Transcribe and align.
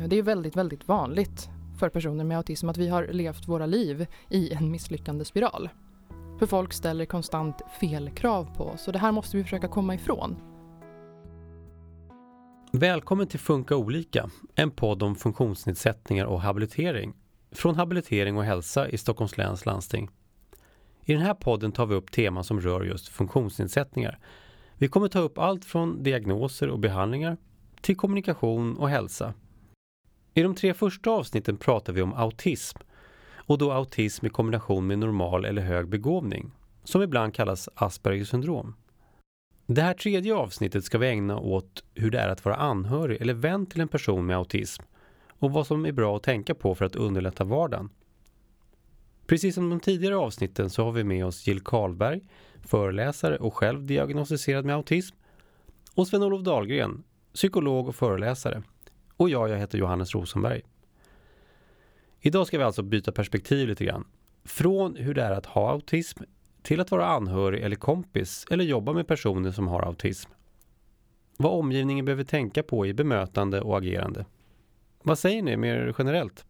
Eh, 0.00 0.08
det 0.08 0.18
är 0.18 0.22
väldigt, 0.22 0.56
väldigt 0.56 0.88
vanligt 0.88 1.48
för 1.78 1.88
personer 1.88 2.24
med 2.24 2.36
autism 2.36 2.68
att 2.68 2.76
vi 2.76 2.88
har 2.88 3.06
levt 3.06 3.48
våra 3.48 3.66
liv 3.66 4.06
i 4.28 4.52
en 4.52 4.70
misslyckande 4.70 5.24
spiral. 5.24 5.68
För 6.38 6.46
folk 6.46 6.72
ställer 6.72 7.04
konstant 7.04 7.62
fel 7.80 8.10
krav 8.10 8.56
på 8.56 8.64
oss 8.64 8.86
och 8.86 8.92
det 8.92 8.98
här 8.98 9.12
måste 9.12 9.36
vi 9.36 9.42
försöka 9.42 9.68
komma 9.68 9.94
ifrån. 9.94 10.36
Välkommen 12.72 13.26
till 13.26 13.40
Funka 13.40 13.76
olika, 13.76 14.30
en 14.54 14.70
podd 14.70 15.02
om 15.02 15.14
funktionsnedsättningar 15.14 16.24
och 16.24 16.40
habilitering 16.40 17.14
från 17.52 17.74
Habilitering 17.74 18.36
och 18.36 18.44
hälsa 18.44 18.88
i 18.88 18.98
Stockholms 18.98 19.36
läns 19.36 19.66
landsting. 19.66 20.10
I 21.04 21.12
den 21.12 21.22
här 21.22 21.34
podden 21.34 21.72
tar 21.72 21.86
vi 21.86 21.94
upp 21.94 22.10
teman 22.10 22.44
som 22.44 22.60
rör 22.60 22.84
just 22.84 23.08
funktionsnedsättningar. 23.08 24.18
Vi 24.74 24.88
kommer 24.88 25.08
ta 25.08 25.18
upp 25.18 25.38
allt 25.38 25.64
från 25.64 26.02
diagnoser 26.02 26.68
och 26.68 26.78
behandlingar 26.78 27.36
till 27.80 27.96
kommunikation 27.96 28.76
och 28.76 28.88
hälsa. 28.88 29.34
I 30.34 30.42
de 30.42 30.54
tre 30.54 30.74
första 30.74 31.10
avsnitten 31.10 31.56
pratar 31.56 31.92
vi 31.92 32.02
om 32.02 32.14
autism 32.14 32.78
och 33.34 33.58
då 33.58 33.72
autism 33.72 34.26
i 34.26 34.30
kombination 34.30 34.86
med 34.86 34.98
normal 34.98 35.44
eller 35.44 35.62
hög 35.62 35.88
begåvning, 35.88 36.50
som 36.84 37.02
ibland 37.02 37.34
kallas 37.34 37.68
Aspergers 37.74 38.28
syndrom. 38.28 38.74
Det 39.66 39.82
här 39.82 39.94
tredje 39.94 40.34
avsnittet 40.34 40.84
ska 40.84 40.98
vi 40.98 41.08
ägna 41.08 41.38
åt 41.38 41.84
hur 41.94 42.10
det 42.10 42.18
är 42.18 42.28
att 42.28 42.44
vara 42.44 42.56
anhörig 42.56 43.20
eller 43.20 43.34
vän 43.34 43.66
till 43.66 43.80
en 43.80 43.88
person 43.88 44.26
med 44.26 44.36
autism 44.36 44.82
och 45.28 45.52
vad 45.52 45.66
som 45.66 45.86
är 45.86 45.92
bra 45.92 46.16
att 46.16 46.22
tänka 46.22 46.54
på 46.54 46.74
för 46.74 46.84
att 46.84 46.96
underlätta 46.96 47.44
vardagen. 47.44 47.90
Precis 49.26 49.54
som 49.54 49.70
de 49.70 49.80
tidigare 49.80 50.16
avsnitten 50.16 50.70
så 50.70 50.84
har 50.84 50.92
vi 50.92 51.04
med 51.04 51.26
oss 51.26 51.46
Jill 51.46 51.60
Karlberg, 51.60 52.20
föreläsare 52.64 53.36
och 53.36 53.54
själv 53.54 53.86
diagnostiserad 53.86 54.64
med 54.64 54.76
autism 54.76 55.16
och 55.94 56.08
Sven-Olof 56.08 56.42
Dahlgren, 56.42 57.02
psykolog 57.34 57.88
och 57.88 57.94
föreläsare. 57.94 58.62
Och 59.20 59.30
jag, 59.30 59.48
jag 59.48 59.58
heter 59.58 59.78
Johannes 59.78 60.14
Rosenberg. 60.14 60.62
Idag 62.20 62.46
ska 62.46 62.58
vi 62.58 62.64
alltså 62.64 62.82
byta 62.82 63.12
perspektiv 63.12 63.68
lite 63.68 63.84
grann. 63.84 64.04
Från 64.44 64.96
hur 64.96 65.14
det 65.14 65.22
är 65.22 65.30
att 65.30 65.46
ha 65.46 65.70
autism 65.70 66.22
till 66.62 66.80
att 66.80 66.90
vara 66.90 67.06
anhörig 67.06 67.62
eller 67.62 67.76
kompis 67.76 68.46
eller 68.50 68.64
jobba 68.64 68.92
med 68.92 69.06
personer 69.06 69.50
som 69.50 69.68
har 69.68 69.82
autism. 69.82 70.30
Vad 71.36 71.52
omgivningen 71.52 72.04
behöver 72.04 72.24
tänka 72.24 72.62
på 72.62 72.86
i 72.86 72.94
bemötande 72.94 73.60
och 73.60 73.78
agerande. 73.78 74.24
Vad 75.02 75.18
säger 75.18 75.42
ni 75.42 75.56
mer 75.56 75.94
generellt? 75.98 76.44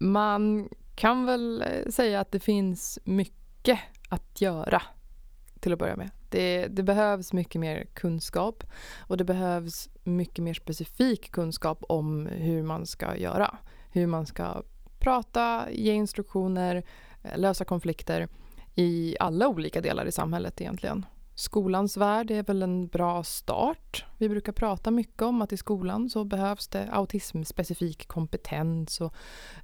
Man 0.00 0.68
kan 0.94 1.26
väl 1.26 1.62
eh, 1.62 1.90
säga 1.90 2.20
att 2.20 2.32
det 2.32 2.40
finns 2.40 2.98
mycket 3.04 3.78
att 4.08 4.40
göra 4.40 4.82
till 5.64 5.72
att 5.72 5.78
börja 5.78 5.96
med. 5.96 6.10
Det, 6.28 6.66
det, 6.66 6.82
behövs 6.82 7.32
mycket 7.32 7.60
mer 7.60 7.86
kunskap 7.94 8.64
och 8.98 9.16
det 9.16 9.24
behövs 9.24 9.88
mycket 10.04 10.44
mer 10.44 10.54
specifik 10.54 11.30
kunskap 11.30 11.84
om 11.88 12.26
hur 12.26 12.62
man 12.62 12.86
ska 12.86 13.16
göra. 13.16 13.56
Hur 13.92 14.06
man 14.06 14.26
ska 14.26 14.62
prata, 14.98 15.70
ge 15.70 15.92
instruktioner, 15.92 16.84
eh, 17.22 17.38
lösa 17.38 17.64
konflikter 17.64 18.28
i 18.74 19.16
alla 19.20 19.48
olika 19.48 19.80
delar 19.80 20.06
i 20.06 20.12
samhället 20.12 20.60
egentligen. 20.60 21.06
Skolans 21.34 21.96
värld 21.96 22.30
är 22.30 22.42
väl 22.42 22.62
en 22.62 22.86
bra 22.86 23.22
start. 23.22 24.04
Vi 24.18 24.28
brukar 24.28 24.52
prata 24.52 24.90
mycket 24.90 25.22
om 25.22 25.42
att 25.42 25.52
i 25.52 25.56
skolan 25.56 26.10
så 26.10 26.24
behövs 26.24 26.68
det 26.68 26.88
autismspecifik 26.92 28.08
kompetens 28.08 29.00
och 29.00 29.14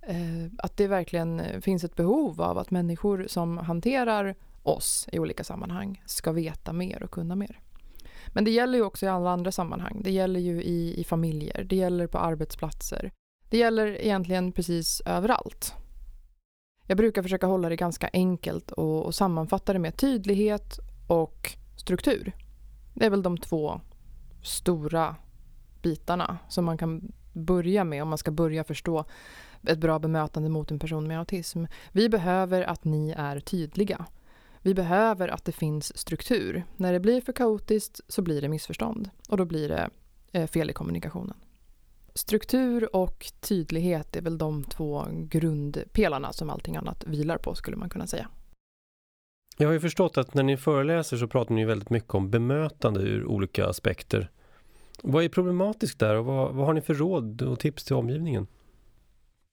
eh, 0.03 0.47
att 0.59 0.77
det 0.77 0.87
verkligen 0.87 1.41
eh, 1.41 1.61
finns 1.61 1.85
ett 1.85 1.97
behov 1.97 2.41
av 2.41 2.59
att 2.59 2.71
människor 2.71 3.27
som 3.29 3.59
hanterar 3.59 4.35
oss 4.63 5.09
i 5.13 5.19
olika 5.19 5.45
sammanhang 5.45 6.03
ska 6.07 6.33
veta 6.33 6.73
mer 6.73 7.03
och 7.03 7.11
kunna 7.11 7.37
mer. 7.37 7.61
Men 8.29 8.45
det 8.45 8.51
gäller 8.51 8.79
ju 8.79 8.85
också 8.85 9.07
i 9.07 9.09
alla 9.09 9.31
andra 9.31 9.53
sammanhang. 9.53 10.01
Det 10.05 10.11
gäller 10.11 10.41
ju 10.41 10.63
i, 10.63 11.01
i 11.01 11.05
familjer, 11.05 11.65
det 11.65 11.77
gäller 11.77 12.07
på 12.07 12.19
arbetsplatser. 12.19 13.11
Det 13.49 13.59
gäller 13.59 13.87
egentligen 13.87 14.53
precis 14.53 15.03
överallt. 15.07 15.75
Jag 16.87 16.97
brukar 16.97 17.23
försöka 17.23 17.47
hålla 17.47 17.69
det 17.69 17.77
ganska 17.77 18.11
enkelt 18.13 18.71
och, 18.71 19.07
och 19.07 19.15
sammanfatta 19.15 19.73
det 19.73 19.79
med 19.79 19.97
tydlighet 19.97 20.79
och 21.09 21.57
struktur. 21.77 22.33
Det 22.95 23.07
är 23.07 23.11
väl 23.11 23.23
de 23.23 23.39
två 23.39 23.81
stora 24.43 25.17
bitarna 25.83 26.39
som 26.49 26.65
man 26.65 26.79
kan 26.79 27.13
börja 27.33 27.85
med 27.85 28.03
om 28.03 28.09
man 28.09 28.19
ska 28.19 28.31
börja 28.31 28.65
förstå 28.65 29.05
ett 29.67 29.79
bra 29.79 29.99
bemötande 29.99 30.49
mot 30.49 30.71
en 30.71 30.79
person 30.79 31.09
med 31.09 31.19
autism. 31.19 31.65
Vi 31.93 32.09
behöver 32.09 32.63
att 32.63 32.85
ni 32.85 33.15
är 33.17 33.41
tydliga. 33.41 34.07
Vi 34.63 34.75
behöver 34.75 35.29
att 35.29 35.45
det 35.45 35.53
finns 35.53 35.99
struktur. 35.99 36.65
När 36.77 36.93
det 36.93 37.01
blir 37.01 37.21
för 37.21 37.33
kaotiskt 37.33 38.01
så 38.09 38.23
blir 38.23 38.41
det 38.41 38.49
missförstånd 38.49 39.11
och 39.29 39.37
då 39.37 39.45
blir 39.45 39.69
det 39.69 39.91
eh, 40.33 40.47
fel 40.47 40.71
i 40.71 40.73
kommunikationen. 40.73 41.37
Struktur 42.15 42.97
och 42.97 43.33
tydlighet 43.41 44.17
är 44.17 44.23
väl 44.23 44.39
de 44.39 44.65
två 44.65 45.07
grundpelarna 45.13 46.33
som 46.33 46.51
allting 46.51 46.77
annat 46.77 47.05
vilar 47.07 47.39
på 47.39 47.55
skulle 47.55 47.77
man 47.77 47.89
kunna 47.89 48.07
säga. 48.07 48.29
Jag 49.57 49.69
har 49.69 49.73
ju 49.73 49.81
förstått 49.81 50.19
att 50.19 50.35
när 50.35 50.43
ni 50.43 50.57
föreläser 50.57 51.17
så 51.17 51.29
pratar 51.29 51.55
ni 51.55 51.65
väldigt 51.65 51.91
mycket 51.91 52.15
om 52.15 52.31
bemötande 52.31 53.01
ur 53.01 53.27
olika 53.27 53.67
aspekter. 53.67 54.31
Vad 55.03 55.25
är 55.25 55.29
problematiskt 55.29 55.99
där 55.99 56.15
och 56.15 56.25
vad, 56.25 56.55
vad 56.55 56.67
har 56.67 56.75
ni 56.75 56.81
för 56.81 56.95
råd 56.95 57.43
och 57.43 57.61
tips 57.61 57.85
till 57.85 57.97
omgivningen? 57.97 58.47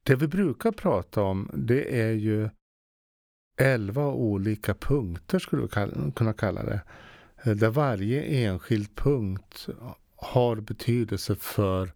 Det 0.03 0.15
vi 0.15 0.27
brukar 0.27 0.71
prata 0.71 1.21
om 1.21 1.51
det 1.53 2.01
är 2.01 2.11
ju 2.11 2.49
elva 3.57 4.07
olika 4.07 4.73
punkter 4.73 5.39
skulle 5.39 5.61
vi 5.61 5.67
kunna 6.11 6.33
kalla 6.33 6.63
det. 6.63 6.81
Eh, 7.43 7.55
där 7.55 7.69
varje 7.69 8.21
enskild 8.21 8.95
punkt 8.95 9.67
har 10.15 10.55
betydelse 10.55 11.35
för 11.35 11.93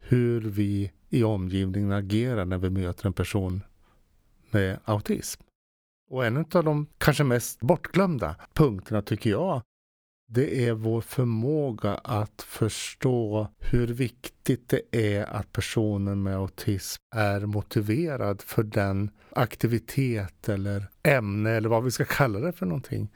hur 0.00 0.40
vi 0.40 0.92
i 1.08 1.24
omgivningen 1.24 1.92
agerar 1.92 2.44
när 2.44 2.58
vi 2.58 2.70
möter 2.70 3.06
en 3.06 3.12
person 3.12 3.62
med 4.50 4.78
autism. 4.84 5.42
Och 6.10 6.26
en 6.26 6.36
av 6.36 6.64
de 6.64 6.86
kanske 6.98 7.24
mest 7.24 7.60
bortglömda 7.60 8.36
punkterna 8.52 9.02
tycker 9.02 9.30
jag, 9.30 9.62
det 10.34 10.68
är 10.68 10.72
vår 10.72 11.00
förmåga 11.00 11.94
att 11.94 12.42
förstå 12.42 13.48
hur 13.58 13.86
viktigt 13.86 14.68
det 14.68 14.82
är 14.90 15.24
att 15.24 15.52
personen 15.52 16.22
med 16.22 16.36
autism 16.36 17.02
är 17.16 17.40
motiverad 17.40 18.42
för 18.42 18.62
den 18.62 19.10
aktivitet 19.30 20.48
eller 20.48 20.86
ämne 21.02 21.50
eller 21.50 21.68
vad 21.68 21.84
vi 21.84 21.90
ska 21.90 22.04
kalla 22.04 22.38
det 22.38 22.52
för 22.52 22.66
någonting. 22.66 23.08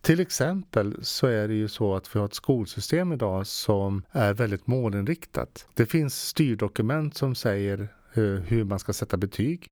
Till 0.00 0.20
exempel 0.20 1.04
så 1.04 1.26
är 1.26 1.48
det 1.48 1.54
ju 1.54 1.68
så 1.68 1.94
att 1.94 2.14
vi 2.14 2.18
har 2.18 2.26
ett 2.26 2.34
skolsystem 2.34 3.12
idag 3.12 3.46
som 3.46 4.02
är 4.10 4.34
väldigt 4.34 4.66
målinriktat. 4.66 5.66
Det 5.74 5.86
finns 5.86 6.22
styrdokument 6.22 7.16
som 7.16 7.34
säger 7.34 7.80
eh, 8.14 8.22
hur 8.22 8.64
man 8.64 8.78
ska 8.78 8.92
sätta 8.92 9.16
betyg. 9.16 9.66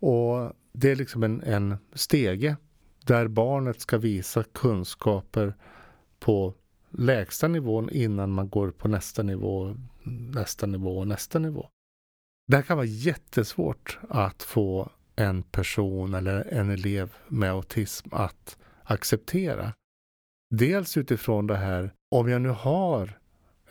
Och 0.00 0.52
det 0.72 0.90
är 0.90 0.96
liksom 0.96 1.22
en, 1.22 1.42
en 1.42 1.76
stege 1.92 2.56
där 3.04 3.28
barnet 3.28 3.80
ska 3.80 3.98
visa 3.98 4.44
kunskaper 4.52 5.54
på 6.24 6.54
lägsta 6.90 7.48
nivån 7.48 7.90
innan 7.90 8.30
man 8.30 8.48
går 8.48 8.70
på 8.70 8.88
nästa 8.88 9.22
nivå, 9.22 9.76
nästa 10.34 10.66
nivå 10.66 10.98
och 10.98 11.08
nästa 11.08 11.38
nivå. 11.38 11.68
Det 12.46 12.56
här 12.56 12.62
kan 12.62 12.76
vara 12.76 12.86
jättesvårt 12.86 13.98
att 14.08 14.42
få 14.42 14.90
en 15.16 15.42
person 15.42 16.14
eller 16.14 16.52
en 16.52 16.70
elev 16.70 17.14
med 17.28 17.50
autism 17.50 18.08
att 18.12 18.58
acceptera. 18.82 19.72
Dels 20.50 20.96
utifrån 20.96 21.46
det 21.46 21.56
här, 21.56 21.94
om 22.10 22.28
jag 22.28 22.42
nu 22.42 22.48
har 22.48 23.18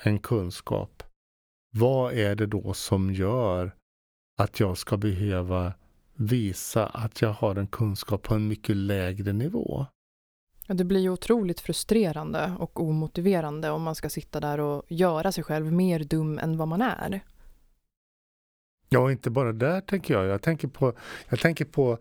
en 0.03 0.19
kunskap, 0.19 1.03
vad 1.75 2.13
är 2.13 2.35
det 2.35 2.45
då 2.45 2.73
som 2.73 3.13
gör 3.13 3.75
att 4.37 4.59
jag 4.59 4.77
ska 4.77 4.97
behöva 4.97 5.73
visa 6.13 6.87
att 6.87 7.21
jag 7.21 7.33
har 7.33 7.55
en 7.55 7.67
kunskap 7.67 8.21
på 8.23 8.35
en 8.35 8.47
mycket 8.47 8.75
lägre 8.75 9.33
nivå? 9.33 9.85
Det 10.67 10.83
blir 10.83 10.99
ju 10.99 11.09
otroligt 11.09 11.59
frustrerande 11.59 12.53
och 12.59 12.79
omotiverande 12.79 13.69
om 13.69 13.81
man 13.81 13.95
ska 13.95 14.09
sitta 14.09 14.39
där 14.39 14.59
och 14.59 14.83
göra 14.87 15.31
sig 15.31 15.43
själv 15.43 15.71
mer 15.71 15.99
dum 15.99 16.39
än 16.39 16.57
vad 16.57 16.67
man 16.67 16.81
är. 16.81 17.21
Ja, 18.89 19.11
inte 19.11 19.29
bara 19.29 19.51
där 19.51 19.81
tänker 19.81 20.13
jag. 20.13 20.25
Jag 20.25 20.41
tänker 20.41 20.67
på, 20.67 20.93
jag 21.29 21.39
tänker 21.39 21.65
på 21.65 21.97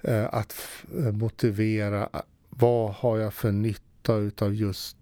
eh, 0.00 0.34
att 0.34 0.54
eh, 0.96 1.12
motivera 1.12 2.08
vad 2.48 2.92
har 2.92 3.18
jag 3.18 3.34
för 3.34 3.52
nytta 3.52 4.14
utav 4.14 4.54
just 4.54 4.96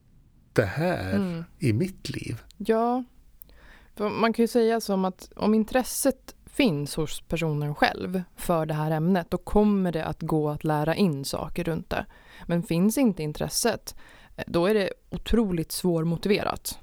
det 0.53 0.65
här 0.65 1.15
mm. 1.15 1.45
i 1.59 1.73
mitt 1.73 2.11
liv? 2.11 2.43
Ja, 2.57 3.05
man 3.99 4.33
kan 4.33 4.43
ju 4.43 4.49
säga 4.49 4.81
som 4.81 5.05
att 5.05 5.33
om 5.37 5.55
intresset 5.55 6.35
finns 6.47 6.97
hos 6.97 7.21
personen 7.21 7.75
själv 7.75 8.23
för 8.37 8.67
det 8.67 8.75
här 8.75 8.91
ämnet, 8.91 9.31
då 9.31 9.39
kommer 9.39 9.93
det 9.93 10.05
att 10.05 10.23
gå 10.23 10.51
att 10.51 10.65
lära 10.65 10.95
in 10.95 11.25
saker 11.25 11.65
runt 11.65 11.91
det. 11.91 12.07
Men 12.47 12.63
finns 12.63 12.99
inte 12.99 13.23
intresset, 13.23 13.97
eh, 14.37 14.45
då 14.47 14.67
är 14.67 14.75
det 14.75 14.91
otroligt 15.11 15.73
svårmotiverat. 15.73 16.79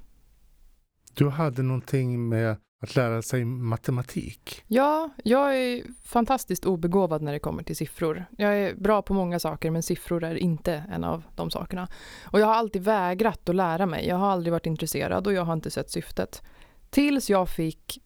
Du 1.14 1.28
hade 1.28 1.62
någonting 1.62 2.28
med 2.28 2.56
att 2.82 2.96
lära 2.96 3.22
sig 3.22 3.44
matematik? 3.44 4.64
Ja, 4.66 5.10
jag 5.24 5.58
är 5.58 5.82
fantastiskt 6.02 6.64
obegåvad 6.66 7.22
när 7.22 7.32
det 7.32 7.38
kommer 7.38 7.62
till 7.62 7.76
siffror. 7.76 8.24
Jag 8.38 8.58
är 8.58 8.74
bra 8.74 9.02
på 9.02 9.14
många 9.14 9.38
saker 9.38 9.70
men 9.70 9.82
siffror 9.82 10.24
är 10.24 10.34
inte 10.34 10.84
en 10.90 11.04
av 11.04 11.22
de 11.34 11.50
sakerna. 11.50 11.88
Och 12.24 12.40
jag 12.40 12.46
har 12.46 12.54
alltid 12.54 12.84
vägrat 12.84 13.48
att 13.48 13.54
lära 13.54 13.86
mig. 13.86 14.08
Jag 14.08 14.16
har 14.16 14.30
aldrig 14.30 14.52
varit 14.52 14.66
intresserad 14.66 15.26
och 15.26 15.32
jag 15.32 15.44
har 15.44 15.52
inte 15.52 15.70
sett 15.70 15.90
syftet. 15.90 16.42
Tills 16.90 17.30
jag 17.30 17.48
fick 17.48 17.98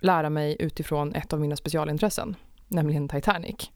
lära 0.00 0.30
mig 0.30 0.56
utifrån 0.60 1.14
ett 1.14 1.32
av 1.32 1.40
mina 1.40 1.56
specialintressen, 1.56 2.36
nämligen 2.68 3.08
Titanic. 3.08 3.70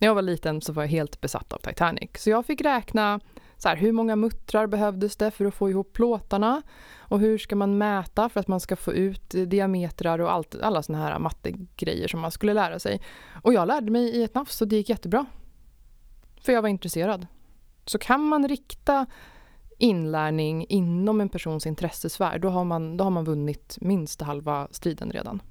När 0.00 0.08
jag 0.08 0.14
var 0.14 0.22
liten 0.22 0.60
så 0.60 0.72
var 0.72 0.82
jag 0.82 0.90
helt 0.90 1.20
besatt 1.20 1.52
av 1.52 1.58
Titanic. 1.58 2.10
Så 2.16 2.30
jag 2.30 2.46
fick 2.46 2.60
räkna 2.60 3.20
så 3.56 3.68
här, 3.68 3.76
hur 3.76 3.92
många 3.92 4.16
muttrar 4.16 4.66
behövdes 4.66 5.16
det 5.16 5.30
för 5.30 5.44
att 5.44 5.54
få 5.54 5.70
ihop 5.70 5.92
plåtarna? 5.92 6.62
Och 6.98 7.20
hur 7.20 7.38
ska 7.38 7.56
man 7.56 7.78
mäta 7.78 8.28
för 8.28 8.40
att 8.40 8.48
man 8.48 8.60
ska 8.60 8.76
få 8.76 8.92
ut 8.92 9.34
diametrar 9.46 10.18
och 10.18 10.32
allt, 10.32 10.54
alla 10.62 10.82
såna 10.82 10.98
här 10.98 11.18
mattegrejer 11.18 12.08
som 12.08 12.20
man 12.20 12.30
skulle 12.30 12.54
lära 12.54 12.78
sig. 12.78 13.00
Och 13.42 13.52
jag 13.52 13.68
lärde 13.68 13.90
mig 13.90 14.08
i 14.08 14.22
ett 14.22 14.34
nafs 14.34 14.60
och 14.60 14.68
det 14.68 14.76
gick 14.76 14.88
jättebra. 14.88 15.26
För 16.40 16.52
jag 16.52 16.62
var 16.62 16.68
intresserad. 16.68 17.26
Så 17.84 17.98
kan 17.98 18.24
man 18.24 18.48
rikta 18.48 19.06
inlärning 19.78 20.66
inom 20.68 21.20
en 21.20 21.28
persons 21.28 21.66
intressesfär, 21.66 22.38
då 22.38 22.48
har 22.48 22.64
man, 22.64 22.96
då 22.96 23.04
har 23.04 23.10
man 23.10 23.24
vunnit 23.24 23.78
minst 23.80 24.20
halva 24.20 24.68
striden 24.70 25.10
redan. 25.10 25.42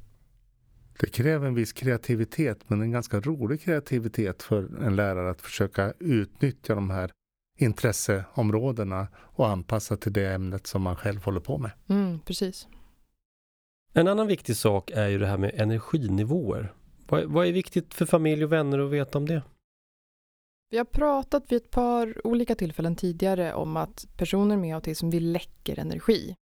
Det 0.99 1.07
kräver 1.07 1.47
en 1.47 1.55
viss 1.55 1.73
kreativitet, 1.73 2.69
men 2.69 2.81
en 2.81 2.91
ganska 2.91 3.19
rolig 3.19 3.61
kreativitet 3.61 4.43
för 4.43 4.83
en 4.83 4.95
lärare 4.95 5.29
att 5.29 5.41
försöka 5.41 5.93
utnyttja 5.99 6.75
de 6.75 6.89
här 6.89 7.11
intresseområdena 7.57 9.07
och 9.15 9.47
anpassa 9.47 9.97
till 9.97 10.13
det 10.13 10.33
ämnet 10.33 10.67
som 10.67 10.81
man 10.81 10.95
själv 10.95 11.23
håller 11.23 11.39
på 11.39 11.57
med. 11.57 11.71
Mm, 11.89 12.19
precis. 12.19 12.67
En 13.93 14.07
annan 14.07 14.27
viktig 14.27 14.55
sak 14.55 14.91
är 14.91 15.07
ju 15.07 15.17
det 15.17 15.27
här 15.27 15.37
med 15.37 15.51
energinivåer. 15.55 16.73
Vad, 17.07 17.23
vad 17.23 17.47
är 17.47 17.51
viktigt 17.51 17.93
för 17.93 18.05
familj 18.05 18.43
och 18.43 18.51
vänner 18.51 18.79
att 18.79 18.91
veta 18.91 19.17
om 19.17 19.25
det? 19.25 19.41
Vi 20.69 20.77
har 20.77 20.85
pratat 20.85 21.51
vid 21.51 21.57
ett 21.57 21.71
par 21.71 22.27
olika 22.27 22.55
tillfällen 22.55 22.95
tidigare 22.95 23.53
om 23.53 23.77
att 23.77 24.07
personer 24.17 24.57
med 24.57 24.75
autism 24.75 25.09
vill 25.09 25.31
läcker 25.31 25.79
energi. 25.79 26.35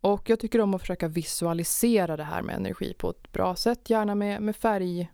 Och 0.00 0.30
jag 0.30 0.40
tycker 0.40 0.60
om 0.60 0.74
att 0.74 0.80
försöka 0.80 1.08
visualisera 1.08 2.16
det 2.16 2.24
här 2.24 2.42
med 2.42 2.56
energi 2.56 2.94
på 2.94 3.10
ett 3.10 3.32
bra 3.32 3.56
sätt, 3.56 3.90
gärna 3.90 4.14
med, 4.14 4.42
med 4.42 4.56
färg, 4.56 5.10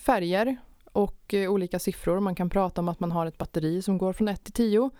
färger 0.00 0.56
och 0.92 1.34
eh, 1.34 1.50
olika 1.50 1.78
siffror. 1.78 2.20
Man 2.20 2.34
kan 2.34 2.50
prata 2.50 2.80
om 2.80 2.88
att 2.88 3.00
man 3.00 3.12
har 3.12 3.26
ett 3.26 3.38
batteri 3.38 3.82
som 3.82 3.98
går 3.98 4.12
från 4.12 4.28
1 4.28 4.44
till 4.44 4.52
10. 4.52 4.90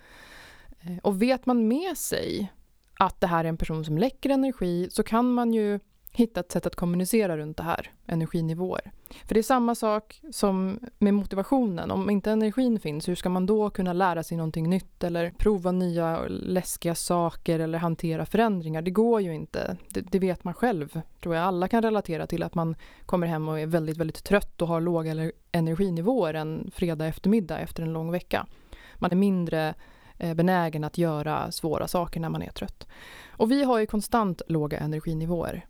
Eh, 0.81 0.99
och 1.03 1.23
vet 1.23 1.47
man 1.47 1.69
med 1.69 1.99
sig 1.99 2.53
att 2.99 3.21
det 3.21 3.27
här 3.27 3.45
är 3.45 3.49
en 3.49 3.57
person 3.57 3.85
som 3.85 3.99
läcker 3.99 4.31
energi 4.31 4.89
så 4.91 5.03
kan 5.03 5.33
man 5.33 5.53
ju 5.53 5.81
hitta 6.13 6.41
ett 6.41 6.53
sätt 6.53 6.67
att 6.67 6.77
kommunicera 6.77 7.37
runt 7.37 7.57
det 7.57 7.63
här, 7.63 7.91
energinivåer. 8.07 8.93
För 9.25 9.35
det 9.35 9.41
är 9.41 9.43
samma 9.43 9.75
sak 9.75 10.21
som 10.31 10.81
med 10.99 11.15
motivationen. 11.15 11.91
Om 11.91 12.11
inte 12.11 12.31
energin 12.31 12.81
finns, 12.81 13.09
hur 13.09 13.15
ska 13.15 13.29
man 13.29 13.47
då 13.47 13.71
kunna 13.71 13.93
lära 13.93 14.23
sig 14.23 14.37
någonting 14.37 14.71
nytt 14.71 15.05
eller 15.05 15.31
prova 15.31 15.73
nya 15.73 16.23
läskiga 16.29 16.95
saker 16.95 17.59
eller 17.59 17.79
hantera 17.79 18.27
förändringar? 18.27 18.83
Det 18.83 18.91
går 18.91 19.21
ju 19.21 19.35
inte. 19.35 19.77
Det, 19.89 20.01
det, 20.01 20.19
vet 20.19 20.45
man 20.45 20.55
själv, 20.55 21.01
tror 21.23 21.35
jag. 21.35 21.45
Alla 21.45 21.69
kan 21.69 21.83
relatera 21.83 22.27
till 22.27 22.43
att 22.43 22.55
man 22.55 22.77
kommer 23.07 23.27
hem 23.27 23.49
och 23.49 23.61
är 23.61 23.67
väldigt, 23.67 23.97
väldigt 23.97 24.25
trött 24.25 24.63
och 24.63 24.69
har 24.69 24.81
låga 24.81 25.33
energinivåer 25.53 26.35
en 26.35 26.71
fredag 26.75 27.07
eftermiddag 27.07 27.59
efter 27.59 27.83
en 27.83 27.93
lång 27.93 28.11
vecka. 28.11 28.47
Man 28.95 29.11
är 29.13 29.17
mindre 29.17 29.75
eh, 30.19 30.35
benägen 30.35 30.85
att 30.85 30.99
göra 30.99 31.53
svåra 31.53 31.89
saker 31.89 32.21
när 32.21 32.29
man 32.29 32.43
är 32.43 32.51
trött. 32.51 32.87
Och 33.31 33.51
vi 33.51 33.65
har 33.65 33.79
ju 33.79 33.87
konstant 33.87 34.43
låga 34.49 34.79
energinivåer. 34.79 35.67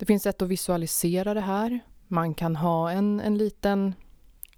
Det 0.00 0.06
finns 0.06 0.22
sätt 0.22 0.42
att 0.42 0.48
visualisera 0.48 1.34
det 1.34 1.40
här. 1.40 1.80
Man 2.08 2.34
kan 2.34 2.56
ha 2.56 2.90
en, 2.90 3.20
en 3.20 3.38
liten 3.38 3.94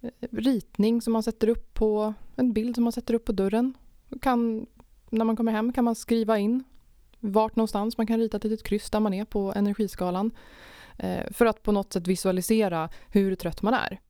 eh, 0.00 0.10
ritning 0.30 1.02
som 1.02 1.12
man 1.12 1.22
sätter 1.22 1.48
upp 1.48 1.74
på, 1.74 2.14
en 2.36 2.52
bild 2.52 2.74
som 2.74 2.84
man 2.84 2.92
sätter 2.92 3.14
upp 3.14 3.24
på 3.24 3.32
dörren. 3.32 3.74
Kan, 4.20 4.66
när 5.10 5.24
man 5.24 5.36
kommer 5.36 5.52
hem 5.52 5.72
kan 5.72 5.84
man 5.84 5.94
skriva 5.94 6.38
in 6.38 6.64
vart 7.20 7.56
någonstans 7.56 7.98
man 7.98 8.06
kan 8.06 8.18
rita 8.18 8.36
ett 8.36 8.44
litet 8.44 8.66
kryss 8.66 8.90
där 8.90 9.00
man 9.00 9.14
är 9.14 9.24
på 9.24 9.52
energiskalan. 9.52 10.30
Eh, 10.96 11.30
för 11.30 11.46
att 11.46 11.62
på 11.62 11.72
något 11.72 11.92
sätt 11.92 12.06
visualisera 12.06 12.88
hur 13.08 13.34
trött 13.34 13.62
man 13.62 13.74
är. 13.74 14.00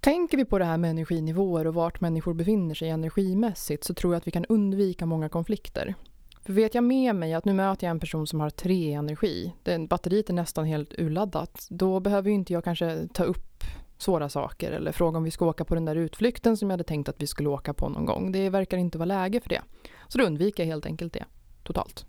Tänker 0.00 0.36
vi 0.36 0.44
på 0.44 0.58
det 0.58 0.64
här 0.64 0.78
med 0.78 0.90
energinivåer 0.90 1.66
och 1.66 1.74
vart 1.74 2.00
människor 2.00 2.34
befinner 2.34 2.74
sig 2.74 2.88
energimässigt 2.88 3.84
så 3.84 3.94
tror 3.94 4.14
jag 4.14 4.18
att 4.18 4.26
vi 4.26 4.30
kan 4.30 4.44
undvika 4.44 5.06
många 5.06 5.28
konflikter. 5.28 5.94
För 6.42 6.52
vet 6.52 6.74
jag 6.74 6.84
med 6.84 7.16
mig 7.16 7.34
att 7.34 7.44
nu 7.44 7.52
möter 7.52 7.86
jag 7.86 7.90
en 7.90 8.00
person 8.00 8.26
som 8.26 8.40
har 8.40 8.50
tre 8.50 8.92
energi, 8.92 9.52
den, 9.62 9.86
batteriet 9.86 10.30
är 10.30 10.34
nästan 10.34 10.64
helt 10.64 10.94
urladdat, 10.98 11.66
då 11.70 12.00
behöver 12.00 12.28
ju 12.28 12.34
inte 12.34 12.52
jag 12.52 12.64
kanske 12.64 13.08
ta 13.14 13.24
upp 13.24 13.64
svåra 13.98 14.28
saker 14.28 14.72
eller 14.72 14.92
fråga 14.92 15.18
om 15.18 15.24
vi 15.24 15.30
ska 15.30 15.46
åka 15.46 15.64
på 15.64 15.74
den 15.74 15.84
där 15.84 15.96
utflykten 15.96 16.56
som 16.56 16.70
jag 16.70 16.72
hade 16.72 16.84
tänkt 16.84 17.08
att 17.08 17.22
vi 17.22 17.26
skulle 17.26 17.48
åka 17.48 17.74
på 17.74 17.88
någon 17.88 18.06
gång. 18.06 18.32
Det 18.32 18.50
verkar 18.50 18.76
inte 18.76 18.98
vara 18.98 19.06
läge 19.06 19.40
för 19.40 19.48
det. 19.48 19.62
Så 20.08 20.18
då 20.18 20.24
undviker 20.24 20.62
jag 20.62 20.68
helt 20.68 20.86
enkelt 20.86 21.12
det 21.12 21.24
totalt. 21.62 22.06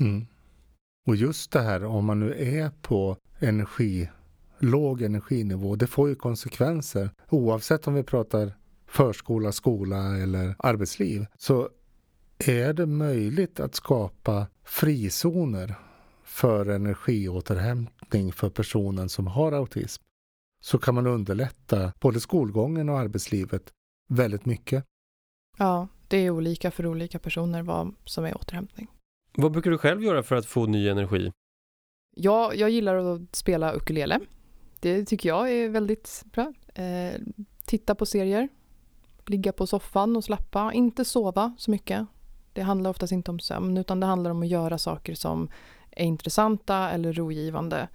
Mm. 0.00 0.26
Och 1.06 1.16
just 1.16 1.52
det 1.52 1.60
här 1.60 1.84
om 1.84 2.04
man 2.04 2.20
nu 2.20 2.34
är 2.34 2.70
på 2.82 3.16
energi, 3.38 4.10
låg 4.58 5.02
energinivå, 5.02 5.76
det 5.76 5.86
får 5.86 6.08
ju 6.08 6.14
konsekvenser 6.14 7.10
oavsett 7.30 7.86
om 7.86 7.94
vi 7.94 8.02
pratar 8.02 8.52
förskola, 8.86 9.52
skola 9.52 10.16
eller 10.16 10.54
arbetsliv. 10.58 11.26
Så 11.38 11.68
är 12.48 12.72
det 12.72 12.86
möjligt 12.86 13.60
att 13.60 13.74
skapa 13.74 14.46
frizoner 14.64 15.74
för 16.24 16.66
energiåterhämtning 16.66 18.32
för 18.32 18.50
personen 18.50 19.08
som 19.08 19.26
har 19.26 19.52
autism 19.52 20.02
så 20.60 20.78
kan 20.78 20.94
man 20.94 21.06
underlätta 21.06 21.92
både 22.00 22.20
skolgången 22.20 22.88
och 22.88 22.98
arbetslivet 22.98 23.72
väldigt 24.08 24.44
mycket. 24.44 24.84
Ja, 25.58 25.88
det 26.08 26.16
är 26.16 26.30
olika 26.30 26.70
för 26.70 26.86
olika 26.86 27.18
personer 27.18 27.62
vad 27.62 27.94
som 28.04 28.24
är 28.24 28.36
återhämtning. 28.36 28.88
Vad 29.36 29.52
brukar 29.52 29.70
du 29.70 29.78
själv 29.78 30.02
göra 30.02 30.22
för 30.22 30.36
att 30.36 30.46
få 30.46 30.66
ny 30.66 30.88
energi? 30.88 31.32
Ja, 32.16 32.54
jag 32.54 32.70
gillar 32.70 32.96
att 32.96 33.36
spela 33.36 33.72
ukulele. 33.72 34.20
Det 34.80 35.04
tycker 35.04 35.28
jag 35.28 35.52
är 35.52 35.68
väldigt 35.68 36.24
bra. 36.32 36.52
Eh, 36.74 37.20
titta 37.64 37.94
på 37.94 38.06
serier, 38.06 38.48
ligga 39.26 39.52
på 39.52 39.66
soffan 39.66 40.16
och 40.16 40.24
slappa, 40.24 40.72
inte 40.72 41.04
sova 41.04 41.54
så 41.58 41.70
mycket. 41.70 42.06
Det 42.54 42.62
handlar 42.62 42.90
oftast 42.90 43.12
inte 43.12 43.30
om 43.30 43.40
sömn 43.40 43.78
utan 43.78 44.00
det 44.00 44.06
handlar 44.06 44.30
om 44.30 44.42
att 44.42 44.48
göra 44.48 44.78
saker 44.78 45.14
som 45.14 45.48
är 45.90 46.04
intressanta 46.04 46.90
eller 46.90 47.12
rogivande. 47.12 47.88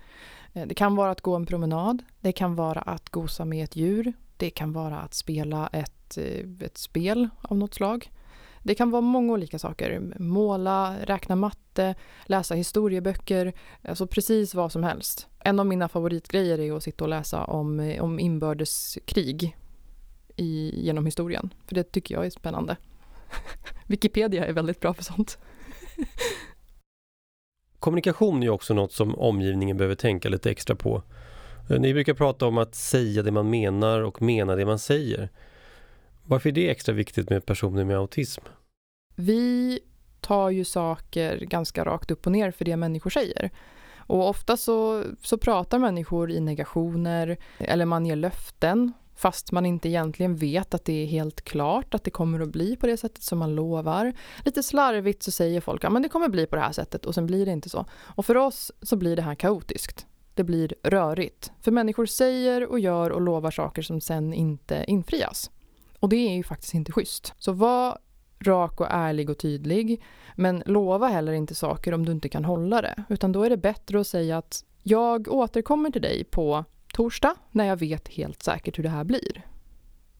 Eh, 0.53 0.67
det 0.67 0.73
kan 0.73 0.95
vara 0.95 1.11
att 1.11 1.21
gå 1.21 1.35
en 1.35 1.45
promenad, 1.45 2.03
det 2.19 2.31
kan 2.31 2.55
vara 2.55 2.79
att 2.81 3.09
gosa 3.09 3.45
med 3.45 3.63
ett 3.63 3.75
djur, 3.75 4.13
det 4.37 4.49
kan 4.49 4.73
vara 4.73 4.99
att 4.99 5.13
spela 5.13 5.67
ett, 5.67 6.17
eh, 6.17 6.65
ett 6.65 6.77
spel 6.77 7.29
av 7.41 7.57
något 7.57 7.73
slag. 7.73 8.11
Det 8.63 8.75
kan 8.75 8.91
vara 8.91 9.01
många 9.01 9.33
olika 9.33 9.59
saker. 9.59 10.13
Måla, 10.19 10.95
räkna 11.03 11.35
matte, 11.35 11.95
läsa 12.25 12.55
historieböcker, 12.55 13.53
alltså 13.81 14.07
precis 14.07 14.55
vad 14.55 14.71
som 14.71 14.83
helst. 14.83 15.27
En 15.39 15.59
av 15.59 15.65
mina 15.65 15.89
favoritgrejer 15.89 16.59
är 16.59 16.77
att 16.77 16.83
sitta 16.83 17.03
och 17.03 17.09
läsa 17.09 17.43
om, 17.43 17.79
eh, 17.79 18.03
om 18.03 18.19
inbördeskrig 18.19 19.57
i, 20.35 20.81
genom 20.85 21.05
historien, 21.05 21.53
för 21.65 21.75
det 21.75 21.83
tycker 21.83 22.15
jag 22.15 22.25
är 22.25 22.29
spännande. 22.29 22.77
Wikipedia 23.87 24.45
är 24.45 24.53
väldigt 24.53 24.79
bra 24.79 24.93
för 24.93 25.03
sånt. 25.03 25.37
Kommunikation 27.79 28.43
är 28.43 28.49
också 28.49 28.73
något 28.73 28.91
som 28.91 29.15
omgivningen 29.15 29.77
behöver 29.77 29.95
tänka 29.95 30.29
lite 30.29 30.51
extra 30.51 30.75
på. 30.75 31.03
Eh, 31.69 31.79
ni 31.79 31.93
brukar 31.93 32.13
prata 32.13 32.45
om 32.45 32.57
att 32.57 32.75
säga 32.75 33.23
det 33.23 33.31
man 33.31 33.49
menar 33.49 34.01
och 34.01 34.21
mena 34.21 34.55
det 34.55 34.65
man 34.65 34.79
säger. 34.79 35.29
Varför 36.23 36.49
är 36.49 36.53
det 36.53 36.69
extra 36.69 36.93
viktigt 36.93 37.29
med 37.29 37.45
personer 37.45 37.85
med 37.85 37.97
autism? 37.97 38.41
Vi 39.15 39.79
tar 40.21 40.49
ju 40.49 40.65
saker 40.65 41.37
ganska 41.37 41.85
rakt 41.85 42.11
upp 42.11 42.25
och 42.25 42.31
ner 42.31 42.51
för 42.51 42.65
det 42.65 42.77
människor 42.77 43.09
säger. 43.09 43.49
Och 43.97 44.29
ofta 44.29 44.57
så, 44.57 45.03
så 45.23 45.37
pratar 45.37 45.79
människor 45.79 46.31
i 46.31 46.39
negationer 46.39 47.37
eller 47.57 47.85
man 47.85 48.05
ger 48.05 48.15
löften 48.15 48.93
fast 49.19 49.51
man 49.51 49.65
inte 49.65 49.89
egentligen 49.89 50.35
vet 50.35 50.73
att 50.73 50.85
det 50.85 51.03
är 51.03 51.05
helt 51.05 51.41
klart 51.41 51.93
att 51.93 52.03
det 52.03 52.11
kommer 52.11 52.39
att 52.39 52.49
bli 52.49 52.75
på 52.75 52.87
det 52.87 52.97
sättet 52.97 53.23
som 53.23 53.39
man 53.39 53.55
lovar. 53.55 54.13
Lite 54.45 54.63
slarvigt 54.63 55.23
så 55.23 55.31
säger 55.31 55.61
folk 55.61 55.83
att 55.83 55.93
ja, 55.93 55.99
det 55.99 56.09
kommer 56.09 56.29
bli 56.29 56.45
på 56.45 56.55
det 56.55 56.61
här 56.61 56.71
sättet 56.71 57.05
och 57.05 57.15
sen 57.15 57.25
blir 57.25 57.45
det 57.45 57.51
inte 57.51 57.69
så. 57.69 57.85
Och 58.15 58.25
för 58.25 58.37
oss 58.37 58.71
så 58.81 58.95
blir 58.95 59.15
det 59.15 59.21
här 59.21 59.35
kaotiskt. 59.35 60.05
Det 60.33 60.43
blir 60.43 60.75
rörigt. 60.83 61.51
För 61.61 61.71
människor 61.71 62.05
säger 62.05 62.65
och 62.65 62.79
gör 62.79 63.09
och 63.09 63.21
lovar 63.21 63.51
saker 63.51 63.81
som 63.81 64.01
sen 64.01 64.33
inte 64.33 64.85
infrias. 64.87 65.51
Och 65.99 66.09
det 66.09 66.15
är 66.15 66.35
ju 66.35 66.43
faktiskt 66.43 66.73
inte 66.73 66.91
schysst. 66.91 67.33
Så 67.37 67.51
var 67.51 67.97
rak 68.39 68.81
och 68.81 68.87
ärlig 68.89 69.29
och 69.29 69.37
tydlig. 69.37 70.01
Men 70.35 70.63
lova 70.65 71.07
heller 71.07 71.33
inte 71.33 71.55
saker 71.55 71.93
om 71.93 72.05
du 72.05 72.11
inte 72.11 72.29
kan 72.29 72.45
hålla 72.45 72.81
det. 72.81 73.03
Utan 73.09 73.31
då 73.31 73.43
är 73.43 73.49
det 73.49 73.57
bättre 73.57 73.99
att 73.99 74.07
säga 74.07 74.37
att 74.37 74.65
jag 74.83 75.27
återkommer 75.27 75.89
till 75.89 76.01
dig 76.01 76.23
på 76.23 76.65
torsdag 76.99 77.35
när 77.51 77.65
jag 77.65 77.77
vet 77.77 78.07
helt 78.07 78.43
säkert 78.43 78.77
hur 78.77 78.83
det 78.83 78.89
här 78.89 79.03
blir. 79.03 79.45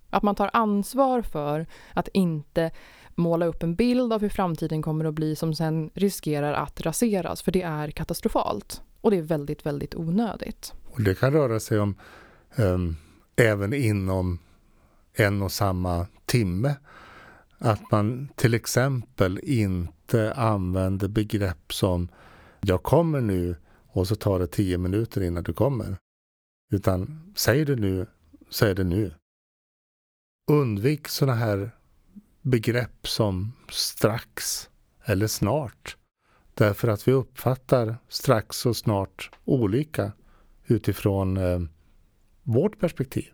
Att 0.09 0.23
man 0.23 0.35
tar 0.35 0.49
ansvar 0.53 1.21
för 1.21 1.67
att 1.93 2.07
inte 2.13 2.71
måla 3.15 3.45
upp 3.45 3.63
en 3.63 3.75
bild 3.75 4.13
av 4.13 4.21
hur 4.21 4.29
framtiden 4.29 4.81
kommer 4.81 5.05
att 5.05 5.13
bli 5.13 5.35
som 5.35 5.55
sen 5.55 5.89
riskerar 5.93 6.53
att 6.53 6.81
raseras, 6.81 7.41
för 7.41 7.51
det 7.51 7.61
är 7.61 7.91
katastrofalt. 7.91 8.81
Och 9.01 9.11
det 9.11 9.17
är 9.17 9.21
väldigt, 9.21 9.65
väldigt 9.65 9.95
onödigt. 9.95 10.73
Och 10.85 11.01
det 11.01 11.19
kan 11.19 11.33
röra 11.33 11.59
sig 11.59 11.79
om 11.79 11.95
um, 12.55 12.97
även 13.35 13.73
inom 13.73 14.39
en 15.13 15.41
och 15.41 15.51
samma 15.51 16.07
timme. 16.25 16.75
Att 17.57 17.91
man 17.91 18.29
till 18.35 18.53
exempel 18.53 19.39
inte 19.43 20.33
använder 20.33 21.07
begrepp 21.07 21.73
som 21.73 22.09
jag 22.61 22.83
kommer 22.83 23.21
nu 23.21 23.55
och 23.87 24.07
så 24.07 24.15
tar 24.15 24.39
det 24.39 24.47
tio 24.47 24.77
minuter 24.77 25.21
innan 25.21 25.43
du 25.43 25.53
kommer. 25.53 25.97
Utan 26.71 27.31
säger 27.35 27.65
du 27.65 27.75
nu 27.75 28.07
så 28.49 28.65
är 28.65 28.75
det 28.75 28.83
nu. 28.83 29.13
Undvik 30.51 31.07
sådana 31.07 31.37
här 31.37 31.71
begrepp 32.41 33.07
som 33.07 33.53
strax 33.69 34.69
eller 35.03 35.27
snart. 35.27 35.97
Därför 36.53 36.87
att 36.87 37.07
vi 37.07 37.11
uppfattar 37.11 37.97
strax 38.07 38.65
och 38.65 38.77
snart 38.77 39.31
olika 39.45 40.11
utifrån 40.65 41.37
eh, 41.37 41.59
vårt 42.43 42.79
perspektiv. 42.79 43.31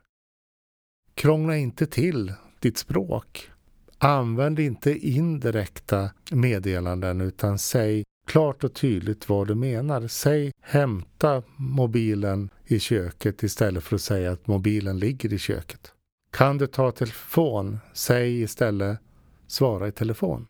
Krångla 1.13 1.57
inte 1.57 1.87
till 1.87 2.33
ditt 2.59 2.77
språk. 2.77 3.51
Använd 3.97 4.59
inte 4.59 4.97
indirekta 4.97 6.09
meddelanden 6.31 7.21
utan 7.21 7.59
säg 7.59 8.03
klart 8.27 8.63
och 8.63 8.73
tydligt 8.73 9.29
vad 9.29 9.47
du 9.47 9.55
menar. 9.55 10.07
Säg 10.07 10.51
hämta 10.61 11.43
mobilen 11.55 12.49
i 12.67 12.79
köket 12.79 13.43
istället 13.43 13.83
för 13.83 13.95
att 13.95 14.01
säga 14.01 14.31
att 14.31 14.47
mobilen 14.47 14.99
ligger 14.99 15.33
i 15.33 15.37
köket. 15.37 15.93
Kan 16.31 16.57
du 16.57 16.67
ta 16.67 16.91
telefon? 16.91 17.79
Säg 17.93 18.41
istället 18.41 18.99
svara 19.47 19.87
i 19.87 19.91
telefon. 19.91 20.47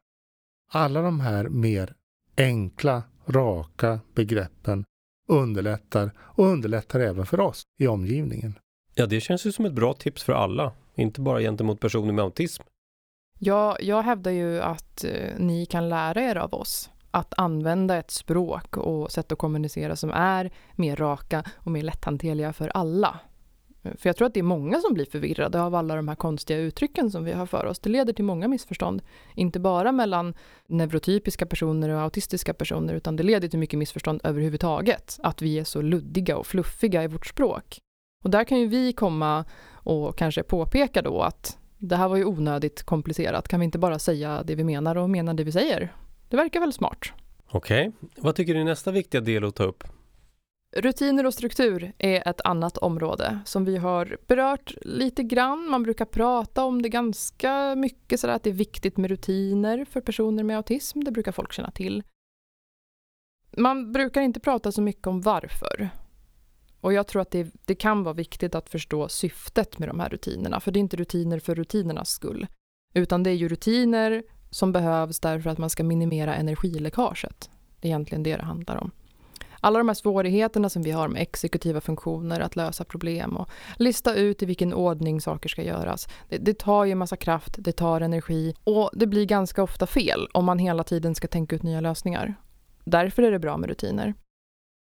Alla 0.71 1.01
de 1.01 1.19
här 1.19 1.49
mer 1.49 1.95
enkla, 2.37 3.03
raka 3.25 3.99
begreppen 4.15 4.85
underlättar 5.27 6.11
och 6.19 6.45
underlättar 6.45 6.99
även 6.99 7.25
för 7.25 7.39
oss 7.39 7.63
i 7.79 7.87
omgivningen. 7.87 8.59
Ja, 8.95 9.05
det 9.05 9.21
känns 9.21 9.45
ju 9.45 9.51
som 9.51 9.65
ett 9.65 9.73
bra 9.73 9.93
tips 9.93 10.23
för 10.23 10.33
alla, 10.33 10.71
inte 10.95 11.21
bara 11.21 11.39
gentemot 11.39 11.79
personer 11.79 12.13
med 12.13 12.23
autism. 12.23 12.63
Ja, 13.39 13.77
jag 13.79 14.01
hävdar 14.01 14.31
ju 14.31 14.61
att 14.61 15.03
eh, 15.03 15.37
ni 15.37 15.65
kan 15.65 15.89
lära 15.89 16.21
er 16.21 16.35
av 16.35 16.53
oss 16.53 16.89
att 17.15 17.33
använda 17.37 17.97
ett 17.97 18.11
språk 18.11 18.77
och 18.77 19.11
sätt 19.11 19.31
att 19.31 19.37
kommunicera 19.37 19.95
som 19.95 20.11
är 20.11 20.51
mer 20.75 20.95
raka 20.95 21.43
och 21.55 21.71
mer 21.71 21.83
lätthanterliga 21.83 22.53
för 22.53 22.69
alla. 22.69 23.19
För 23.83 24.09
jag 24.09 24.15
tror 24.17 24.27
att 24.27 24.33
det 24.33 24.39
är 24.39 24.43
många 24.43 24.79
som 24.79 24.93
blir 24.93 25.05
förvirrade 25.05 25.61
av 25.61 25.75
alla 25.75 25.95
de 25.95 26.07
här 26.07 26.15
konstiga 26.15 26.59
uttrycken 26.59 27.11
som 27.11 27.23
vi 27.23 27.31
har 27.31 27.45
för 27.45 27.65
oss. 27.65 27.79
Det 27.79 27.89
leder 27.89 28.13
till 28.13 28.25
många 28.25 28.47
missförstånd. 28.47 29.01
Inte 29.35 29.59
bara 29.59 29.91
mellan 29.91 30.33
neurotypiska 30.67 31.45
personer 31.45 31.89
och 31.89 32.01
autistiska 32.01 32.53
personer, 32.53 32.93
utan 32.93 33.15
det 33.15 33.23
leder 33.23 33.47
till 33.47 33.59
mycket 33.59 33.79
missförstånd 33.79 34.21
överhuvudtaget. 34.23 35.19
Att 35.23 35.41
vi 35.41 35.59
är 35.59 35.63
så 35.63 35.81
luddiga 35.81 36.37
och 36.37 36.47
fluffiga 36.47 37.03
i 37.03 37.07
vårt 37.07 37.25
språk. 37.25 37.79
Och 38.23 38.29
där 38.29 38.43
kan 38.43 38.59
ju 38.59 38.67
vi 38.67 38.93
komma 38.93 39.45
och 39.71 40.17
kanske 40.17 40.43
påpeka 40.43 41.01
då 41.01 41.21
att 41.21 41.57
det 41.77 41.95
här 41.95 42.07
var 42.07 42.15
ju 42.15 42.25
onödigt 42.25 42.83
komplicerat. 42.83 43.47
Kan 43.47 43.59
vi 43.59 43.63
inte 43.63 43.79
bara 43.79 43.99
säga 43.99 44.43
det 44.43 44.55
vi 44.55 44.63
menar 44.63 44.95
och 44.95 45.09
mena 45.09 45.33
det 45.33 45.43
vi 45.43 45.51
säger? 45.51 45.93
Det 46.29 46.37
verkar 46.37 46.59
väl 46.59 46.73
smart. 46.73 46.99
Okej. 47.51 47.91
Vad 48.17 48.35
tycker 48.35 48.53
du 48.53 48.59
är 48.59 48.65
nästa 48.65 48.91
viktiga 48.91 49.21
del 49.21 49.43
att 49.43 49.55
ta 49.55 49.63
upp? 49.63 49.83
Rutiner 50.77 51.25
och 51.25 51.33
struktur 51.33 51.93
är 51.97 52.27
ett 52.29 52.41
annat 52.41 52.77
område 52.77 53.39
som 53.45 53.65
vi 53.65 53.77
har 53.77 54.17
berört 54.27 54.73
lite 54.81 55.23
grann. 55.23 55.69
Man 55.69 55.83
brukar 55.83 56.05
prata 56.05 56.63
om 56.63 56.81
det 56.81 56.89
ganska 56.89 57.75
mycket, 57.75 58.19
så 58.19 58.27
att 58.27 58.43
det 58.43 58.49
är 58.49 58.53
viktigt 58.53 58.97
med 58.97 59.09
rutiner 59.09 59.85
för 59.85 60.01
personer 60.01 60.43
med 60.43 60.57
autism. 60.57 60.99
Det 60.99 61.11
brukar 61.11 61.31
folk 61.31 61.53
känna 61.53 61.71
till. 61.71 62.03
Man 63.57 63.91
brukar 63.91 64.21
inte 64.21 64.39
prata 64.39 64.71
så 64.71 64.81
mycket 64.81 65.07
om 65.07 65.21
varför. 65.21 65.89
Och 66.81 66.93
jag 66.93 67.07
tror 67.07 67.21
att 67.21 67.31
det, 67.31 67.53
det 67.65 67.75
kan 67.75 68.03
vara 68.03 68.13
viktigt 68.13 68.55
att 68.55 68.69
förstå 68.69 69.09
syftet 69.09 69.79
med 69.79 69.89
de 69.89 69.99
här 69.99 70.09
rutinerna, 70.09 70.59
för 70.59 70.71
det 70.71 70.79
är 70.79 70.81
inte 70.81 70.97
rutiner 70.97 71.39
för 71.39 71.55
rutinernas 71.55 72.09
skull, 72.09 72.47
utan 72.93 73.23
det 73.23 73.29
är 73.29 73.33
ju 73.33 73.47
rutiner 73.47 74.23
som 74.55 74.71
behövs 74.71 75.19
därför 75.19 75.49
att 75.49 75.57
man 75.57 75.69
ska 75.69 75.83
minimera 75.83 76.35
energiläckaget. 76.35 77.49
Det 77.79 77.87
är 77.87 77.89
egentligen 77.89 78.23
det 78.23 78.37
det 78.37 78.43
handlar 78.43 78.75
om. 78.75 78.91
Alla 79.59 79.77
de 79.77 79.87
här 79.87 79.95
svårigheterna 79.95 80.69
som 80.69 80.81
vi 80.81 80.91
har 80.91 81.07
med 81.07 81.21
exekutiva 81.21 81.81
funktioner, 81.81 82.39
att 82.39 82.55
lösa 82.55 82.83
problem 82.83 83.37
och 83.37 83.49
lista 83.77 84.15
ut 84.15 84.43
i 84.43 84.45
vilken 84.45 84.73
ordning 84.73 85.21
saker 85.21 85.49
ska 85.49 85.63
göras. 85.63 86.07
Det, 86.29 86.37
det 86.37 86.59
tar 86.59 86.85
ju 86.85 86.91
en 86.91 86.97
massa 86.97 87.15
kraft, 87.15 87.55
det 87.57 87.71
tar 87.71 88.01
energi 88.01 88.53
och 88.63 88.89
det 88.93 89.07
blir 89.07 89.25
ganska 89.25 89.63
ofta 89.63 89.87
fel 89.87 90.27
om 90.33 90.45
man 90.45 90.59
hela 90.59 90.83
tiden 90.83 91.15
ska 91.15 91.27
tänka 91.27 91.55
ut 91.55 91.63
nya 91.63 91.81
lösningar. 91.81 92.35
Därför 92.83 93.23
är 93.23 93.31
det 93.31 93.39
bra 93.39 93.57
med 93.57 93.69
rutiner. 93.69 94.13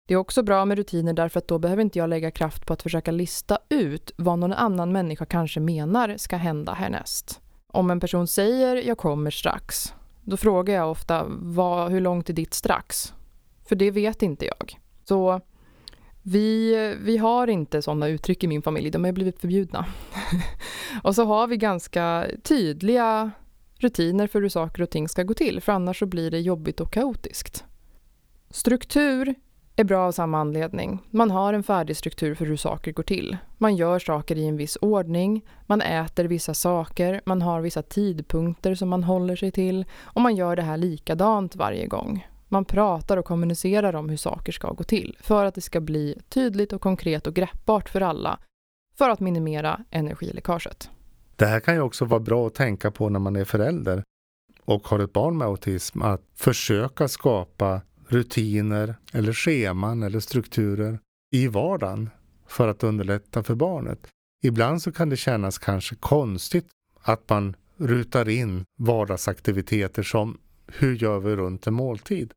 Det 0.09 0.14
är 0.14 0.19
också 0.19 0.43
bra 0.43 0.64
med 0.64 0.78
rutiner 0.78 1.12
därför 1.12 1.38
att 1.38 1.49
då 1.49 1.59
behöver 1.59 1.83
inte 1.83 1.99
jag 1.99 2.11
lägga 2.11 2.31
kraft 2.31 2.66
på 2.66 2.73
att 2.73 2.83
försöka 2.83 3.11
lista 3.11 3.59
ut 3.69 4.12
vad 4.16 4.38
någon 4.38 4.52
annan 4.52 4.93
människa 4.93 5.26
kanske 5.26 5.61
menar 5.61 6.16
ska 6.16 6.37
hända 6.37 6.73
härnäst. 6.73 7.40
Om 7.75 7.90
en 7.90 8.00
person 8.00 8.26
säger 8.26 8.76
“jag 8.76 8.99
kommer 8.99 9.31
strax”, 9.31 9.95
då 10.25 10.37
frågar 10.37 10.75
jag 10.75 10.90
ofta 10.90 11.25
vad, 11.28 11.93
“hur 11.93 12.00
långt 12.00 12.31
är 12.31 12.33
ditt 12.33 12.54
strax?” 12.54 13.14
För 13.69 13.76
det 13.76 13.90
vet 13.90 14.23
inte 14.23 14.47
jag. 14.47 14.78
Så 15.04 15.40
vi, 16.23 16.97
vi 17.00 17.16
har 17.16 17.47
inte 17.47 17.83
sådana 17.83 18.09
uttryck 18.09 18.45
i 18.45 18.47
min 18.47 18.62
familj, 18.62 18.90
de 18.90 19.04
har 19.04 19.12
blivit 19.12 19.40
förbjudna. 19.40 19.87
och 21.02 21.14
så 21.14 21.25
har 21.25 21.47
vi 21.47 21.57
ganska 21.57 22.26
tydliga 22.43 23.31
rutiner 23.78 24.26
för 24.26 24.43
hur 24.43 24.49
saker 24.49 24.83
och 24.83 24.90
ting 24.90 25.09
ska 25.09 25.23
gå 25.23 25.35
till, 25.35 25.61
för 25.61 25.73
annars 25.73 25.99
så 25.99 26.07
blir 26.07 26.31
det 26.31 26.40
jobbigt 26.40 26.81
och 26.81 26.93
kaotiskt. 26.93 27.64
Struktur 28.50 29.35
är 29.76 29.85
bra 29.85 30.07
av 30.07 30.12
samma 30.12 30.38
anledning. 30.38 31.02
Man 31.11 31.31
har 31.31 31.52
en 31.52 31.62
färdig 31.62 31.97
struktur 31.97 32.35
för 32.35 32.47
hur 32.47 32.57
saker 32.57 32.93
går 32.93 33.02
till. 33.02 33.37
Man 33.59 33.76
gör 33.76 33.99
saker 33.99 34.38
i 34.38 34.47
en 34.47 34.57
viss 34.57 34.78
ordning, 34.81 35.45
man 35.66 35.81
äter 35.81 36.25
vissa 36.25 36.54
saker, 36.54 37.21
man 37.25 37.43
har 37.43 37.61
vissa 37.61 37.83
tidpunkter 37.83 38.75
som 38.75 38.88
man 38.88 39.04
håller 39.04 39.37
sig 39.37 39.50
till 39.50 39.85
och 40.02 40.21
man 40.21 40.37
gör 40.37 40.57
det 40.57 40.62
här 40.62 40.76
likadant 40.76 41.57
varje 41.57 41.87
gång. 41.87 42.26
Man 42.49 42.64
pratar 42.64 43.16
och 43.16 43.25
kommunicerar 43.25 43.95
om 43.95 44.09
hur 44.09 44.16
saker 44.16 44.52
ska 44.52 44.73
gå 44.73 44.85
till 44.85 45.16
för 45.21 45.45
att 45.45 45.54
det 45.54 45.61
ska 45.61 45.81
bli 45.81 46.19
tydligt 46.28 46.73
och 46.73 46.81
konkret 46.81 47.26
och 47.26 47.35
greppbart 47.35 47.88
för 47.88 48.00
alla 48.00 48.38
för 48.99 49.11
att 49.11 49.21
minimera 49.21 49.85
energiläckaget. 49.90 50.90
Det 51.37 51.47
här 51.47 51.61
kan 51.61 51.75
ju 51.75 51.81
också 51.81 52.04
vara 52.04 52.21
bra 52.21 52.47
att 52.47 52.54
tänka 52.54 52.90
på 52.90 53.09
när 53.09 53.21
man 53.21 53.37
är 53.37 53.45
förälder 53.45 54.02
och 54.64 54.88
har 54.88 54.99
ett 54.99 55.12
barn 55.12 55.38
med 55.38 55.47
autism, 55.47 56.02
att 56.02 56.23
försöka 56.35 57.09
skapa 57.09 57.81
rutiner 58.08 58.96
eller 59.12 59.32
scheman 59.32 60.02
eller 60.02 60.20
strukturer 60.20 60.99
i 61.32 61.49
vardagen 61.49 62.11
för 62.46 62.68
att 62.68 62.84
underlätta 62.84 63.42
för 63.42 63.54
barnet. 63.54 64.06
Ibland 64.42 64.82
så 64.82 64.92
kan 64.92 65.08
det 65.08 65.16
kännas 65.16 65.58
kanske 65.58 65.94
konstigt 65.94 66.66
att 67.00 67.28
man 67.28 67.56
rutar 67.76 68.28
in 68.28 68.64
vardagsaktiviteter 68.78 70.02
som 70.02 70.38
hur 70.66 70.96
gör 70.96 71.20
vi 71.20 71.37
runt 71.37 71.66
en 71.66 71.75
måltid? 71.75 72.32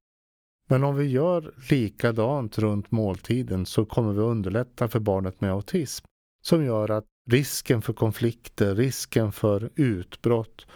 Men 0.69 0.83
om 0.83 0.95
vi 0.95 1.05
gör 1.05 1.53
likadant 1.69 2.57
runt 2.57 2.91
måltiden 2.91 3.65
så 3.65 3.85
kommer 3.85 4.13
vi 4.13 4.19
underlätta 4.19 4.87
för 4.87 4.99
barnet 4.99 5.41
med 5.41 5.51
autism. 5.51 6.05
Som 6.43 6.65
gör 6.65 6.91
att 6.91 7.05
risken 7.29 7.81
för 7.81 7.93
konflikter, 7.93 8.75
risken 8.75 9.31
för 9.31 9.69
utbrott 9.75 10.67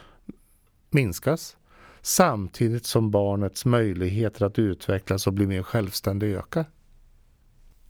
minskas. 0.89 1.57
Samtidigt 2.01 2.86
som 2.86 3.12
barnets 3.12 3.65
möjligheter 3.65 4.46
att 4.46 4.60
utvecklas 4.60 5.27
och 5.27 5.34
bli 5.34 5.48
mer 5.48 5.63
självständig 5.63 6.36
ökar. 6.36 6.65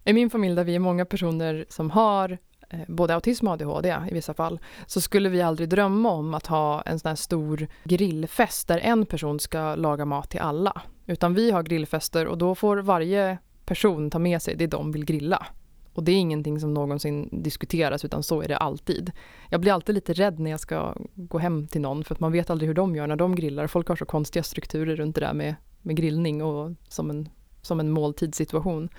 I 0.03 0.13
min 0.13 0.30
familj 0.30 0.56
där 0.56 0.63
vi 0.63 0.75
är 0.75 0.80
många 0.80 1.06
personer 1.06 1.65
som 1.70 1.91
har 1.91 2.38
eh, 2.70 2.80
både 2.88 3.15
autism 3.15 3.48
och 3.48 3.53
ADHD 3.53 3.98
i 4.12 4.13
vissa 4.13 4.34
fall, 4.34 4.60
så 4.88 5.01
skulle 5.01 5.30
vi 5.30 5.41
aldrig 5.41 5.70
drömma 5.70 6.10
om 6.10 6.34
att 6.34 6.48
ha 6.48 6.82
en 6.82 7.00
sån 7.00 7.10
här 7.10 7.15
stor 7.15 7.68
grillfest 7.84 8.68
där 8.68 8.77
en 8.77 9.06
person 9.06 9.39
ska 9.39 9.75
laga 9.75 10.06
mat 10.06 10.30
till 10.30 10.39
alla. 10.39 10.82
Utan 11.06 11.34
vi 11.34 11.51
har 11.51 11.63
grillfester 11.63 12.27
och 12.27 12.38
då 12.38 12.56
får 12.56 12.77
varje 12.77 13.38
person 13.65 14.10
ta 14.10 14.20
med 14.20 14.41
sig 14.41 14.56
det 14.56 14.68
de 14.68 14.91
vill 14.91 15.06
grilla. 15.06 15.48
Och 15.94 16.04
det 16.04 16.12
är 16.12 16.18
ingenting 16.18 16.60
som 16.60 16.74
någonsin 16.74 17.30
diskuteras 17.32 18.06
utan 18.06 18.24
så 18.24 18.42
är 18.42 18.48
det 18.48 18.58
alltid. 18.58 19.12
Jag 19.50 19.62
blir 19.62 19.74
alltid 19.74 19.96
lite 19.96 20.14
rädd 20.14 20.40
när 20.40 20.52
jag 20.52 20.60
ska 20.60 20.96
gå 21.16 21.38
hem 21.38 21.68
till 21.68 21.82
någon 21.82 22.04
för 22.04 22.16
att 22.16 22.20
man 22.20 22.32
vet 22.32 22.50
aldrig 22.50 22.68
hur 22.68 22.76
de 22.76 22.96
gör 22.96 23.08
när 23.08 23.16
de 23.16 23.36
grillar. 23.36 23.68
Folk 23.68 23.88
har 23.88 23.96
så 23.96 24.06
konstiga 24.06 24.44
strukturer 24.44 24.96
runt 24.96 25.16
det 25.16 25.22
där 25.22 25.34
med, 25.34 25.56
med 25.82 25.96
grillning 25.96 26.44
och 26.44 26.72
som 26.88 27.10
en, 27.10 27.30
som 27.62 27.80
en 27.80 27.92
måltidssituation. 27.92 28.90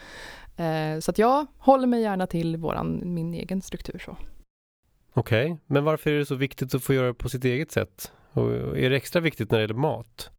Eh, 0.57 0.99
så 1.01 1.11
att 1.11 1.19
jag 1.19 1.47
håller 1.59 1.87
mig 1.87 2.03
gärna 2.03 2.27
till 2.27 2.57
våran, 2.57 3.03
min 3.05 3.35
egen 3.35 3.63
struktur. 3.63 3.99
så. 4.05 4.17
Okej, 5.15 5.53
okay. 5.53 5.57
men 5.67 5.85
varför 5.85 6.11
är 6.11 6.19
det 6.19 6.27
så 6.27 6.35
viktigt 6.35 6.75
att 6.75 6.83
få 6.83 6.95
göra 6.95 7.07
det 7.07 7.15
på 7.15 7.29
sitt 7.29 7.45
eget 7.45 7.73
sätt? 7.73 8.13
Och 8.33 8.79
är 8.79 8.91
det 8.91 8.97
extra 8.97 9.21
viktigt 9.21 9.51
när 9.51 9.59
det 9.59 9.63
gäller 9.63 9.75
mat? 9.75 10.31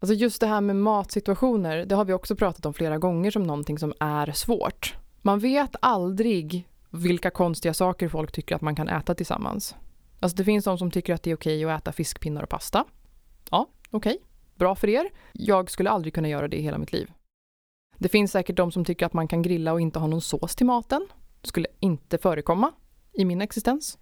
Alltså 0.00 0.14
just 0.14 0.40
det 0.40 0.46
här 0.46 0.60
med 0.60 0.76
matsituationer, 0.76 1.86
det 1.86 1.94
har 1.94 2.04
vi 2.04 2.12
också 2.12 2.36
pratat 2.36 2.66
om 2.66 2.74
flera 2.74 2.98
gånger 2.98 3.30
som 3.30 3.42
någonting 3.42 3.78
som 3.78 3.94
är 4.00 4.32
svårt. 4.32 4.96
Man 5.26 5.38
vet 5.38 5.76
aldrig 5.80 6.68
vilka 6.90 7.30
konstiga 7.30 7.74
saker 7.74 8.08
folk 8.08 8.32
tycker 8.32 8.54
att 8.56 8.62
man 8.62 8.76
kan 8.76 8.88
äta 8.88 9.14
tillsammans. 9.14 9.76
Alltså 10.20 10.36
det 10.36 10.44
finns 10.44 10.64
de 10.64 10.78
som 10.78 10.90
tycker 10.90 11.14
att 11.14 11.22
det 11.22 11.30
är 11.30 11.36
okej 11.36 11.64
att 11.64 11.80
äta 11.80 11.92
fiskpinnar 11.92 12.42
och 12.42 12.48
pasta. 12.48 12.84
Ja, 13.50 13.66
okej. 13.90 14.12
Okay. 14.14 14.24
Bra 14.54 14.74
för 14.74 14.88
er. 14.88 15.10
Jag 15.32 15.70
skulle 15.70 15.90
aldrig 15.90 16.14
kunna 16.14 16.28
göra 16.28 16.48
det 16.48 16.56
i 16.56 16.62
hela 16.62 16.78
mitt 16.78 16.92
liv. 16.92 17.12
Det 17.98 18.08
finns 18.08 18.32
säkert 18.32 18.56
de 18.56 18.72
som 18.72 18.84
tycker 18.84 19.06
att 19.06 19.12
man 19.12 19.28
kan 19.28 19.42
grilla 19.42 19.72
och 19.72 19.80
inte 19.80 19.98
ha 19.98 20.06
någon 20.06 20.20
sås 20.20 20.56
till 20.56 20.66
maten. 20.66 21.06
Det 21.40 21.48
skulle 21.48 21.68
inte 21.80 22.18
förekomma 22.18 22.72
i 23.12 23.24
min 23.24 23.42
existens. 23.42 23.98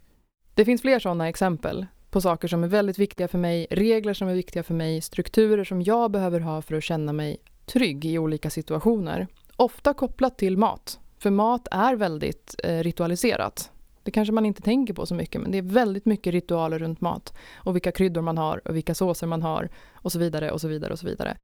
Det 0.55 0.65
finns 0.65 0.83
fler 0.83 0.99
sådana 0.99 1.29
exempel 1.29 1.87
på 2.11 2.21
saker 2.21 2.49
som 2.49 2.65
är 2.65 2.69
väldigt 2.69 2.99
viktiga 2.99 3.29
för 3.29 3.39
mig, 3.39 3.67
regler 3.71 4.15
som 4.15 4.29
är 4.29 4.35
viktiga 4.35 4.63
för 4.63 4.75
mig, 4.75 5.01
strukturer 5.01 5.65
som 5.65 5.83
jag 5.83 6.11
behöver 6.11 6.41
ha 6.41 6.63
för 6.63 6.75
att 6.75 6.85
känna 6.85 7.13
mig 7.13 7.37
trygg 7.67 8.05
i 8.05 8.19
olika 8.19 8.51
situationer. 8.51 9.27
Ofta 9.57 9.95
kopplat 9.95 10.39
till 10.39 10.59
mat. 10.59 10.99
För 11.23 11.31
mat 11.31 11.69
är 11.71 11.97
väldigt 11.97 12.55
eh, 12.65 12.79
ritualiserat. 12.79 13.71
Det 14.03 14.11
kanske 14.11 14.33
man 14.33 14.47
inte 14.47 14.63
tänker 14.63 14.95
på 14.95 15.07
så 15.07 15.15
mycket 15.15 15.41
men 15.41 15.51
det 15.51 15.59
är 15.59 15.63
väldigt 15.63 16.07
mycket 16.07 16.33
ritualer 16.33 16.79
runt 16.79 17.01
mat. 17.01 17.35
Och 17.55 17.75
vilka 17.75 17.93
kryddor 17.93 18.23
man 18.23 18.39
har 18.39 18.69
och 18.69 18.77
vilka 18.77 18.95
såser 18.95 19.27
man 19.27 19.43
har 19.43 19.69
och 19.93 20.13
så 20.13 20.19
vidare 20.19 20.51
och 20.51 20.61
så 20.61 20.69
vidare 20.69 20.93
och 20.93 20.99
så 20.99 21.07
vidare. 21.07 21.37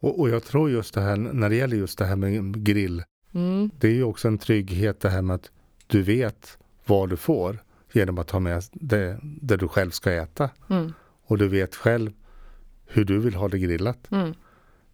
Och, 0.00 0.20
och 0.20 0.28
jag 0.28 0.44
tror 0.44 0.70
just 0.70 0.94
det 0.94 1.00
här 1.00 1.16
när 1.16 1.48
det 1.48 1.56
gäller 1.56 1.76
just 1.76 1.98
det 1.98 2.04
här 2.04 2.16
med 2.16 2.64
grill. 2.64 3.02
Mm. 3.34 3.70
Det 3.78 3.86
är 3.86 3.94
ju 3.94 4.04
också 4.04 4.28
en 4.28 4.38
trygghet 4.38 5.00
det 5.00 5.10
här 5.10 5.22
med 5.22 5.34
att 5.34 5.50
du 5.86 6.02
vet 6.02 6.58
vad 6.86 7.10
du 7.10 7.16
får 7.16 7.62
genom 7.92 8.18
att 8.18 8.30
ha 8.30 8.40
med 8.40 8.62
det, 8.72 9.18
det 9.22 9.56
du 9.56 9.68
själv 9.68 9.90
ska 9.90 10.12
äta. 10.12 10.50
Mm. 10.70 10.92
Och 11.26 11.38
du 11.38 11.48
vet 11.48 11.74
själv 11.74 12.12
hur 12.86 13.04
du 13.04 13.18
vill 13.18 13.34
ha 13.34 13.48
det 13.48 13.58
grillat. 13.58 14.10
Mm. 14.10 14.34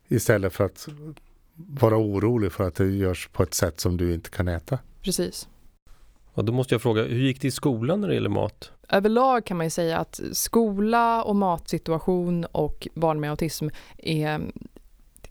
Istället 0.08 0.52
för 0.52 0.64
att 0.64 0.88
vara 1.58 1.96
orolig 1.96 2.52
för 2.52 2.68
att 2.68 2.74
det 2.74 2.86
görs 2.86 3.28
på 3.32 3.42
ett 3.42 3.54
sätt 3.54 3.80
som 3.80 3.96
du 3.96 4.14
inte 4.14 4.30
kan 4.30 4.48
äta. 4.48 4.78
Precis. 5.02 5.48
Och 6.32 6.44
då 6.44 6.52
måste 6.52 6.74
jag 6.74 6.82
fråga, 6.82 7.02
hur 7.02 7.20
gick 7.20 7.40
det 7.40 7.48
i 7.48 7.50
skolan 7.50 8.00
när 8.00 8.08
det 8.08 8.14
gäller 8.14 8.28
mat? 8.28 8.72
Överlag 8.88 9.44
kan 9.44 9.56
man 9.56 9.66
ju 9.66 9.70
säga 9.70 9.98
att 9.98 10.20
skola 10.32 11.22
och 11.22 11.36
matsituation 11.36 12.44
och 12.44 12.88
barn 12.94 13.20
med 13.20 13.30
autism 13.30 13.68
är 13.98 14.40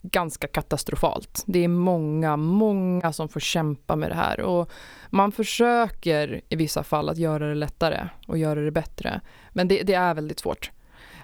ganska 0.02 0.46
katastrofalt. 0.46 1.42
Det 1.46 1.64
är 1.64 1.68
många, 1.68 2.36
många 2.36 3.12
som 3.12 3.28
får 3.28 3.40
kämpa 3.40 3.96
med 3.96 4.10
det 4.10 4.14
här 4.14 4.40
och 4.40 4.70
man 5.10 5.32
försöker 5.32 6.40
i 6.48 6.56
vissa 6.56 6.82
fall 6.82 7.08
att 7.08 7.18
göra 7.18 7.48
det 7.48 7.54
lättare 7.54 8.08
och 8.26 8.38
göra 8.38 8.60
det 8.60 8.70
bättre. 8.70 9.20
Men 9.52 9.68
det, 9.68 9.82
det 9.82 9.94
är 9.94 10.14
väldigt 10.14 10.40
svårt. 10.40 10.70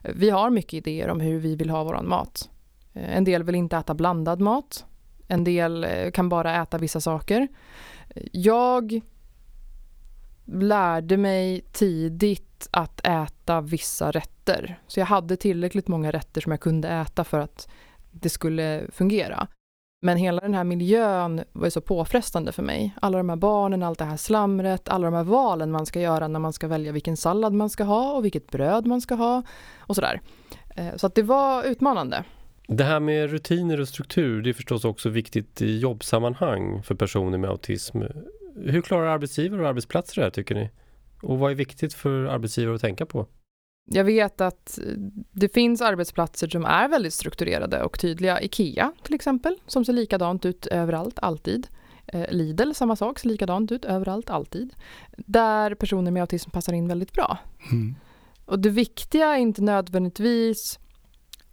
Vi 0.03 0.31
har 0.31 0.51
mycket 0.51 0.75
idéer 0.75 1.09
om 1.09 1.21
hur 1.21 1.39
vi 1.39 1.57
vill 1.57 1.71
ha 1.71 1.85
vår 1.85 2.03
mat. 2.03 2.51
En 2.93 3.25
del 3.25 3.43
vill 3.43 3.55
inte 3.55 3.77
äta 3.77 3.95
blandad 3.95 4.41
mat. 4.41 4.85
En 5.29 5.45
del 5.45 5.85
eh, 5.85 6.11
kan 6.11 6.29
bara 6.29 6.63
äta 6.63 6.79
vissa 6.79 7.01
saker. 7.01 7.49
Jag 8.33 9.01
lärde 10.45 11.17
mig 11.17 11.65
tidigt 11.73 12.69
att 12.71 13.07
äta 13.07 13.61
vissa 13.61 14.11
rätter. 14.11 14.79
Så 14.87 15.01
jag 15.01 15.07
hade 15.07 15.37
tillräckligt 15.37 15.89
många 15.89 16.11
rätter 16.11 16.41
som 16.41 16.53
jag 16.53 16.61
kunde 16.61 16.89
äta 16.89 17.25
för 17.25 17.39
att 17.39 17.69
det 18.11 18.29
skulle 18.29 18.83
fungera. 18.93 19.49
Men 20.03 20.17
hela 20.17 20.41
den 20.41 20.55
här 20.55 20.65
miljön 20.65 21.45
var 21.53 21.71
så 21.71 21.81
påfrestande 21.81 22.53
för 22.53 22.63
mig. 22.63 22.95
Alla 23.03 23.19
de 23.19 23.29
här 23.29 23.37
barnen, 23.37 23.83
allt 23.83 23.99
det 23.99 24.05
här 24.05 24.17
slamret, 24.17 24.89
alla 24.89 25.05
de 25.11 25.15
här 25.17 25.25
valen 25.25 25.71
man 25.71 25.87
ska 25.87 26.01
göra 26.01 26.29
när 26.29 26.41
man 26.41 26.53
ska 26.53 26.69
välja 26.69 26.93
vilken 26.93 27.17
sallad 27.17 27.53
man 27.53 27.71
ska 27.71 27.85
ha 27.85 28.13
och 28.13 28.25
vilket 28.25 28.51
bröd 28.51 28.87
man 28.87 29.01
ska 29.01 29.15
ha 29.15 29.43
och 29.79 29.95
sådär. 29.95 30.21
Eh, 30.77 30.97
så 30.97 31.07
att 31.07 31.15
det 31.15 31.23
var 31.23 31.65
utmanande. 31.65 32.25
Det 32.69 32.85
här 32.85 33.01
med 33.01 33.31
rutiner 33.31 33.81
och 33.81 33.89
struktur, 33.89 34.43
det 34.43 34.51
är 34.51 34.55
förstås 34.55 34.85
också 34.85 35.09
viktigt 35.09 35.63
i 35.63 35.79
jobbsammanhang 35.79 36.83
för 36.83 36.95
personer 36.95 37.39
med 37.39 37.51
autism. 37.51 38.03
Hur 38.57 38.83
klarar 38.83 39.07
arbetsgivare 39.07 39.63
och 39.63 39.69
arbetsplatser 39.69 40.21
det 40.21 40.23
här 40.23 40.31
tycker 40.31 40.55
ni? 40.55 40.71
Och 41.23 41.39
vad 41.39 41.51
är 41.51 41.55
viktigt 41.55 41.95
för 41.95 42.25
arbetsgivare 42.25 42.75
att 42.75 42.81
tänka 42.81 43.07
på? 43.07 43.27
Jag 43.91 44.05
vet 44.05 44.41
att 44.41 44.79
det 45.33 45.55
finns 45.55 45.81
arbetsplatser 45.81 46.49
som 46.49 46.65
är 46.65 46.89
väldigt 46.89 47.15
strukturerade 47.15 47.83
och 47.83 47.99
tydliga. 47.99 48.43
IKEA 48.43 48.93
till 49.03 49.15
exempel, 49.15 49.57
som 49.67 49.85
ser 49.85 49.93
likadant 49.93 50.45
ut 50.45 50.67
överallt, 50.67 51.19
alltid. 51.23 51.67
Eh, 52.07 52.31
Lidl, 52.31 52.73
samma 52.73 52.97
sak, 52.97 53.19
ser 53.19 53.29
likadant 53.29 53.73
ut 53.73 53.85
överallt, 53.85 54.31
alltid. 54.31 54.75
Där 55.17 55.75
personer 55.75 56.11
med 56.11 56.21
autism 56.21 56.51
passar 56.51 56.73
in 56.73 56.89
väldigt 56.89 57.13
bra. 57.13 57.39
Mm. 57.73 57.95
Och 58.45 58.59
det 58.59 58.71
viktiga 58.71 59.27
är 59.27 59.39
inte 59.39 59.63
nödvändigtvis 59.63 60.79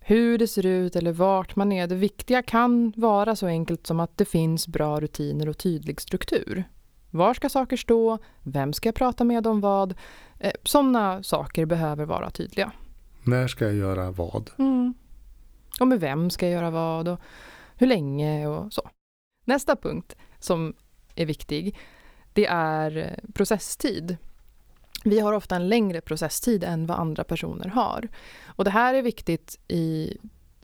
hur 0.04 0.38
det 0.38 0.48
ser 0.48 0.66
ut 0.66 0.96
eller 0.96 1.12
vart 1.12 1.56
man 1.56 1.72
är. 1.72 1.88
Det 1.88 1.96
viktiga 1.96 2.42
kan 2.42 2.94
vara 2.96 3.36
så 3.36 3.48
enkelt 3.48 3.88
som 3.88 4.00
att 4.00 4.18
det 4.18 4.26
finns 4.26 4.68
bra 4.68 5.00
rutiner 5.00 5.50
och 5.50 5.58
tydlig 5.58 6.02
struktur. 6.02 6.64
Var 7.10 7.34
ska 7.34 7.50
saker 7.50 7.78
stå? 7.78 8.18
Vem 8.44 8.74
ska 8.74 8.88
jag 8.88 8.96
prata 8.96 9.24
med 9.24 9.48
om 9.48 9.62
vad? 9.62 9.94
Eh, 10.40 10.52
Sådana 10.64 11.24
saker 11.24 11.66
behöver 11.66 12.06
vara 12.06 12.30
tydliga. 12.30 12.72
När 13.24 13.48
ska 13.48 13.66
jag 13.66 13.76
göra 13.76 14.12
vad? 14.12 14.50
Mm. 14.58 14.94
Och 15.80 15.88
med 15.88 16.00
vem 16.00 16.30
ska 16.30 16.46
jag 16.46 16.54
göra 16.54 16.70
vad? 16.70 17.08
Och 17.08 17.20
hur 17.76 17.88
länge 17.88 18.48
och 18.48 18.74
så. 18.74 18.90
Nästa 19.46 19.76
punkt 19.76 20.16
som 20.40 20.74
är 21.16 21.26
viktig, 21.26 21.78
det 22.34 22.46
är 22.46 22.98
eh, 22.98 23.32
processtid. 23.34 24.18
Vi 25.04 25.20
har 25.20 25.34
ofta 25.34 25.56
en 25.56 25.70
längre 25.70 26.02
processtid 26.02 26.64
än 26.64 26.86
vad 26.86 27.00
andra 27.00 27.24
personer 27.24 27.68
har. 27.68 28.08
Och 28.46 28.64
det 28.64 28.72
här 28.72 28.94
är 28.94 29.02
viktigt 29.02 29.60
i 29.68 30.18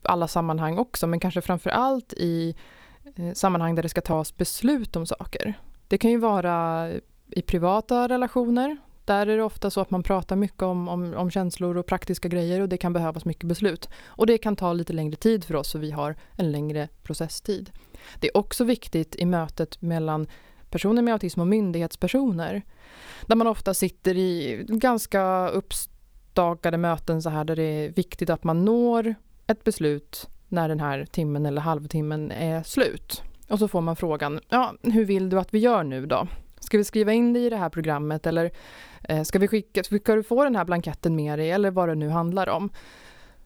alla 0.04 0.28
sammanhang 0.28 0.78
också, 0.78 1.08
men 1.08 1.20
kanske 1.20 1.42
framför 1.42 1.70
allt 1.70 2.14
i 2.14 2.56
eh, 3.16 3.34
sammanhang 3.34 3.76
där 3.76 3.84
det 3.84 3.90
ska 3.90 4.02
tas 4.02 4.38
beslut 4.38 4.96
om 4.96 5.06
saker. 5.06 5.54
Det 5.88 5.98
kan 5.98 6.12
ju 6.12 6.18
vara 6.18 6.90
i 7.28 7.42
privata 7.42 8.08
relationer. 8.08 8.78
Där 9.06 9.28
är 9.28 9.38
det 9.38 9.44
ofta 9.44 9.70
så 9.70 9.82
att 9.82 9.92
man 9.92 10.04
pratar 10.04 10.36
mycket 10.36 10.62
om, 10.62 10.88
om, 10.88 11.14
om, 11.14 11.32
känslor 11.32 11.78
och 11.78 11.86
praktiska 11.86 12.28
grejer 12.28 12.62
och 12.62 12.70
det 12.70 12.78
kan 12.78 12.94
behövas 12.94 13.26
mycket 13.26 13.46
beslut. 13.46 13.90
Och 14.06 14.26
det 14.28 14.38
kan 14.38 14.56
ta 14.56 14.74
lite 14.74 14.94
längre 14.94 15.16
tid 15.16 15.44
för 15.44 15.56
oss 15.56 15.70
så 15.70 15.78
vi 15.78 15.92
har 15.92 16.16
en 16.36 16.52
längre 16.52 16.88
processtid. 17.04 17.72
Det 18.20 18.28
är 18.28 18.38
också 18.38 18.64
viktigt 18.64 19.16
i 19.16 19.26
mötet 19.26 19.82
mellan 19.82 20.28
personer 20.72 21.02
med 21.02 21.14
autism 21.14 21.40
och 21.40 21.48
myndighetspersoner. 21.48 22.62
Där 23.26 23.36
man 23.36 23.48
ofta 23.48 23.74
sitter 23.74 24.18
i 24.18 24.66
ganska 24.70 25.50
uppstakade 25.50 26.78
möten 26.78 27.22
så 27.22 27.30
här 27.30 27.44
där 27.44 27.56
det 27.56 27.64
är 27.64 27.90
viktigt 27.90 28.30
att 28.30 28.44
man 28.44 28.66
når 28.66 29.16
ett 29.48 29.64
beslut 29.64 30.28
när 30.48 30.70
den 30.70 30.80
här 30.80 31.06
timmen 31.06 31.46
eller 31.46 31.62
halvtimmen 31.62 32.32
är 32.32 32.64
slut. 32.64 33.22
Och 33.50 33.60
så 33.60 33.68
får 33.68 33.82
man 33.82 33.96
frågan, 33.96 34.40
ja, 34.50 34.74
hur 34.82 35.06
vill 35.06 35.30
du 35.30 35.40
att 35.40 35.54
vi 35.54 35.60
gör 35.60 35.84
nu 35.84 36.06
då? 36.06 36.28
Ska 36.60 36.78
vi 36.78 36.84
skriva 36.84 37.14
in 37.14 37.34
dig 37.34 37.46
i 37.46 37.50
det 37.50 37.58
här 37.58 37.70
programmet 37.70 38.28
eller 38.28 38.52
eh, 39.04 39.24
ska, 39.24 39.40
vi 39.40 39.48
skicka, 39.48 39.84
ska 39.84 40.16
du 40.16 40.24
få 40.24 40.44
den 40.44 40.56
här 40.56 40.66
blanketten 40.66 41.16
med 41.16 41.40
dig 41.40 41.52
eller 41.52 41.72
vad 41.72 41.90
det 41.90 41.96
nu 41.96 42.10
handlar 42.10 42.50
om? 42.50 42.70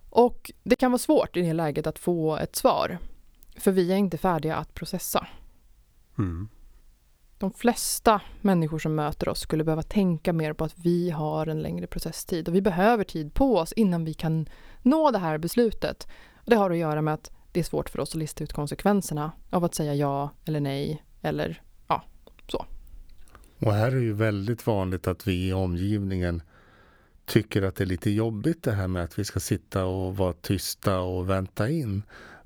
Och 0.09 0.51
det 0.63 0.75
kan 0.75 0.91
vara 0.91 0.99
svårt 0.99 1.37
i 1.37 1.41
det 1.41 1.53
läget 1.53 1.87
att 1.87 1.99
få 1.99 2.37
ett 2.37 2.55
svar. 2.55 2.97
För 3.57 3.71
vi 3.71 3.91
är 3.91 3.95
inte 3.95 4.17
färdiga 4.17 4.55
att 4.55 4.73
processa. 4.73 5.27
Mm. 6.17 6.49
De 7.41 7.51
flesta 7.51 8.21
människor 8.41 8.79
som 8.79 8.95
möter 8.95 9.29
oss 9.29 9.39
skulle 9.39 9.63
behöva 9.63 9.83
tänka 9.83 10.33
mer 10.33 10.53
på 10.53 10.63
att 10.63 10.79
vi 10.79 11.09
har 11.09 11.47
en 11.47 11.61
längre 11.61 11.87
processtid 11.87 12.47
och 12.47 12.55
vi 12.55 12.61
behöver 12.61 13.03
tid 13.03 13.33
på 13.33 13.57
oss 13.57 13.73
innan 13.73 14.05
vi 14.05 14.13
kan 14.13 14.49
nå 14.81 15.11
det 15.11 15.17
här 15.17 15.37
beslutet. 15.37 16.07
Och 16.35 16.49
det 16.49 16.55
har 16.55 16.71
att 16.71 16.77
göra 16.77 17.01
med 17.01 17.13
att 17.13 17.31
det 17.51 17.59
är 17.59 17.63
svårt 17.63 17.89
för 17.89 17.99
oss 17.99 18.09
att 18.09 18.19
lista 18.19 18.43
ut 18.43 18.53
konsekvenserna 18.53 19.31
av 19.49 19.63
att 19.63 19.75
säga 19.75 19.95
ja 19.95 20.29
eller 20.45 20.59
nej 20.59 21.03
eller 21.21 21.61
ja, 21.87 22.03
så. 22.47 22.65
Och 23.59 23.73
här 23.73 23.87
är 23.87 23.95
det 23.95 24.01
ju 24.01 24.13
väldigt 24.13 24.67
vanligt 24.67 25.07
att 25.07 25.27
vi 25.27 25.47
i 25.47 25.53
omgivningen 25.53 26.41
tycker 27.25 27.61
att 27.61 27.75
det 27.75 27.83
är 27.83 27.85
lite 27.85 28.11
jobbigt 28.11 28.63
det 28.63 28.71
här 28.71 28.87
med 28.87 29.03
att 29.03 29.19
vi 29.19 29.25
ska 29.25 29.39
sitta 29.39 29.85
och 29.85 30.17
vara 30.17 30.33
tysta 30.33 30.99
och 30.99 31.29
vänta 31.29 31.69
in. 31.69 32.03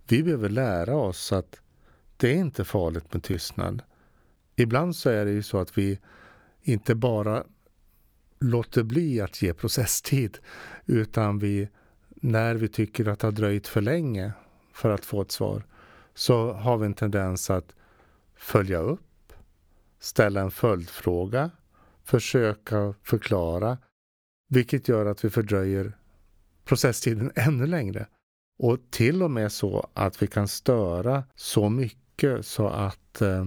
Vi 0.07 0.23
behöver 0.23 0.49
lära 0.49 0.95
oss 0.95 1.31
att 1.31 1.59
det 2.17 2.31
är 2.31 2.35
inte 2.35 2.65
farligt 2.65 3.13
med 3.13 3.23
tystnad. 3.23 3.81
Ibland 4.55 4.95
så 4.95 5.09
är 5.09 5.25
det 5.25 5.31
ju 5.31 5.43
så 5.43 5.57
att 5.57 5.77
vi 5.77 5.99
inte 6.61 6.95
bara 6.95 7.43
låter 8.39 8.83
bli 8.83 9.21
att 9.21 9.41
ge 9.41 9.53
processtid 9.53 10.37
utan 10.85 11.39
vi 11.39 11.69
när 12.09 12.55
vi 12.55 12.67
tycker 12.67 13.07
att 13.07 13.19
det 13.19 13.27
har 13.27 13.31
dröjt 13.31 13.67
för 13.67 13.81
länge 13.81 14.31
för 14.73 14.89
att 14.89 15.05
få 15.05 15.21
ett 15.21 15.31
svar 15.31 15.63
så 16.13 16.53
har 16.53 16.77
vi 16.77 16.85
en 16.85 16.93
tendens 16.93 17.49
att 17.49 17.75
följa 18.35 18.79
upp, 18.79 19.33
ställa 19.99 20.41
en 20.41 20.51
följdfråga, 20.51 21.51
försöka 22.03 22.93
förklara, 23.03 23.77
vilket 24.49 24.87
gör 24.87 25.05
att 25.05 25.25
vi 25.25 25.29
fördröjer 25.29 25.97
processtiden 26.65 27.31
ännu 27.35 27.67
längre. 27.67 28.07
Och 28.57 28.79
till 28.89 29.23
och 29.23 29.31
med 29.31 29.51
så 29.51 29.89
att 29.93 30.21
vi 30.21 30.27
kan 30.27 30.47
störa 30.47 31.23
så 31.35 31.69
mycket 31.69 32.45
så 32.45 32.67
att 32.67 33.21
eh, 33.21 33.45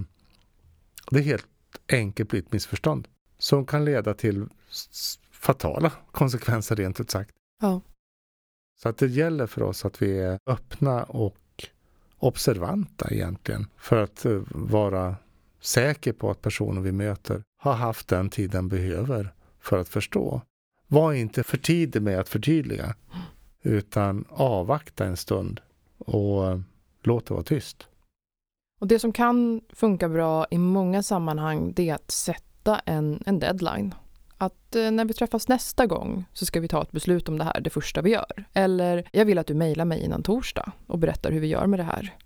det 1.11 1.21
helt 1.21 1.47
enkelt 1.92 2.29
blir 2.29 2.40
ett 2.40 2.53
missförstånd 2.53 3.09
som 3.38 3.66
kan 3.66 3.85
leda 3.85 4.14
till 4.14 4.49
fatala 5.31 5.92
konsekvenser 6.12 6.77
rent 6.77 7.01
ut 7.01 7.11
sagt. 7.11 7.31
Ja. 7.61 7.81
Så 8.83 8.88
att 8.88 8.99
det 8.99 9.07
gäller 9.07 9.47
för 9.47 9.62
oss 9.62 9.85
att 9.85 10.03
vi 10.03 10.18
är 10.18 10.38
öppna 10.47 11.05
och 11.05 11.37
observanta 12.18 13.11
egentligen 13.11 13.66
för 13.77 14.03
att 14.03 14.25
eh, 14.25 14.40
vara 14.51 15.16
säker 15.61 16.12
på 16.12 16.31
att 16.31 16.42
personen 16.42 16.83
vi 16.83 16.92
möter 16.92 17.42
har 17.59 17.73
haft 17.73 18.09
den 18.09 18.31
tid 18.31 18.51
den 18.51 18.68
behöver 18.68 19.35
för 19.61 19.79
att 19.79 19.88
förstå. 19.88 20.42
Var 20.87 21.12
inte 21.12 21.42
för 21.42 21.59
tidig 21.59 22.03
med 22.03 22.21
att 22.21 22.29
förtydliga 22.29 22.94
utan 23.62 24.25
avvakta 24.29 25.05
en 25.05 25.16
stund 25.16 25.61
och 25.99 26.51
eh, 26.51 26.61
låt 27.03 27.27
det 27.27 27.35
vara 27.35 27.44
tyst. 27.44 27.87
Och 28.79 28.87
Det 28.87 28.99
som 28.99 29.12
kan 29.12 29.61
funka 29.73 30.09
bra 30.09 30.47
i 30.51 30.59
många 30.59 31.03
sammanhang 31.03 31.73
det 31.77 31.88
är 31.88 31.95
att 31.95 32.11
sätta 32.11 32.79
en, 32.79 33.23
en 33.27 33.38
deadline 33.38 33.95
att 34.38 34.77
eh, 34.77 34.91
när 34.91 35.05
vi 35.05 35.14
träffas 35.14 35.49
nästa 35.49 35.87
gång 35.87 36.25
så 36.33 36.47
ska 36.47 36.61
vi 36.61 36.69
ta 36.69 36.83
ett 36.83 36.93
beslut 36.93 37.29
om 37.29 37.38
det 37.38 37.45
här 37.45 37.61
det 37.61 37.71
första 37.71 38.03
vi 38.03 38.11
gör. 38.11 38.45
Eller 38.53 39.09
jag 39.12 39.25
vill 39.25 39.38
att 39.38 39.47
du 39.47 39.55
mejlar 39.55 39.85
mig 39.85 40.01
innan 40.01 40.23
torsdag 40.23 40.73
och 40.87 40.99
berättar 40.99 41.33
hur 41.33 41.41
vi 41.41 41.47
gör 41.47 41.67
med 41.67 41.79
det 41.79 41.85
här. 41.85 42.17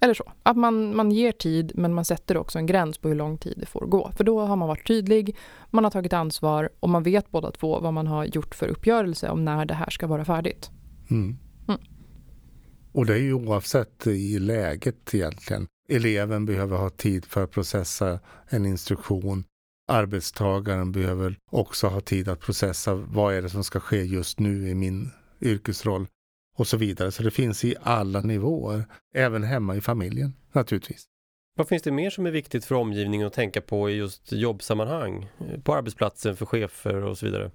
Eller 0.00 0.14
så. 0.14 0.32
Att 0.42 0.56
man, 0.56 0.96
man 0.96 1.10
ger 1.10 1.32
tid 1.32 1.72
men 1.74 1.94
man 1.94 2.04
sätter 2.04 2.36
också 2.36 2.58
en 2.58 2.66
gräns 2.66 2.98
på 2.98 3.08
hur 3.08 3.14
lång 3.14 3.38
tid 3.38 3.54
det 3.56 3.66
får 3.66 3.86
gå. 3.86 4.12
För 4.16 4.24
då 4.24 4.40
har 4.40 4.56
man 4.56 4.68
varit 4.68 4.86
tydlig, 4.86 5.36
man 5.70 5.84
har 5.84 5.90
tagit 5.90 6.12
ansvar 6.12 6.70
och 6.80 6.88
man 6.88 7.02
vet 7.02 7.30
båda 7.30 7.50
två 7.50 7.80
vad 7.80 7.94
man 7.94 8.06
har 8.06 8.24
gjort 8.24 8.54
för 8.54 8.68
uppgörelse 8.68 9.28
om 9.28 9.44
när 9.44 9.64
det 9.64 9.74
här 9.74 9.90
ska 9.90 10.06
vara 10.06 10.24
färdigt. 10.24 10.70
Mm. 11.10 11.36
Mm. 11.68 11.80
Och 12.92 13.06
det 13.06 13.14
är 13.14 13.18
ju 13.18 13.34
oavsett 13.34 14.06
i 14.06 14.38
läget 14.38 15.14
egentligen. 15.14 15.66
Eleven 15.90 16.46
behöver 16.46 16.76
ha 16.76 16.90
tid 16.90 17.24
för 17.24 17.44
att 17.44 17.50
processa 17.50 18.20
en 18.48 18.66
instruktion. 18.66 19.44
Arbetstagaren 19.88 20.92
behöver 20.92 21.36
också 21.50 21.86
ha 21.86 22.00
tid 22.00 22.28
att 22.28 22.40
processa 22.40 22.94
vad 22.94 23.34
är 23.34 23.42
det 23.42 23.48
som 23.48 23.64
ska 23.64 23.80
ske 23.80 24.02
just 24.02 24.40
nu 24.40 24.68
i 24.68 24.74
min 24.74 25.10
yrkesroll 25.40 26.06
och 26.56 26.66
så 26.66 26.76
vidare. 26.76 27.12
Så 27.12 27.22
det 27.22 27.30
finns 27.30 27.64
i 27.64 27.74
alla 27.82 28.20
nivåer, 28.20 28.84
även 29.14 29.42
hemma 29.42 29.76
i 29.76 29.80
familjen 29.80 30.32
naturligtvis. 30.52 31.04
Vad 31.56 31.68
finns 31.68 31.82
det 31.82 31.92
mer 31.92 32.10
som 32.10 32.26
är 32.26 32.30
viktigt 32.30 32.64
för 32.64 32.74
omgivningen 32.74 33.26
att 33.26 33.32
tänka 33.32 33.60
på 33.60 33.90
i 33.90 33.94
just 33.94 34.32
jobbsammanhang? 34.32 35.28
På 35.64 35.74
arbetsplatsen, 35.74 36.36
för 36.36 36.46
chefer 36.46 36.94
och 36.94 37.18
så 37.18 37.26
vidare? 37.26 37.50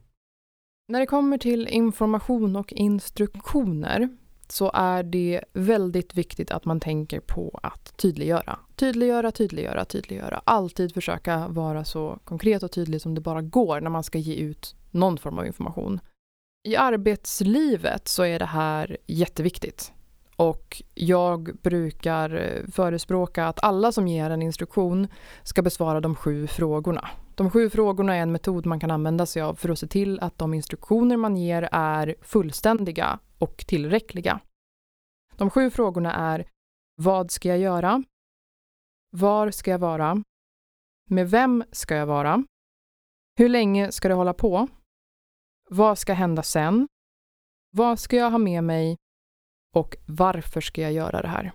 När 0.88 1.00
det 1.00 1.06
kommer 1.06 1.38
till 1.38 1.68
information 1.68 2.56
och 2.56 2.74
instruktioner 2.74 4.10
så 4.52 4.72
är 4.74 5.04
det 5.04 5.44
väldigt 5.54 6.16
viktigt 6.16 6.52
att 6.52 6.66
man 6.66 6.80
tänker 6.80 7.20
på 7.20 7.60
att 7.64 7.98
tydliggöra. 7.98 8.60
Tydliggöra, 8.76 9.32
tydliggöra, 9.32 9.86
tydliggöra. 9.86 10.42
Alltid 10.44 10.94
försöka 10.94 11.48
vara 11.48 11.86
så 11.86 12.20
konkret 12.24 12.64
och 12.64 12.72
tydlig 12.72 13.02
som 13.02 13.16
det 13.16 13.22
bara 13.22 13.42
går 13.42 13.82
när 13.82 13.90
man 13.90 14.04
ska 14.04 14.18
ge 14.18 14.36
ut 14.36 14.76
någon 14.92 15.18
form 15.18 15.40
av 15.40 15.46
information. 15.46 16.00
I 16.68 16.76
arbetslivet 16.76 18.08
så 18.08 18.24
är 18.24 18.40
det 18.40 18.46
här 18.46 18.98
jätteviktigt. 19.08 19.92
Och 20.36 20.82
jag 20.94 21.58
brukar 21.62 22.36
eh, 22.36 22.72
förespråka 22.72 23.48
att 23.48 23.64
alla 23.64 23.92
som 23.92 24.08
ger 24.08 24.30
en 24.30 24.42
instruktion 24.42 25.08
ska 25.44 25.62
besvara 25.62 26.02
de 26.02 26.16
sju 26.16 26.48
frågorna. 26.48 27.10
De 27.36 27.50
sju 27.50 27.70
frågorna 27.70 28.16
är 28.16 28.22
en 28.22 28.32
metod 28.32 28.66
man 28.66 28.80
kan 28.80 28.92
använda 28.92 29.26
sig 29.26 29.42
av 29.42 29.56
för 29.56 29.70
att 29.70 29.80
se 29.80 29.88
till 29.88 30.20
att 30.20 30.38
de 30.38 30.54
instruktioner 30.54 31.18
man 31.18 31.38
ger 31.38 31.70
är 31.72 32.16
fullständiga 32.22 33.20
och 33.40 33.58
tillräckliga. 33.58 34.40
De 35.38 35.50
sju 35.50 35.70
frågorna 35.70 36.14
är 36.14 36.50
Vad 36.96 37.32
ska 37.32 37.50
jag 37.50 37.58
göra? 37.58 38.04
Var 39.12 39.52
ska 39.52 39.72
jag 39.72 39.80
vara? 39.80 40.24
Med 41.10 41.30
vem 41.30 41.64
ska 41.72 41.96
jag 41.96 42.06
vara? 42.06 42.44
Hur 43.38 43.50
länge 43.50 43.92
ska 43.92 44.08
det 44.08 44.14
hålla 44.14 44.34
på? 44.34 44.68
Vad 45.70 45.98
ska 45.98 46.14
hända 46.14 46.44
sen? 46.44 46.88
Vad 47.72 48.00
ska 48.00 48.16
jag 48.16 48.32
ha 48.32 48.38
med 48.38 48.64
mig? 48.64 48.98
Och 49.74 49.96
varför 50.08 50.62
ska 50.62 50.82
jag 50.82 50.94
göra 50.94 51.22
det 51.22 51.28
här? 51.28 51.52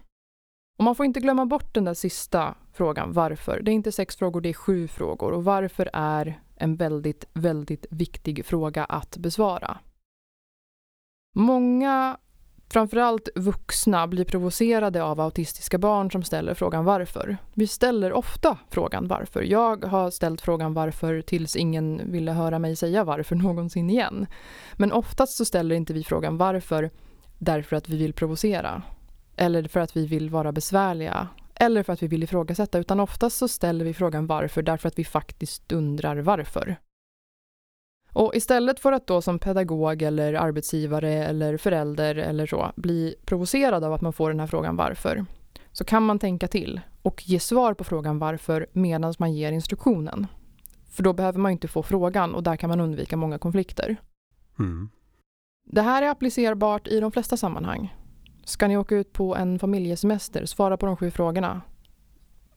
Och 0.81 0.85
man 0.85 0.95
får 0.95 1.07
inte 1.07 1.21
glömma 1.21 1.47
bort 1.47 1.75
den 1.75 1.85
där 1.85 1.95
sista 1.95 2.55
frågan, 2.73 3.12
varför. 3.12 3.61
Det 3.62 3.71
är 3.71 3.73
inte 3.73 3.93
sex 3.93 4.16
frågor, 4.16 4.40
det 4.40 4.49
är 4.49 4.53
sju 4.55 4.88
frågor. 4.88 5.33
Och 5.33 5.45
varför 5.45 5.90
är 5.93 6.40
en 6.57 6.77
väldigt, 6.77 7.25
väldigt 7.33 7.87
viktig 7.90 8.47
fråga 8.47 8.85
att 8.85 9.16
besvara. 9.16 9.79
Många, 11.35 12.19
framförallt 12.69 13.29
vuxna, 13.35 14.07
blir 14.07 14.25
provocerade 14.25 15.03
av 15.03 15.21
autistiska 15.21 15.79
barn 15.79 16.11
som 16.11 16.23
ställer 16.23 16.55
frågan 16.55 16.85
varför. 16.85 17.37
Vi 17.55 17.66
ställer 17.66 18.12
ofta 18.12 18.59
frågan 18.71 19.09
varför. 19.09 19.43
Jag 19.43 19.85
har 19.85 20.11
ställt 20.11 20.40
frågan 20.40 20.75
varför 20.75 21.23
tills 21.23 21.57
ingen 21.57 22.12
ville 22.12 22.33
höra 22.33 22.59
mig 22.59 22.77
säga 22.77 23.05
varför 23.05 23.37
någonsin 23.37 23.90
igen. 23.90 24.27
Men 24.77 24.93
oftast 24.93 25.37
så 25.37 25.45
ställer 25.45 25.77
inte 25.77 25.93
vi 25.93 26.05
frågan 26.05 26.37
varför 26.37 26.90
därför 27.38 27.77
att 27.77 27.88
vi 27.88 27.97
vill 27.97 28.12
provocera. 28.12 28.83
Eller 29.40 29.68
för 29.68 29.81
att 29.81 29.96
vi 29.96 30.07
vill 30.07 30.31
vara 30.31 30.53
besvärliga. 30.53 31.29
Eller 31.55 31.83
för 31.83 31.92
att 31.92 32.03
vi 32.03 32.07
vill 32.07 32.22
ifrågasätta. 32.22 32.79
Utan 32.79 33.00
oftast 33.00 33.37
så 33.37 33.48
ställer 33.48 33.85
vi 33.85 33.94
frågan 33.94 34.26
varför 34.26 34.62
därför 34.62 34.88
att 34.88 34.98
vi 34.98 35.05
faktiskt 35.05 35.72
undrar 35.72 36.16
varför. 36.16 36.76
Och 38.12 38.35
istället 38.35 38.81
för 38.81 38.92
att 38.92 39.07
då 39.07 39.22
som 39.22 39.38
pedagog 39.38 40.03
eller 40.03 40.35
arbetsgivare 40.35 41.12
eller 41.12 41.57
förälder 41.57 42.14
eller 42.14 42.46
så 42.46 42.72
bli 42.76 43.14
provocerad 43.24 43.85
av 43.85 43.92
att 43.92 44.00
man 44.00 44.12
får 44.12 44.31
den 44.31 44.40
här 44.40 44.46
frågan 44.46 44.76
varför 44.76 45.24
så 45.72 45.85
kan 45.85 46.03
man 46.03 46.18
tänka 46.18 46.48
till 46.48 46.81
och 47.03 47.29
ge 47.29 47.40
svar 47.40 47.74
på 47.74 47.85
frågan 47.85 48.18
varför 48.18 48.66
medan 48.72 49.14
man 49.18 49.33
ger 49.33 49.53
instruktionen. 49.53 50.26
För 50.90 51.03
då 51.03 51.12
behöver 51.12 51.38
man 51.38 51.53
inte 51.53 51.68
få 51.68 51.83
frågan 51.83 52.35
och 52.35 52.42
där 52.42 52.57
kan 52.57 52.70
man 52.70 52.81
undvika 52.81 53.16
många 53.16 53.38
konflikter. 53.38 53.96
Mm. 54.59 54.90
Det 55.66 55.83
här 55.83 56.03
är 56.03 56.11
applicerbart 56.11 56.87
i 56.88 57.00
de 57.00 57.12
flesta 57.12 57.37
sammanhang. 57.37 57.94
Ska 58.44 58.68
ni 58.68 58.76
åka 58.76 58.96
ut 58.96 59.12
på 59.12 59.37
en 59.37 59.59
familjesemester, 59.59 60.44
svara 60.44 60.76
på 60.76 60.87
de 60.87 60.96
sju 60.96 61.11
frågorna 61.11 61.62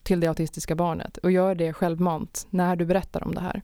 till 0.03 0.19
det 0.19 0.27
autistiska 0.27 0.75
barnet 0.75 1.17
och 1.17 1.31
gör 1.31 1.55
det 1.55 1.73
självmant 1.73 2.47
när 2.49 2.75
du 2.75 2.85
berättar 2.85 3.23
om 3.23 3.35
det 3.35 3.41
här. 3.41 3.61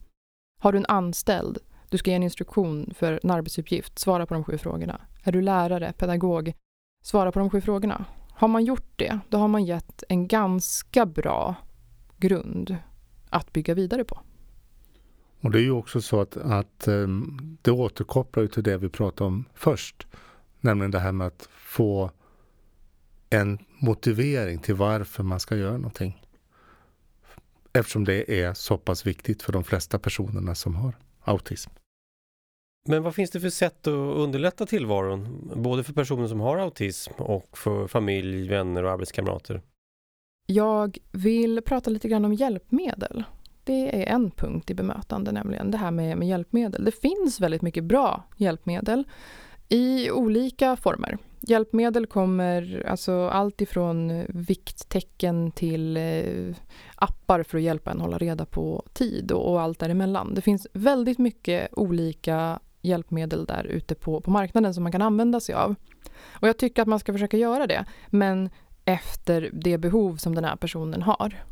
Har 0.60 0.72
du 0.72 0.78
en 0.78 0.86
anställd, 0.88 1.58
du 1.88 1.98
ska 1.98 2.10
ge 2.10 2.16
en 2.16 2.22
instruktion 2.22 2.94
för 2.96 3.20
en 3.22 3.30
arbetsuppgift, 3.30 3.98
svara 3.98 4.26
på 4.26 4.34
de 4.34 4.44
sju 4.44 4.58
frågorna. 4.58 5.00
Är 5.22 5.32
du 5.32 5.40
lärare, 5.40 5.92
pedagog, 5.92 6.52
svara 7.02 7.32
på 7.32 7.38
de 7.38 7.50
sju 7.50 7.60
frågorna. 7.60 8.04
Har 8.30 8.48
man 8.48 8.64
gjort 8.64 8.92
det, 8.96 9.18
då 9.28 9.38
har 9.38 9.48
man 9.48 9.64
gett 9.64 10.04
en 10.08 10.28
ganska 10.28 11.06
bra 11.06 11.54
grund 12.18 12.76
att 13.30 13.52
bygga 13.52 13.74
vidare 13.74 14.04
på. 14.04 14.20
Och 15.40 15.50
det 15.50 15.58
är 15.58 15.62
ju 15.62 15.70
också 15.70 16.00
så 16.00 16.20
att, 16.20 16.36
att 16.36 16.88
ehm, 16.88 17.56
det 17.62 17.70
återkopplar 17.70 18.46
till 18.46 18.62
det 18.62 18.78
vi 18.78 18.88
pratade 18.88 19.28
om 19.28 19.44
först. 19.54 20.06
Nämligen 20.60 20.90
det 20.90 20.98
här 20.98 21.12
med 21.12 21.26
att 21.26 21.48
få 21.50 22.10
en 23.30 23.58
motivering 23.78 24.58
till 24.58 24.74
varför 24.74 25.22
man 25.22 25.40
ska 25.40 25.56
göra 25.56 25.76
någonting. 25.76 26.26
Eftersom 27.72 28.04
det 28.04 28.40
är 28.42 28.54
så 28.54 28.78
pass 28.78 29.06
viktigt 29.06 29.42
för 29.42 29.52
de 29.52 29.64
flesta 29.64 29.98
personerna 29.98 30.54
som 30.54 30.74
har 30.74 30.94
autism. 31.24 31.70
Men 32.88 33.02
vad 33.02 33.14
finns 33.14 33.30
det 33.30 33.40
för 33.40 33.50
sätt 33.50 33.86
att 33.86 34.16
underlätta 34.16 34.66
tillvaron? 34.66 35.50
Både 35.56 35.84
för 35.84 35.92
personer 35.92 36.28
som 36.28 36.40
har 36.40 36.58
autism 36.58 37.12
och 37.18 37.58
för 37.58 37.86
familj, 37.86 38.48
vänner 38.48 38.82
och 38.82 38.90
arbetskamrater? 38.90 39.62
Jag 40.46 40.98
vill 41.12 41.62
prata 41.62 41.90
lite 41.90 42.08
grann 42.08 42.24
om 42.24 42.34
hjälpmedel. 42.34 43.24
Det 43.64 44.02
är 44.02 44.14
en 44.14 44.30
punkt 44.30 44.70
i 44.70 44.74
bemötande, 44.74 45.32
nämligen 45.32 45.70
det 45.70 45.78
här 45.78 45.90
med, 45.90 46.18
med 46.18 46.28
hjälpmedel. 46.28 46.84
Det 46.84 47.00
finns 47.00 47.40
väldigt 47.40 47.62
mycket 47.62 47.84
bra 47.84 48.24
hjälpmedel 48.36 49.04
i 49.70 50.10
olika 50.10 50.76
former. 50.76 51.18
Hjälpmedel 51.40 52.06
kommer 52.06 52.86
alltså 52.88 53.28
allt 53.28 53.60
ifrån 53.60 54.24
vikttecken 54.28 55.50
till 55.50 55.96
eh, 55.96 56.56
appar 56.94 57.42
för 57.42 57.58
att 57.58 57.64
hjälpa 57.64 57.90
en 57.90 58.00
hålla 58.00 58.18
reda 58.18 58.44
på 58.44 58.84
tid 58.92 59.32
och, 59.32 59.52
och 59.52 59.60
allt 59.60 59.78
däremellan. 59.78 60.34
Det 60.34 60.40
finns 60.40 60.66
väldigt 60.72 61.18
mycket 61.18 61.68
olika 61.72 62.60
hjälpmedel 62.82 63.44
där 63.44 63.64
ute 63.64 63.94
på, 63.94 64.20
på 64.20 64.30
marknaden 64.30 64.74
som 64.74 64.82
man 64.82 64.92
kan 64.92 65.02
använda 65.02 65.40
sig 65.40 65.54
av. 65.54 65.74
Och 66.30 66.48
jag 66.48 66.56
tycker 66.56 66.82
att 66.82 66.88
man 66.88 66.98
ska 66.98 67.12
försöka 67.12 67.36
göra 67.36 67.66
det, 67.66 67.84
men 68.08 68.50
efter 68.84 69.50
det 69.52 69.78
behov 69.78 70.16
som 70.16 70.34
den 70.34 70.44
här 70.44 70.56
personen 70.56 71.02
har. 71.02 71.44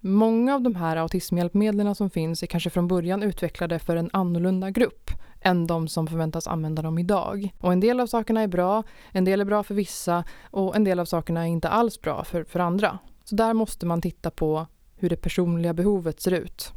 Många 0.00 0.54
av 0.54 0.62
de 0.62 0.74
här 0.74 0.96
autismhjälpmedlen 0.96 1.94
som 1.94 2.10
finns 2.10 2.42
är 2.42 2.46
kanske 2.46 2.70
från 2.70 2.88
början 2.88 3.22
utvecklade 3.22 3.78
för 3.78 3.96
en 3.96 4.10
annorlunda 4.12 4.70
grupp 4.70 5.10
än 5.40 5.66
de 5.66 5.88
som 5.88 6.06
förväntas 6.06 6.46
använda 6.46 6.82
dem 6.82 6.98
idag. 6.98 7.54
Och 7.58 7.72
en 7.72 7.80
del 7.80 8.00
av 8.00 8.06
sakerna 8.06 8.40
är 8.40 8.48
bra, 8.48 8.82
en 9.12 9.24
del 9.24 9.40
är 9.40 9.44
bra 9.44 9.62
för 9.62 9.74
vissa 9.74 10.24
och 10.50 10.76
en 10.76 10.84
del 10.84 11.00
av 11.00 11.04
sakerna 11.04 11.40
är 11.40 11.46
inte 11.46 11.68
alls 11.68 12.00
bra 12.00 12.24
för, 12.24 12.44
för 12.44 12.60
andra. 12.60 12.98
Så 13.24 13.34
där 13.34 13.54
måste 13.54 13.86
man 13.86 14.02
titta 14.02 14.30
på 14.30 14.66
hur 14.96 15.08
det 15.10 15.16
personliga 15.16 15.74
behovet 15.74 16.20
ser 16.20 16.32
ut. 16.32 16.72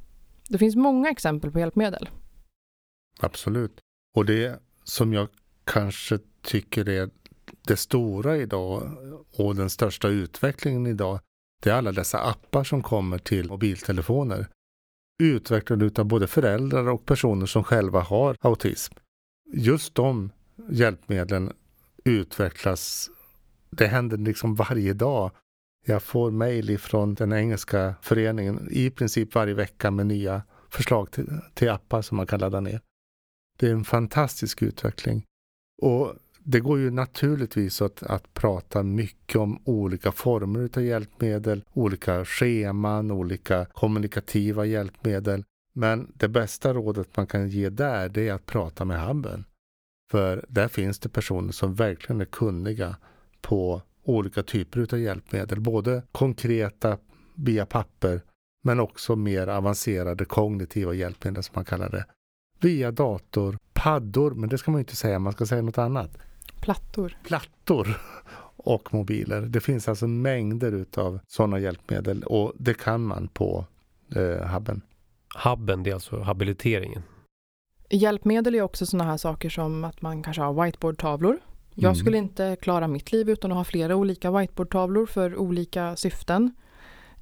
Det 0.47 0.57
finns 0.57 0.75
många 0.75 1.09
exempel 1.09 1.51
på 1.51 1.59
hjälpmedel. 1.59 2.09
Absolut. 3.19 3.79
Och 4.15 4.25
det 4.25 4.59
som 4.83 5.13
jag 5.13 5.27
kanske 5.63 6.19
tycker 6.41 6.89
är 6.89 7.09
det 7.67 7.77
stora 7.77 8.37
idag 8.37 8.91
och 9.37 9.55
den 9.55 9.69
största 9.69 10.07
utvecklingen 10.07 10.87
idag, 10.87 11.19
det 11.61 11.69
är 11.69 11.73
alla 11.73 11.91
dessa 11.91 12.19
appar 12.19 12.63
som 12.63 12.83
kommer 12.83 13.17
till 13.17 13.49
mobiltelefoner. 13.49 14.47
Utvecklade 15.23 16.01
av 16.01 16.05
både 16.05 16.27
föräldrar 16.27 16.89
och 16.89 17.05
personer 17.05 17.45
som 17.45 17.63
själva 17.63 17.99
har 17.99 18.35
autism. 18.41 18.93
Just 19.53 19.95
de 19.95 20.31
hjälpmedlen 20.69 21.53
utvecklas. 22.05 23.09
Det 23.69 23.87
händer 23.87 24.17
liksom 24.17 24.55
varje 24.55 24.93
dag. 24.93 25.31
Jag 25.85 26.03
får 26.03 26.31
mejl 26.31 26.79
från 26.79 27.13
den 27.13 27.33
engelska 27.33 27.95
föreningen 28.01 28.67
i 28.71 28.89
princip 28.89 29.35
varje 29.35 29.53
vecka 29.53 29.91
med 29.91 30.07
nya 30.07 30.41
förslag 30.69 31.11
till, 31.11 31.27
till 31.53 31.69
appar 31.69 32.01
som 32.01 32.17
man 32.17 32.27
kan 32.27 32.39
ladda 32.39 32.59
ner. 32.59 32.81
Det 33.59 33.67
är 33.67 33.71
en 33.71 33.85
fantastisk 33.85 34.61
utveckling. 34.61 35.25
Och 35.81 36.15
det 36.43 36.59
går 36.59 36.79
ju 36.79 36.91
naturligtvis 36.91 37.81
att, 37.81 38.03
att 38.03 38.33
prata 38.33 38.83
mycket 38.83 39.35
om 39.35 39.61
olika 39.65 40.11
former 40.11 40.69
av 40.77 40.83
hjälpmedel, 40.83 41.63
olika 41.73 42.25
scheman, 42.25 43.11
olika 43.11 43.65
kommunikativa 43.65 44.65
hjälpmedel. 44.65 45.43
Men 45.73 46.11
det 46.13 46.27
bästa 46.27 46.73
rådet 46.73 47.17
man 47.17 47.27
kan 47.27 47.49
ge 47.49 47.69
där, 47.69 48.09
det 48.09 48.27
är 48.27 48.33
att 48.33 48.45
prata 48.45 48.85
med 48.85 49.07
hubben. 49.07 49.45
För 50.11 50.45
där 50.49 50.67
finns 50.67 50.99
det 50.99 51.09
personer 51.09 51.51
som 51.51 51.75
verkligen 51.75 52.21
är 52.21 52.25
kunniga 52.25 52.95
på 53.41 53.81
olika 54.03 54.43
typer 54.43 54.87
av 54.93 54.99
hjälpmedel. 54.99 55.59
Både 55.59 56.03
konkreta 56.11 56.97
via 57.35 57.65
papper 57.65 58.21
men 58.63 58.79
också 58.79 59.15
mer 59.15 59.47
avancerade 59.47 60.25
kognitiva 60.25 60.93
hjälpmedel 60.93 61.43
som 61.43 61.53
man 61.55 61.65
kallar 61.65 61.89
det. 61.89 62.05
Via 62.59 62.91
dator, 62.91 63.57
paddor, 63.73 64.31
men 64.31 64.49
det 64.49 64.57
ska 64.57 64.71
man 64.71 64.79
inte 64.79 64.95
säga, 64.95 65.19
man 65.19 65.33
ska 65.33 65.45
säga 65.45 65.61
något 65.61 65.77
annat. 65.77 66.17
Plattor. 66.61 67.17
Plattor 67.23 67.97
och 68.57 68.93
mobiler. 68.93 69.41
Det 69.41 69.59
finns 69.59 69.87
alltså 69.87 70.07
mängder 70.07 70.71
utav 70.71 71.19
sådana 71.27 71.59
hjälpmedel 71.59 72.23
och 72.23 72.53
det 72.57 72.73
kan 72.73 73.01
man 73.03 73.27
på 73.27 73.65
eh, 74.15 74.47
hubben. 74.53 74.81
Hubben, 75.45 75.83
det 75.83 75.89
är 75.89 75.93
alltså 75.93 76.19
habiliteringen. 76.21 77.03
Hjälpmedel 77.89 78.55
är 78.55 78.61
också 78.61 78.85
sådana 78.85 79.09
här 79.09 79.17
saker 79.17 79.49
som 79.49 79.83
att 79.83 80.01
man 80.01 80.23
kanske 80.23 80.41
har 80.41 80.63
whiteboardtavlor. 80.65 81.37
Jag 81.75 81.83
Mm. 81.83 81.95
skulle 81.95 82.17
inte 82.17 82.55
klara 82.61 82.87
mitt 82.87 83.11
liv 83.11 83.29
utan 83.29 83.51
att 83.51 83.57
ha 83.57 83.63
flera 83.63 83.95
olika 83.95 84.31
whiteboardtavlor 84.31 85.05
för 85.05 85.37
olika 85.37 85.95
syften. 85.95 86.51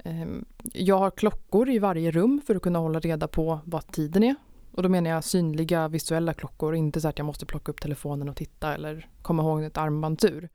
Ehm, 0.04 0.46
Jag 0.74 0.98
har 0.98 1.12
klockor 1.12 1.70
i 1.70 1.80
varje 1.80 2.12
rum 2.12 2.42
för 2.48 2.56
att 2.56 2.62
kunna 2.62 2.80
hålla 2.80 3.00
reda 3.00 3.28
på 3.28 3.60
vad 3.66 3.88
tiden 3.88 4.24
är. 4.24 4.36
Och 4.80 4.84
då 4.84 4.90
menar 4.90 5.10
jag 5.10 5.24
synliga 5.24 5.88
visuella 5.88 6.34
klockor, 6.34 6.76
inte 6.76 7.02
så 7.02 7.08
att 7.08 7.18
jag 7.18 7.26
måste 7.26 7.46
plocka 7.46 7.72
upp 7.72 7.82
telefonen 7.82 8.30
och 8.30 8.36
titta 8.36 8.74
eller 8.74 9.10
komma 9.22 9.44
ihåg 9.44 9.64
ett 9.64 9.78
armbandsur. 9.78 10.50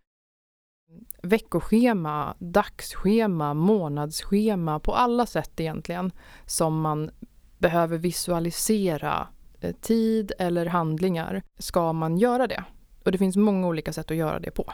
Veckoschema, 1.22 2.36
dagsschema, 2.38 3.54
månadsschema, 3.54 4.80
på 4.80 4.94
alla 4.94 5.26
sätt 5.26 5.60
egentligen 5.60 6.12
som 6.46 6.80
man 6.80 7.10
behöver 7.58 7.98
visualisera 7.98 9.28
eh, 9.60 9.74
tid 9.80 10.32
eller 10.38 10.66
handlingar 10.66 11.42
ska 11.58 11.92
man 11.92 12.18
göra 12.18 12.46
det. 12.46 12.64
Och 13.04 13.12
det 13.12 13.18
finns 13.18 13.36
många 13.36 13.66
olika 13.66 13.92
sätt 13.92 14.10
att 14.10 14.16
göra 14.16 14.40
det 14.40 14.50
på. 14.50 14.72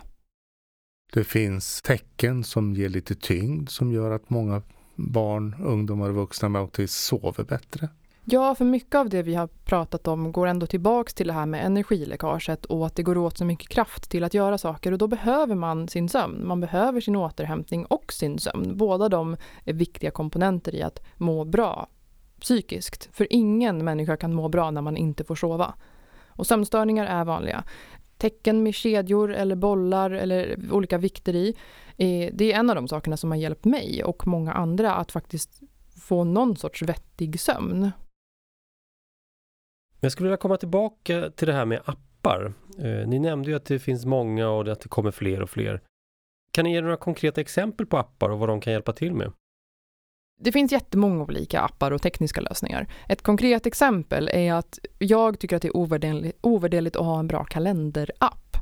Det 1.12 1.24
finns 1.24 1.82
tecken 1.82 2.44
som 2.44 2.74
ger 2.74 2.88
lite 2.88 3.14
tyngd 3.14 3.68
som 3.68 3.92
gör 3.92 4.10
att 4.10 4.30
många 4.30 4.62
barn, 4.94 5.56
ungdomar 5.64 6.08
och 6.08 6.14
vuxna 6.14 6.48
med 6.48 6.60
autism 6.60 7.16
sover 7.16 7.44
bättre. 7.44 7.88
Ja, 8.32 8.54
för 8.54 8.64
mycket 8.64 8.94
av 8.94 9.08
det 9.08 9.22
vi 9.22 9.34
har 9.34 9.46
pratat 9.46 10.08
om 10.08 10.32
går 10.32 10.46
ändå 10.46 10.66
tillbaks 10.66 11.14
till 11.14 11.26
det 11.26 11.32
här 11.32 11.46
med 11.46 11.66
energiläckaget 11.66 12.64
och 12.64 12.86
att 12.86 12.96
det 12.96 13.02
går 13.02 13.18
åt 13.18 13.38
så 13.38 13.44
mycket 13.44 13.68
kraft 13.68 14.10
till 14.10 14.24
att 14.24 14.34
göra 14.34 14.58
saker 14.58 14.92
och 14.92 14.98
då 14.98 15.06
behöver 15.06 15.54
man 15.54 15.88
sin 15.88 16.08
sömn. 16.08 16.46
Man 16.46 16.60
behöver 16.60 17.00
sin 17.00 17.16
återhämtning 17.16 17.84
och 17.84 18.12
sin 18.12 18.38
sömn. 18.38 18.76
Båda 18.76 19.08
de 19.08 19.36
är 19.64 19.72
viktiga 19.72 20.10
komponenter 20.10 20.74
i 20.74 20.82
att 20.82 21.02
må 21.16 21.44
bra 21.44 21.88
psykiskt. 22.40 23.08
För 23.12 23.26
ingen 23.30 23.84
människa 23.84 24.16
kan 24.16 24.34
må 24.34 24.48
bra 24.48 24.70
när 24.70 24.82
man 24.82 24.96
inte 24.96 25.24
får 25.24 25.34
sova. 25.34 25.74
Och 26.28 26.46
sömnstörningar 26.46 27.06
är 27.06 27.24
vanliga. 27.24 27.64
Tecken 28.16 28.62
med 28.62 28.74
kedjor 28.74 29.34
eller 29.34 29.56
bollar 29.56 30.10
eller 30.10 30.72
olika 30.72 30.98
vikter 30.98 31.34
i, 31.34 31.54
eh, 31.96 32.30
det 32.34 32.52
är 32.52 32.58
en 32.58 32.70
av 32.70 32.76
de 32.76 32.88
sakerna 32.88 33.16
som 33.16 33.30
har 33.30 33.38
hjälpt 33.38 33.64
mig 33.64 34.04
och 34.04 34.26
många 34.26 34.52
andra 34.52 34.94
att 34.94 35.12
faktiskt 35.12 35.60
få 36.00 36.24
någon 36.24 36.56
sorts 36.56 36.82
vettig 36.82 37.40
sömn. 37.40 37.90
Jag 40.00 40.12
skulle 40.12 40.28
vilja 40.28 40.36
komma 40.36 40.56
tillbaka 40.56 41.30
till 41.30 41.46
det 41.46 41.52
här 41.52 41.64
med 41.64 41.80
appar. 41.84 42.52
Eh, 42.78 43.08
ni 43.08 43.18
nämnde 43.18 43.50
ju 43.50 43.56
att 43.56 43.64
det 43.64 43.78
finns 43.78 44.06
många 44.06 44.48
och 44.48 44.68
att 44.68 44.80
det 44.80 44.88
kommer 44.88 45.10
fler 45.10 45.42
och 45.42 45.50
fler. 45.50 45.82
Kan 46.52 46.64
ni 46.64 46.72
ge 46.72 46.80
några 46.80 46.96
konkreta 46.96 47.40
exempel 47.40 47.86
på 47.86 47.98
appar 47.98 48.30
och 48.30 48.38
vad 48.38 48.48
de 48.48 48.60
kan 48.60 48.72
hjälpa 48.72 48.92
till 48.92 49.14
med? 49.14 49.32
Det 50.42 50.52
finns 50.52 50.72
jättemånga 50.72 51.22
olika 51.22 51.60
appar 51.60 51.90
och 51.90 52.02
tekniska 52.02 52.40
lösningar. 52.40 52.86
Ett 53.08 53.22
konkret 53.22 53.66
exempel 53.66 54.30
är 54.32 54.52
att 54.52 54.78
jag 54.98 55.38
tycker 55.38 55.56
att 55.56 55.62
det 55.62 55.68
är 55.68 55.76
ovärderligt, 55.76 56.38
ovärderligt 56.40 56.96
att 56.96 57.04
ha 57.04 57.18
en 57.18 57.26
bra 57.26 57.44
kalenderapp 57.44 58.56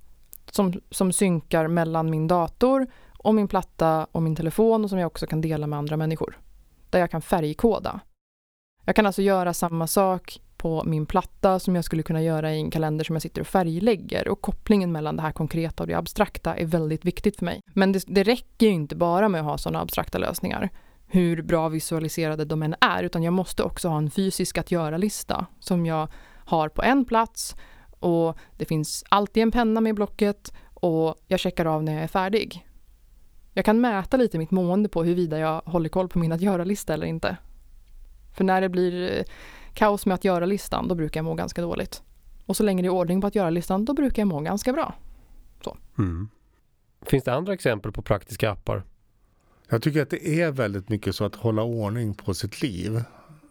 som, 0.51 0.81
som 0.91 1.13
synkar 1.13 1.69
mellan 1.69 2.11
min 2.11 2.29
dator 2.29 2.87
och 3.19 3.35
min 3.35 3.49
platta 3.49 4.07
och 4.13 4.23
min 4.23 4.37
telefon 4.37 4.85
och 4.85 4.91
som 4.91 4.99
jag 4.99 5.07
också 5.07 5.27
kan 5.27 5.41
dela 5.41 5.67
med 5.67 5.79
andra 5.79 5.97
människor. 5.97 6.39
Där 6.91 7.01
jag 7.01 7.11
kan 7.11 7.23
färgkoda. 7.23 8.01
Jag 8.85 8.97
kan 8.97 9.07
alltså 9.07 9.23
göra 9.23 9.55
samma 9.55 9.87
sak 9.87 10.41
på 10.59 10.85
min 10.85 11.07
platta 11.07 11.59
som 11.59 11.75
jag 11.75 11.85
skulle 11.85 12.03
kunna 12.03 12.23
göra 12.23 12.55
i 12.55 12.61
en 12.61 12.71
kalender 12.71 13.05
som 13.05 13.15
jag 13.15 13.23
sitter 13.23 13.41
och 13.41 13.47
färglägger 13.47 14.29
och 14.29 14.41
kopplingen 14.41 14.93
mellan 14.93 15.17
det 15.17 15.23
här 15.23 15.33
konkreta 15.33 15.83
och 15.83 15.87
det 15.87 15.95
abstrakta 15.95 16.57
är 16.57 16.67
väldigt 16.67 17.05
viktigt 17.05 17.37
för 17.37 17.45
mig. 17.45 17.61
Men 17.73 17.93
det, 17.93 18.05
det 18.07 18.23
räcker 18.23 18.67
ju 18.67 18.73
inte 18.73 18.97
bara 18.97 19.29
med 19.29 19.41
att 19.41 19.47
ha 19.47 19.59
sådana 19.59 19.81
abstrakta 19.81 20.19
lösningar 20.19 20.71
hur 21.11 21.43
bra 21.43 21.69
visualiserade 21.69 22.45
de 22.45 22.63
än 22.63 22.75
är, 22.81 23.03
utan 23.03 23.23
jag 23.23 23.33
måste 23.33 23.63
också 23.63 23.89
ha 23.89 23.99
en 23.99 24.11
fysisk 24.11 24.59
att 24.59 24.71
göra-lista 24.71 25.47
som 25.61 25.87
jag 25.87 26.09
har 26.45 26.69
på 26.69 26.83
en 26.83 27.05
plats 27.05 27.57
och 28.01 28.39
det 28.57 28.65
finns 28.65 29.05
alltid 29.09 29.43
en 29.43 29.51
penna 29.51 29.81
med 29.81 29.91
i 29.91 29.93
blocket 29.93 30.53
och 30.75 31.15
jag 31.27 31.41
checkar 31.41 31.67
av 31.67 31.83
när 31.83 31.93
jag 31.93 32.03
är 32.03 32.09
färdig. 32.09 32.67
Jag 33.55 33.65
kan 33.65 33.81
mäta 33.81 34.17
lite 34.17 34.39
mitt 34.39 34.51
mående 34.51 34.89
på 34.89 35.05
huruvida 35.05 35.39
jag 35.39 35.63
håller 35.65 35.89
koll 35.89 36.09
på 36.09 36.19
min 36.19 36.33
att 36.33 36.41
göra-lista 36.41 36.95
eller 36.95 37.07
inte. 37.07 37.37
För 38.37 38.45
när 38.45 38.61
det 38.61 38.69
blir 38.69 39.19
eh, 39.19 39.25
kaos 39.79 40.07
med 40.07 40.15
att 40.15 40.25
göra-listan, 40.25 40.89
då 40.89 40.95
brukar 40.95 41.21
jag 41.21 41.25
må 41.25 41.35
ganska 41.35 41.63
dåligt. 41.63 42.03
Och 42.47 42.57
så 42.57 42.63
länge 42.63 42.83
det 42.83 42.89
är 42.89 42.91
ordning 42.91 43.21
på 43.21 43.27
att 43.27 43.35
göra-listan, 43.35 43.85
då 43.85 43.95
brukar 43.95 44.23
jag 44.23 44.29
må 44.29 44.41
ganska 44.41 44.73
bra. 44.73 44.95
Mm. 45.99 46.29
Finns 47.03 47.25
det 47.25 47.35
andra 47.35 47.53
exempel 47.53 47.93
på 47.93 48.03
praktiska 48.03 48.51
appar? 48.51 48.83
Jag 49.69 49.83
tycker 49.83 50.03
att 50.03 50.11
det 50.11 50.41
är 50.41 50.51
väldigt 50.51 50.89
mycket 50.89 51.15
så 51.15 51.25
att 51.25 51.35
hålla 51.35 51.63
ordning 51.63 52.15
på 52.15 52.35
sitt 52.35 52.63
liv. 52.63 53.03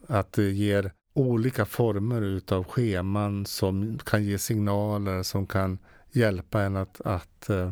Att 0.07 0.33
det 0.33 0.51
ger 0.51 0.91
olika 1.13 1.65
former 1.65 2.21
utav 2.21 2.63
scheman 2.63 3.45
som 3.45 3.99
kan 4.05 4.23
ge 4.23 4.37
signaler 4.37 5.23
som 5.23 5.47
kan 5.47 5.79
hjälpa 6.11 6.61
en 6.61 6.75
att, 6.75 7.01
att 7.01 7.47
uh, 7.49 7.71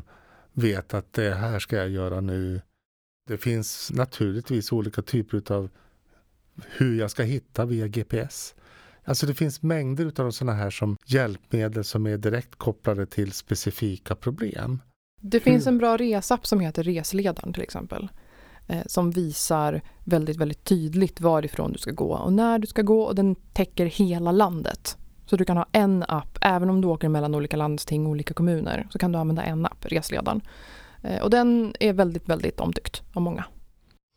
veta 0.54 0.98
att 0.98 1.14
det 1.14 1.34
här 1.34 1.60
ska 1.60 1.76
jag 1.76 1.90
göra 1.90 2.22
nu. 2.22 2.62
Det 3.28 3.38
finns 3.38 3.92
naturligtvis 3.94 4.72
olika 4.72 5.02
typer 5.02 5.38
utav 5.38 5.70
hur 6.68 7.00
jag 7.00 7.12
ska 7.12 7.24
hitta 7.24 7.66
via 7.66 7.88
GPS. 7.88 8.56
Alltså 9.04 9.26
det 9.26 9.34
finns 9.34 9.62
mängder 9.62 10.06
utav 10.06 10.32
sådana 10.32 10.58
här 10.58 10.70
som 10.70 10.98
hjälpmedel 11.06 11.84
som 11.84 12.08
är 12.08 12.18
direkt 12.18 12.56
kopplade 12.56 13.06
till 13.06 13.32
specifika 13.32 14.16
problem. 14.16 14.82
Det 15.22 15.40
finns 15.40 15.66
Hur? 15.66 15.72
en 15.72 15.78
bra 15.78 15.98
resapp 15.98 16.48
som 16.48 16.60
heter 16.60 16.84
Resledaren 16.84 17.54
till 17.54 17.64
exempel. 17.64 18.10
Eh, 18.68 18.82
som 18.86 19.12
visar 19.12 19.82
väldigt, 20.04 20.38
väldigt 20.38 20.64
tydligt 20.64 21.22
varifrån 21.22 21.72
du 21.72 21.78
ska 21.78 21.92
gå 21.92 22.14
och 22.14 22.34
när 22.34 22.60
du 22.60 22.68
ska 22.68 22.82
gå 22.82 23.02
och 23.02 23.16
den 23.16 23.36
täcker 23.36 23.86
hela 23.86 24.32
landet. 24.32 24.98
Så 25.26 25.36
du 25.36 25.46
kan 25.46 25.58
ha 25.58 25.66
en 25.72 26.04
app, 26.08 26.38
även 26.42 26.70
om 26.70 26.82
du 26.82 26.88
åker 26.88 27.10
mellan 27.10 27.36
olika 27.36 27.58
landsting 27.58 28.06
och 28.06 28.12
olika 28.12 28.34
kommuner, 28.34 28.88
så 28.92 29.00
kan 29.00 29.12
du 29.12 29.18
använda 29.18 29.44
en 29.44 29.66
app, 29.66 29.86
Resledaren. 29.86 30.42
Eh, 31.02 31.22
och 31.22 31.30
den 31.30 31.76
är 31.80 31.94
väldigt, 31.94 32.30
väldigt 32.30 32.60
omtyckt 32.60 33.04
av 33.14 33.22
många. 33.22 33.46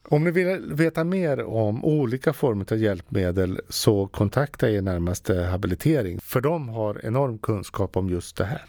Om 0.03 0.25
ni 0.25 0.31
vill 0.31 0.75
veta 0.75 1.05
mer 1.05 1.45
om 1.45 1.85
olika 1.85 2.33
former 2.33 2.73
av 2.73 2.79
hjälpmedel 2.79 3.61
så 3.69 4.07
kontakta 4.07 4.71
er 4.71 4.83
närmaste 4.83 5.43
habilitering 5.43 6.21
för 6.21 6.41
de 6.41 6.69
har 6.69 7.05
enorm 7.05 7.39
kunskap 7.39 7.97
om 7.97 8.09
just 8.09 8.37
det 8.37 8.45
här. 8.45 8.65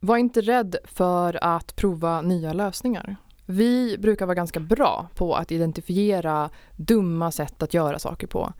Var 0.00 0.16
inte 0.16 0.40
rädd 0.40 0.76
för 0.84 1.44
att 1.44 1.76
prova 1.76 2.22
nya 2.22 2.52
lösningar. 2.52 3.16
Vi 3.46 3.98
brukar 3.98 4.26
vara 4.26 4.34
ganska 4.34 4.60
bra 4.60 5.08
på 5.14 5.34
att 5.34 5.52
identifiera 5.52 6.50
dumma 6.76 7.30
sätt 7.30 7.62
att 7.62 7.74
göra 7.74 7.98
saker 7.98 8.26
på. 8.26 8.52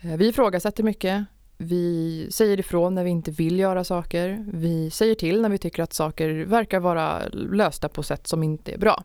Eh, 0.00 0.16
vi 0.16 0.28
ifrågasätter 0.28 0.82
mycket. 0.82 1.26
Vi 1.58 2.26
säger 2.30 2.60
ifrån 2.60 2.94
när 2.94 3.04
vi 3.04 3.10
inte 3.10 3.30
vill 3.30 3.58
göra 3.58 3.84
saker. 3.84 4.44
Vi 4.52 4.90
säger 4.90 5.14
till 5.14 5.42
när 5.42 5.48
vi 5.48 5.58
tycker 5.58 5.82
att 5.82 5.92
saker 5.92 6.44
verkar 6.44 6.80
vara 6.80 7.28
lösta 7.32 7.88
på 7.88 8.02
sätt 8.02 8.26
som 8.26 8.42
inte 8.42 8.72
är 8.72 8.78
bra. 8.78 9.04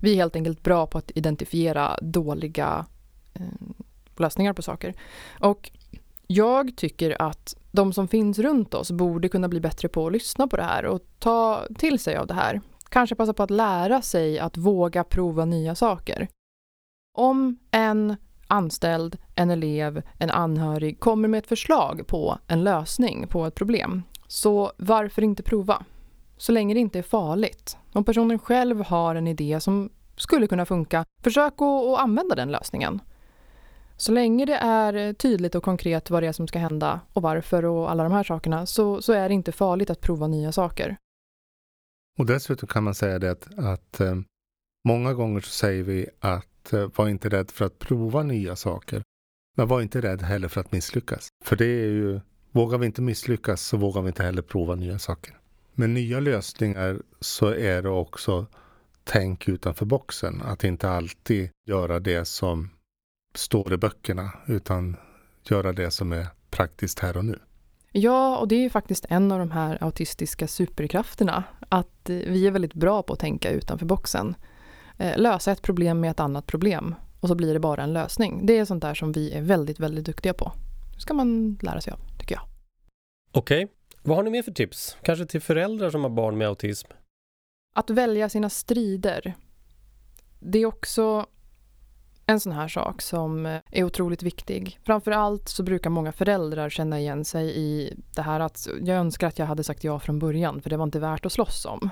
Vi 0.00 0.12
är 0.12 0.16
helt 0.16 0.36
enkelt 0.36 0.62
bra 0.62 0.86
på 0.86 0.98
att 0.98 1.10
identifiera 1.14 1.98
dåliga 2.02 2.86
eh, 3.34 3.42
lösningar 4.16 4.52
på 4.52 4.62
saker. 4.62 4.94
Och 5.40 5.70
jag 6.26 6.76
tycker 6.76 7.22
att 7.22 7.56
de 7.70 7.92
som 7.92 8.08
finns 8.08 8.38
runt 8.38 8.74
oss 8.74 8.90
borde 8.90 9.28
kunna 9.28 9.48
bli 9.48 9.60
bättre 9.60 9.88
på 9.88 10.06
att 10.06 10.12
lyssna 10.12 10.48
på 10.48 10.56
det 10.56 10.62
här 10.62 10.84
och 10.84 11.00
ta 11.18 11.66
till 11.78 11.98
sig 11.98 12.16
av 12.16 12.26
det 12.26 12.34
här. 12.34 12.60
Kanske 12.88 13.14
passa 13.14 13.34
på 13.34 13.42
att 13.42 13.50
lära 13.50 14.02
sig 14.02 14.38
att 14.38 14.56
våga 14.56 15.04
prova 15.04 15.44
nya 15.44 15.74
saker. 15.74 16.28
Om 17.18 17.58
en 17.70 18.16
anställd, 18.52 19.18
en 19.34 19.50
elev, 19.50 20.02
en 20.18 20.30
anhörig 20.30 21.00
kommer 21.00 21.28
med 21.28 21.38
ett 21.38 21.46
förslag 21.46 22.06
på 22.06 22.38
en 22.46 22.64
lösning 22.64 23.26
på 23.28 23.46
ett 23.46 23.54
problem, 23.54 24.02
så 24.26 24.72
varför 24.76 25.22
inte 25.22 25.42
prova? 25.42 25.84
Så 26.36 26.52
länge 26.52 26.74
det 26.74 26.80
inte 26.80 26.98
är 26.98 27.02
farligt. 27.02 27.76
Om 27.92 28.04
personen 28.04 28.38
själv 28.38 28.84
har 28.84 29.14
en 29.14 29.26
idé 29.26 29.60
som 29.60 29.90
skulle 30.16 30.46
kunna 30.46 30.66
funka, 30.66 31.04
försök 31.22 31.52
att, 31.52 32.00
använda 32.00 32.34
den 32.34 32.50
lösningen. 32.50 33.00
Så 33.96 34.12
länge 34.12 34.44
det 34.44 34.56
är 34.56 35.12
tydligt 35.12 35.54
och 35.54 35.62
konkret 35.62 36.10
vad 36.10 36.22
det 36.22 36.26
är 36.26 36.32
som 36.32 36.48
ska 36.48 36.58
hända 36.58 37.00
och 37.12 37.22
varför 37.22 37.64
och 37.64 37.90
alla 37.90 38.02
de 38.02 38.12
här 38.12 38.24
sakerna 38.24 38.66
så, 38.66 39.02
så 39.02 39.12
är 39.12 39.28
det 39.28 39.34
inte 39.34 39.52
farligt 39.52 39.90
att 39.90 40.00
prova 40.00 40.26
nya 40.26 40.52
saker. 40.52 40.96
Och 42.18 42.26
dessutom 42.26 42.68
kan 42.68 42.84
man 42.84 42.94
säga 42.94 43.18
det 43.18 43.30
att, 43.30 43.58
att 43.58 44.00
eh, 44.00 44.14
många 44.88 45.14
gånger 45.14 45.40
så 45.40 45.50
säger 45.50 45.82
vi 45.82 46.06
att 46.20 46.51
Eh, 46.72 46.90
var 46.96 47.08
inte 47.08 47.28
rädd 47.28 47.50
för 47.50 47.64
att 47.64 47.78
prova 47.78 48.22
nya 48.22 48.56
saker. 48.56 49.02
Men 49.56 49.68
var 49.68 49.80
inte 49.80 50.00
rädd 50.00 50.22
heller 50.22 50.48
för 50.48 50.60
att 50.60 50.72
misslyckas. 50.72 51.28
För 51.44 51.56
det 51.56 51.66
är 51.66 51.88
ju, 51.88 52.20
vågar 52.50 52.78
vi 52.78 52.86
inte 52.86 53.02
misslyckas 53.02 53.62
så 53.62 53.76
vågar 53.76 54.02
vi 54.02 54.08
inte 54.08 54.22
heller 54.22 54.42
prova 54.42 54.74
nya 54.74 54.98
saker. 54.98 55.38
med 55.74 55.90
nya 55.90 56.20
lösningar 56.20 57.02
så 57.20 57.46
är 57.54 57.82
det 57.82 57.88
också 57.88 58.46
tänk 59.04 59.48
utanför 59.48 59.86
boxen. 59.86 60.42
Att 60.42 60.64
inte 60.64 60.90
alltid 60.90 61.50
göra 61.66 62.00
det 62.00 62.24
som 62.24 62.70
står 63.34 63.72
i 63.72 63.76
böckerna 63.76 64.30
utan 64.46 64.96
göra 65.48 65.72
det 65.72 65.90
som 65.90 66.12
är 66.12 66.26
praktiskt 66.50 66.98
här 66.98 67.16
och 67.16 67.24
nu. 67.24 67.38
Ja, 67.92 68.38
och 68.38 68.48
det 68.48 68.54
är 68.54 68.60
ju 68.60 68.70
faktiskt 68.70 69.06
en 69.08 69.32
av 69.32 69.38
de 69.38 69.50
här 69.50 69.78
autistiska 69.80 70.48
superkrafterna. 70.48 71.44
Att 71.68 72.10
eh, 72.10 72.16
vi 72.16 72.46
är 72.46 72.50
väldigt 72.50 72.74
bra 72.74 73.02
på 73.02 73.12
att 73.12 73.18
tänka 73.18 73.50
utanför 73.50 73.86
boxen. 73.86 74.34
Eh, 75.02 75.18
lösa 75.18 75.52
ett 75.52 75.62
problem 75.62 76.00
med 76.00 76.10
ett 76.10 76.20
annat 76.20 76.46
problem 76.46 76.94
och 77.20 77.28
så 77.28 77.34
blir 77.34 77.52
det 77.52 77.60
bara 77.60 77.82
en 77.82 77.92
lösning. 77.92 78.46
Det 78.46 78.58
är 78.58 78.64
sånt 78.64 78.82
där 78.82 78.94
som 78.94 79.12
vi 79.12 79.32
är 79.32 79.42
väldigt, 79.42 79.80
väldigt 79.80 80.04
duktiga 80.04 80.34
på. 80.34 80.52
Det 80.94 81.00
ska 81.00 81.14
man 81.14 81.58
lära 81.62 81.80
sig 81.80 81.92
av, 81.92 81.98
tycker 82.18 82.34
jag. 82.34 82.44
Okej, 83.32 83.64
okay. 83.64 83.76
vad 84.02 84.16
har 84.16 84.24
ni 84.24 84.30
mer 84.30 84.42
för 84.42 84.52
tips? 84.52 84.96
Kanske 85.02 85.26
till 85.26 85.40
föräldrar 85.40 85.90
som 85.90 86.02
har 86.02 86.10
barn 86.10 86.38
med 86.38 86.48
autism? 86.48 86.90
Att 87.74 87.90
välja 87.90 88.28
sina 88.28 88.50
strider. 88.50 89.34
Det 90.40 90.58
är 90.58 90.66
också 90.66 91.26
en 92.26 92.40
sån 92.40 92.52
här 92.52 92.68
sak 92.68 93.02
som 93.02 93.46
är 93.70 93.84
otroligt 93.84 94.22
viktig. 94.22 94.80
Framför 94.82 95.10
allt 95.10 95.48
så 95.48 95.62
brukar 95.62 95.90
många 95.90 96.12
föräldrar 96.12 96.70
känna 96.70 97.00
igen 97.00 97.24
sig 97.24 97.58
i 97.58 97.94
det 98.14 98.22
här 98.22 98.40
att 98.40 98.68
jag 98.80 98.96
önskar 98.96 99.26
att 99.26 99.38
jag 99.38 99.46
hade 99.46 99.64
sagt 99.64 99.84
ja 99.84 100.00
från 100.00 100.18
början 100.18 100.62
för 100.62 100.70
det 100.70 100.76
var 100.76 100.84
inte 100.84 101.00
värt 101.00 101.26
att 101.26 101.32
slåss 101.32 101.64
om. 101.64 101.90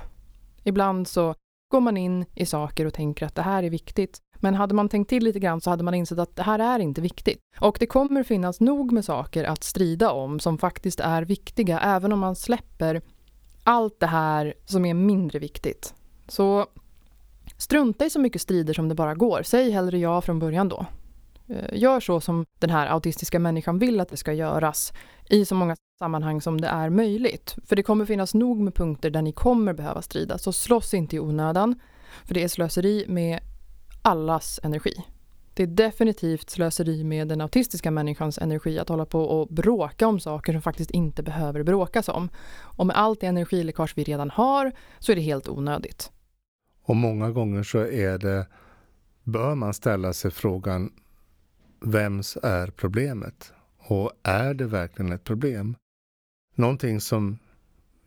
Ibland 0.65 1.09
så 1.09 1.35
går 1.71 1.81
man 1.81 1.97
in 1.97 2.25
i 2.35 2.47
saker 2.47 2.87
och 2.87 2.95
tänker 2.95 3.27
att 3.27 3.35
det 3.35 3.43
här 3.43 3.63
är 3.63 3.71
viktigt. 3.71 4.19
Men 4.37 4.55
hade 4.55 4.75
man 4.75 4.89
tänkt 4.89 5.09
till 5.09 5.25
lite 5.25 5.39
grann 5.39 5.61
så 5.61 5.71
hade 5.71 5.85
man 5.85 5.95
insett 5.95 6.19
att 6.19 6.37
det 6.37 6.43
här 6.43 6.59
är 6.59 6.79
inte 6.79 7.01
viktigt. 7.01 7.39
Och 7.61 7.77
det 7.81 7.87
kommer 7.87 8.23
finnas 8.23 8.61
nog 8.61 8.93
med 8.93 9.05
saker 9.05 9.45
att 9.45 9.65
strida 9.65 10.13
om 10.13 10.41
som 10.41 10.59
faktiskt 10.59 11.01
är 11.01 11.23
viktiga 11.23 11.81
även 11.81 12.13
om 12.13 12.19
man 12.19 12.37
släpper 12.37 13.03
allt 13.65 14.01
det 14.01 14.07
här 14.07 14.55
som 14.65 14.85
är 14.85 14.95
mindre 14.95 15.39
viktigt. 15.39 15.95
Så 16.29 16.67
strunta 17.57 18.05
i 18.05 18.11
så 18.11 18.21
mycket 18.21 18.43
strider 18.43 18.75
som 18.75 18.89
det 18.89 18.95
bara 18.95 19.15
går. 19.15 19.43
Säg 19.43 19.71
hellre 19.71 19.99
ja 19.99 20.21
från 20.21 20.39
början 20.39 20.69
då. 20.69 20.87
Eh, 21.49 21.79
gör 21.79 22.01
så 22.01 22.21
som 22.21 22.45
den 22.59 22.71
här 22.71 22.87
autistiska 22.87 23.39
människan 23.39 23.79
vill 23.79 24.01
att 24.01 24.09
det 24.09 24.17
ska 24.17 24.33
göras 24.33 24.93
i 25.29 25.45
så 25.45 25.55
många 25.55 25.77
sammanhang 26.01 26.41
som 26.41 26.61
det 26.61 26.69
är 26.69 26.91
möjligt. 26.91 27.57
För 27.67 27.77
det 27.77 27.83
kommer 27.83 28.07
finnas 28.07 28.35
nog 28.35 28.61
med 28.61 28.75
punkter 28.75 29.11
där 29.11 29.23
ni 29.23 29.33
kommer 29.33 29.73
behöva 29.73 30.03
strida, 30.03 30.39
så 30.39 30.53
slåss 30.53 30.95
inte 30.95 31.17
i 31.17 31.21
onödan. 31.21 31.81
För 32.25 32.35
det 32.35 32.43
är 32.43 32.49
slöseri 32.49 33.05
med 33.09 33.41
allas 34.03 34.61
energi. 34.63 34.95
Det 35.55 35.63
är 35.63 35.67
definitivt 35.67 36.51
slöseri 36.51 37.05
med 37.05 37.29
den 37.29 37.41
autistiska 37.41 37.91
människans 37.91 38.39
energi 38.39 38.79
att 38.79 38.89
hålla 38.89 39.07
på 39.07 39.23
och 39.23 39.49
bråka 39.49 40.09
om 40.09 40.21
saker 40.21 40.53
som 40.53 40.63
faktiskt 40.63 40.91
inte 40.91 41.23
behöver 41.23 41.63
bråkas 41.63 42.09
om. 42.09 42.29
Och 42.79 42.87
med 42.87 42.97
allt 42.97 43.21
det 43.21 43.27
energiläckage 43.27 43.93
vi 43.97 44.05
redan 44.05 44.31
har 44.31 44.73
så 44.99 45.13
är 45.13 45.17
det 45.17 45.23
helt 45.23 45.49
onödigt. 45.49 46.13
Och 46.83 46.97
många 46.97 47.31
gånger 47.31 47.63
så 47.63 47.79
är 47.79 48.19
det, 48.19 48.47
bör 49.25 49.55
man 49.55 49.75
ställa 49.75 50.13
sig 50.13 50.31
frågan, 50.31 50.93
vems 51.81 52.39
är 52.43 52.67
problemet? 52.67 53.53
Och 53.79 54.13
är 54.23 54.55
det 54.55 54.67
verkligen 54.67 55.13
ett 55.13 55.25
problem? 55.25 55.77
Någonting 56.55 57.01
som 57.01 57.39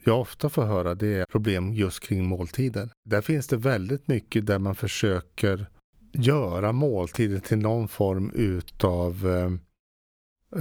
jag 0.04 0.22
ofta 0.22 0.50
får 0.50 0.64
höra 0.64 0.96
det 0.96 1.20
är 1.20 1.26
problem 1.26 1.74
just 1.74 2.00
kring 2.00 2.26
måltider. 2.26 2.90
Där 3.06 3.22
finns 3.22 3.48
det 3.48 3.58
väldigt 3.58 4.08
mycket 4.08 4.46
där 4.46 4.60
man 4.60 4.76
försöker 4.76 5.68
göra 6.12 6.72
måltiden 6.72 7.42
till 7.42 7.58
någon 7.58 7.88
form 7.88 8.32
utav 8.36 9.28
eh, 9.28 9.52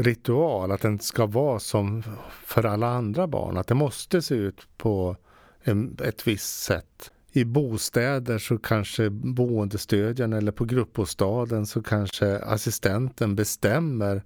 ritual. 0.02 0.72
Att 0.72 0.80
den 0.80 0.98
ska 0.98 1.26
vara 1.26 1.58
som 1.58 2.02
för 2.44 2.66
alla 2.66 2.86
andra 2.86 3.26
barn. 3.26 3.56
Att 3.56 3.66
det 3.66 3.74
måste 3.74 4.22
se 4.22 4.34
ut 4.34 4.68
på 4.76 5.16
ett 6.02 6.26
visst 6.26 6.62
sätt. 6.62 7.10
I 7.32 7.44
bostäder 7.44 8.38
så 8.38 8.58
kanske 8.58 9.10
boendestödjaren 9.10 10.32
eller 10.32 10.52
på 10.52 10.64
gruppbostaden 10.64 11.66
så 11.66 11.82
kanske 11.82 12.38
assistenten 12.38 13.36
bestämmer 13.36 14.22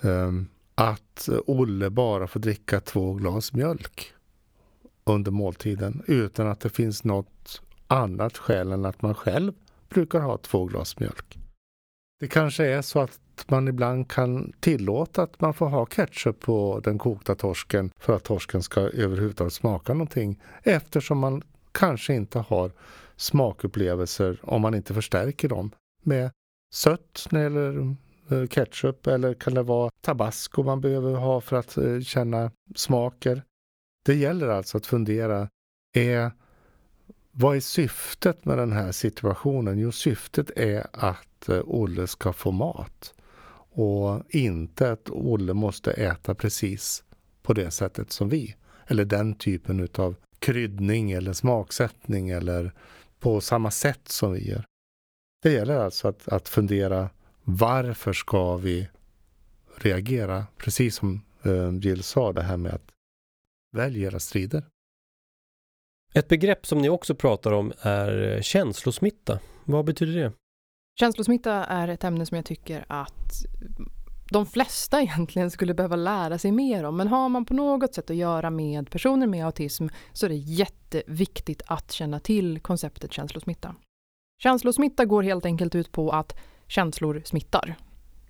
um, 0.00 0.48
att 0.74 1.28
eh, 1.28 1.38
Olle 1.46 1.90
bara 1.90 2.26
får 2.26 2.40
dricka 2.40 2.80
två 2.80 3.14
glas 3.14 3.52
mjölk 3.52 4.12
under 5.04 5.30
måltiden 5.30 6.02
utan 6.06 6.46
att 6.46 6.60
det 6.60 6.70
finns 6.70 7.04
något 7.04 7.62
annat 7.86 8.38
skäl 8.38 8.72
än 8.72 8.84
att 8.84 9.02
man 9.02 9.14
själv 9.14 9.52
brukar 9.88 10.20
ha 10.20 10.38
två 10.38 10.64
glas 10.64 11.00
mjölk. 11.00 11.38
Det 12.20 12.28
kanske 12.28 12.66
är 12.66 12.82
så 12.82 13.00
att 13.00 13.20
man 13.46 13.68
ibland 13.68 14.10
kan 14.10 14.52
tillåta 14.60 15.22
att 15.22 15.40
man 15.40 15.54
får 15.54 15.68
ha 15.68 15.86
ketchup 15.86 16.40
på 16.40 16.80
den 16.84 16.98
kokta 16.98 17.34
torsken 17.34 17.90
för 17.98 18.16
att 18.16 18.24
torsken 18.24 18.62
ska 18.62 18.80
överhuvudtaget 18.80 19.52
smaka 19.52 19.94
någonting 19.94 20.42
eftersom 20.62 21.18
man 21.18 21.42
kanske 21.72 22.14
inte 22.14 22.38
har 22.38 22.70
smakupplevelser 23.16 24.40
om 24.42 24.62
man 24.62 24.74
inte 24.74 24.94
förstärker 24.94 25.48
dem 25.48 25.70
med 26.02 26.30
sött 26.74 27.28
eller 27.30 27.40
gäller 27.42 27.96
Eh, 28.30 28.46
ketchup 28.46 29.06
eller 29.06 29.34
kan 29.34 29.54
det 29.54 29.62
vara 29.62 29.90
tabasco 30.00 30.62
man 30.62 30.80
behöver 30.80 31.14
ha 31.14 31.40
för 31.40 31.56
att 31.56 31.76
eh, 31.76 32.00
känna 32.00 32.50
smaker. 32.74 33.42
Det 34.04 34.14
gäller 34.14 34.48
alltså 34.48 34.78
att 34.78 34.86
fundera, 34.86 35.48
är, 35.92 36.30
vad 37.30 37.56
är 37.56 37.60
syftet 37.60 38.44
med 38.44 38.58
den 38.58 38.72
här 38.72 38.92
situationen? 38.92 39.78
Jo, 39.78 39.92
syftet 39.92 40.50
är 40.56 40.86
att 40.92 41.48
eh, 41.48 41.60
Olle 41.64 42.06
ska 42.06 42.32
få 42.32 42.50
mat 42.50 43.14
och 43.76 44.22
inte 44.28 44.92
att 44.92 45.10
Olle 45.10 45.54
måste 45.54 45.92
äta 45.92 46.34
precis 46.34 47.04
på 47.42 47.52
det 47.52 47.70
sättet 47.70 48.12
som 48.12 48.28
vi. 48.28 48.56
Eller 48.86 49.04
den 49.04 49.34
typen 49.34 49.80
utav 49.80 50.16
kryddning 50.38 51.12
eller 51.12 51.32
smaksättning 51.32 52.30
eller 52.30 52.72
på 53.18 53.40
samma 53.40 53.70
sätt 53.70 54.08
som 54.08 54.32
vi 54.32 54.48
gör. 54.50 54.64
Det 55.42 55.52
gäller 55.52 55.76
alltså 55.76 56.08
att, 56.08 56.28
att 56.28 56.48
fundera 56.48 57.10
varför 57.44 58.12
ska 58.12 58.56
vi 58.56 58.88
reagera? 59.76 60.46
Precis 60.56 60.96
som 60.96 61.20
eh, 61.42 61.74
Jill 61.80 62.02
sa, 62.02 62.32
det 62.32 62.42
här 62.42 62.56
med 62.56 62.74
att 62.74 62.92
välja 63.76 64.08
era 64.08 64.20
strider. 64.20 64.64
Ett 66.14 66.28
begrepp 66.28 66.66
som 66.66 66.78
ni 66.78 66.88
också 66.88 67.14
pratar 67.14 67.52
om 67.52 67.72
är 67.80 68.42
känslosmitta. 68.42 69.38
Vad 69.64 69.84
betyder 69.84 70.14
det? 70.22 70.32
Känslosmitta 71.00 71.52
är 71.52 71.88
ett 71.88 72.04
ämne 72.04 72.26
som 72.26 72.36
jag 72.36 72.44
tycker 72.44 72.84
att 72.88 73.32
de 74.30 74.46
flesta 74.46 75.00
egentligen 75.02 75.50
skulle 75.50 75.74
behöva 75.74 75.96
lära 75.96 76.38
sig 76.38 76.52
mer 76.52 76.84
om. 76.84 76.96
Men 76.96 77.08
har 77.08 77.28
man 77.28 77.44
på 77.44 77.54
något 77.54 77.94
sätt 77.94 78.10
att 78.10 78.16
göra 78.16 78.50
med 78.50 78.90
personer 78.90 79.26
med 79.26 79.46
autism 79.46 79.86
så 80.12 80.26
är 80.26 80.30
det 80.30 80.36
jätteviktigt 80.36 81.62
att 81.66 81.92
känna 81.92 82.20
till 82.20 82.60
konceptet 82.60 83.12
känslosmitta. 83.12 83.74
Känslosmitta 84.42 85.04
går 85.04 85.22
helt 85.22 85.46
enkelt 85.46 85.74
ut 85.74 85.92
på 85.92 86.10
att 86.10 86.36
känslor 86.68 87.22
smittar. 87.24 87.74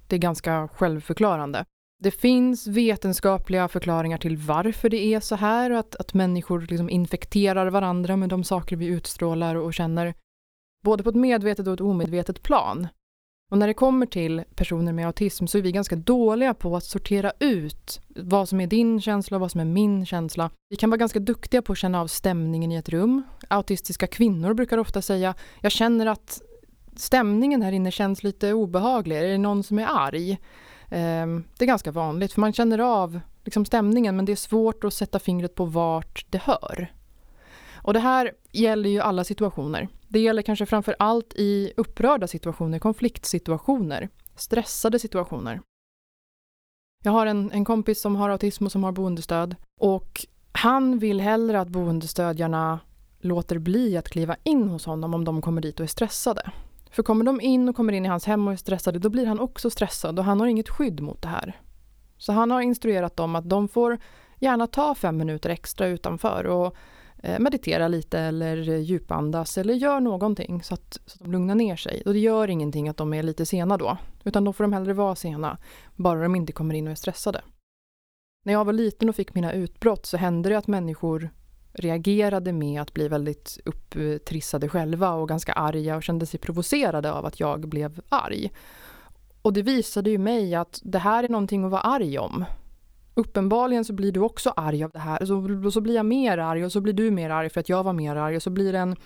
Det 0.07 0.17
är 0.17 0.21
ganska 0.21 0.69
självförklarande. 0.69 1.65
Det 2.03 2.11
finns 2.11 2.67
vetenskapliga 2.67 3.69
förklaringar 3.69 4.19
till 4.19 4.37
varför 4.37 4.89
det 4.89 5.15
är 5.15 5.21
så 5.21 5.37
här 5.37 5.71
och 5.71 5.79
att, 5.79 5.97
att 5.97 6.15
människor 6.15 6.61
liksom 6.61 6.91
infekterar 6.91 7.67
varandra 7.67 8.17
med 8.17 8.29
de 8.29 8.45
saker 8.45 8.77
vi 8.77 8.87
utstrålar 8.87 9.55
och 9.55 9.75
känner. 9.75 10.15
Både 10.85 11.03
på 11.03 11.11
ett 11.11 11.17
medvetet 11.17 11.67
och 11.67 11.75
ett 11.75 11.81
omedvetet 11.81 12.43
plan. 12.43 12.89
Och 13.51 13.59
när 13.59 13.67
det 13.67 13.75
kommer 13.75 14.07
till 14.07 14.43
personer 14.55 14.93
med 14.93 15.07
autism 15.07 15.47
så 15.47 15.59
är 15.59 15.63
vi 15.63 15.73
ganska 15.73 15.97
dåliga 15.97 16.55
på 16.55 16.77
att 16.77 16.85
sortera 16.85 17.33
ut 17.41 18.01
vad 18.09 18.49
som 18.49 18.61
är 18.61 18.67
din 18.67 19.01
känsla 19.01 19.37
och 19.37 19.41
vad 19.41 19.51
som 19.51 19.61
är 19.61 19.65
min 19.65 20.07
känsla. 20.07 20.51
Vi 20.69 20.77
kan 20.77 20.91
vara 20.91 20.99
ganska 20.99 21.21
duktiga 21.21 21.63
på 21.63 21.73
att 21.73 21.79
känna 21.79 22.01
av 22.01 22.07
stämningen 22.07 22.73
i 22.73 22.77
ett 22.77 22.89
rum. 22.89 23.23
Autistiska 23.49 24.07
kvinnor 24.07 24.55
brukar 24.55 24.79
ofta 24.79 25.03
säga 25.03 25.35
jag 25.61 25.73
känner 25.73 26.07
att 26.07 26.43
stämningen 26.97 27.63
här 27.63 27.73
inne 27.73 27.91
känns 27.91 28.23
lite 28.23 28.53
obehaglig. 28.53 29.17
Är 29.17 29.23
det 29.23 29.39
någon 29.39 29.63
som 29.63 29.79
är 29.79 29.87
arg? 29.91 30.39
Ehm, 30.91 31.45
det 31.59 31.65
är 31.65 31.67
ganska 31.67 31.91
vanligt 31.91 32.33
för 32.33 32.41
man 32.41 32.53
känner 32.53 32.79
av 32.79 33.21
liksom 33.45 33.65
stämningen 33.65 34.17
men 34.17 34.25
det 34.25 34.33
är 34.33 34.37
svårt 34.37 34.85
att 34.85 34.95
sätta 34.95 35.19
fingret 35.19 35.55
på 35.55 35.65
vart 35.65 36.27
det 36.31 36.43
hör. 36.43 36.93
Och 37.75 37.93
det 37.93 38.01
här 38.01 38.33
gäller 38.53 38.91
ju 38.91 39.01
alla 39.01 39.25
situationer. 39.25 39.89
Det 40.09 40.21
gäller 40.21 40.43
kanske 40.43 40.67
framför 40.67 40.97
allt 40.99 41.35
i 41.35 41.73
upprörda 41.77 42.27
situationer, 42.27 42.79
konfliktsituationer, 42.79 44.09
stressade 44.37 44.99
situationer. 44.99 45.61
Jag 47.03 47.13
har 47.13 47.27
en, 47.27 47.53
en 47.53 47.65
kompis 47.65 48.01
som 48.01 48.17
har 48.17 48.31
autism 48.31 48.65
och 48.65 48.73
som 48.73 48.85
har 48.85 48.93
boendestöd 48.93 49.57
och 49.81 50.27
han 50.53 50.99
vill 50.99 51.21
hellre 51.21 51.61
att 51.61 51.69
boendestödjarna 51.69 52.81
låter 53.21 53.59
bli 53.59 53.97
att 53.97 54.09
kliva 54.09 54.37
in 54.43 54.69
hos 54.69 54.87
honom 54.87 55.15
om 55.15 55.25
de 55.25 55.43
kommer 55.43 55.63
dit 55.63 55.81
och 55.81 55.85
är 55.85 55.89
stressade. 55.89 56.51
För 56.95 57.03
kommer 57.03 57.25
de 57.25 57.41
in 57.41 57.69
och 57.69 57.77
kommer 57.77 57.93
in 57.93 58.05
i 58.05 58.09
hans 58.09 58.25
hem 58.25 58.47
och 58.47 58.53
är 58.53 58.57
stressade, 58.57 58.99
då 58.99 59.09
blir 59.09 59.27
han 59.27 59.41
också 59.41 59.71
stressad 59.71 60.19
och 60.19 60.25
han 60.25 60.41
har 60.41 60.47
inget 60.47 60.69
skydd 60.69 61.01
mot 61.01 61.23
det 61.23 61.29
här. 61.29 61.61
Så 62.19 62.33
han 62.33 62.51
har 62.51 62.61
instruerat 62.61 63.17
dem 63.17 63.37
att 63.37 63.49
de 63.49 63.69
får 63.69 63.99
gärna 64.41 64.67
ta 64.67 64.95
fem 64.95 65.17
minuter 65.17 65.51
extra 65.51 65.87
utanför 65.87 66.47
och 66.47 66.77
eh, 67.23 67.39
meditera 67.39 67.89
lite 67.89 68.19
eller 68.19 68.57
djupandas 68.57 69.59
eller 69.59 69.75
gör 69.75 70.01
någonting 70.01 70.63
så 70.63 70.75
att, 70.75 71.01
så 71.07 71.15
att 71.15 71.25
de 71.25 71.33
lugnar 71.33 71.55
ner 71.55 71.77
sig. 71.77 72.03
Och 72.07 72.13
det 72.13 72.19
gör 72.19 72.51
ingenting 72.51 72.89
att 72.89 72.97
de 72.97 73.15
är 73.15 73.23
lite 73.23 73.47
sena 73.47 73.77
då, 73.77 73.97
utan 74.25 74.45
då 74.45 74.53
får 74.53 74.65
de 74.65 74.73
hellre 74.73 74.93
vara 74.93 75.15
sena, 75.15 75.59
bara 75.97 76.23
de 76.23 76.37
inte 76.37 76.53
kommer 76.53 76.75
in 76.75 76.87
och 76.87 76.91
är 76.91 76.97
stressade. 76.97 77.43
När 78.45 78.53
jag 78.53 78.65
var 78.65 78.73
liten 78.73 79.09
och 79.09 79.17
fick 79.17 79.35
mina 79.35 79.53
utbrott 79.53 80.07
så 80.07 80.17
hände 80.17 80.49
det 80.49 80.59
att 80.59 80.67
människor 80.67 81.31
reagerade 81.75 82.53
med 82.53 82.83
att 82.83 82.95
bli 82.95 83.09
väldigt 83.09 83.59
upptrissade 83.65 84.69
själva 84.69 85.13
och 85.13 85.29
ganska 85.29 85.53
arga 85.53 85.97
och 85.97 86.03
kände 86.03 86.27
sig 86.27 86.41
provocerade 86.41 87.13
av 87.13 87.27
att 87.27 87.41
jag 87.41 87.69
blev 87.69 88.01
arg. 88.09 88.51
Och 89.43 89.53
det 89.53 89.63
visade 89.63 90.11
ju 90.11 90.19
mig 90.19 90.55
att 90.55 90.81
det 90.85 90.99
här 90.99 91.25
är 91.25 91.29
någonting 91.29 91.65
att 91.65 91.71
vara 91.71 91.81
arg 91.81 92.19
om. 92.19 92.45
Uppenbarligen 93.15 93.85
så 93.85 93.93
blir 93.93 94.13
du 94.13 94.21
också 94.21 94.51
arg 94.57 94.85
av 94.85 94.91
det 94.91 94.99
här. 94.99 95.25
Så, 95.25 95.71
så 95.71 95.81
blir 95.81 95.95
jag 95.95 96.07
mer 96.07 96.39
arg 96.39 96.65
och 96.65 96.73
så 96.73 96.81
blir 96.81 96.93
du 96.93 97.11
mer 97.11 97.31
arg 97.31 97.51
för 97.51 97.61
att 97.61 97.69
jag 97.69 97.85
var 97.85 97.93
mer 97.93 98.17
arg 98.17 98.37
och 98.37 98.43
så 98.43 98.51
blir 98.51 98.73
det 98.73 98.79
en, 98.79 98.97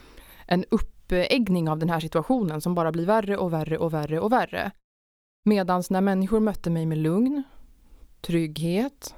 en 0.46 0.64
uppeggning 0.70 1.68
av 1.68 1.78
den 1.78 1.90
här 1.90 2.00
situationen 2.00 2.60
som 2.60 2.74
bara 2.74 2.92
blir 2.92 3.06
värre 3.06 3.36
och 3.36 3.52
värre 3.52 3.78
och 3.78 3.94
värre 3.94 4.20
och 4.20 4.32
värre. 4.32 4.70
Medan 5.44 5.82
när 5.90 6.00
människor 6.00 6.40
mötte 6.40 6.70
mig 6.70 6.86
med 6.86 6.98
lugn, 6.98 7.42
trygghet, 8.20 9.14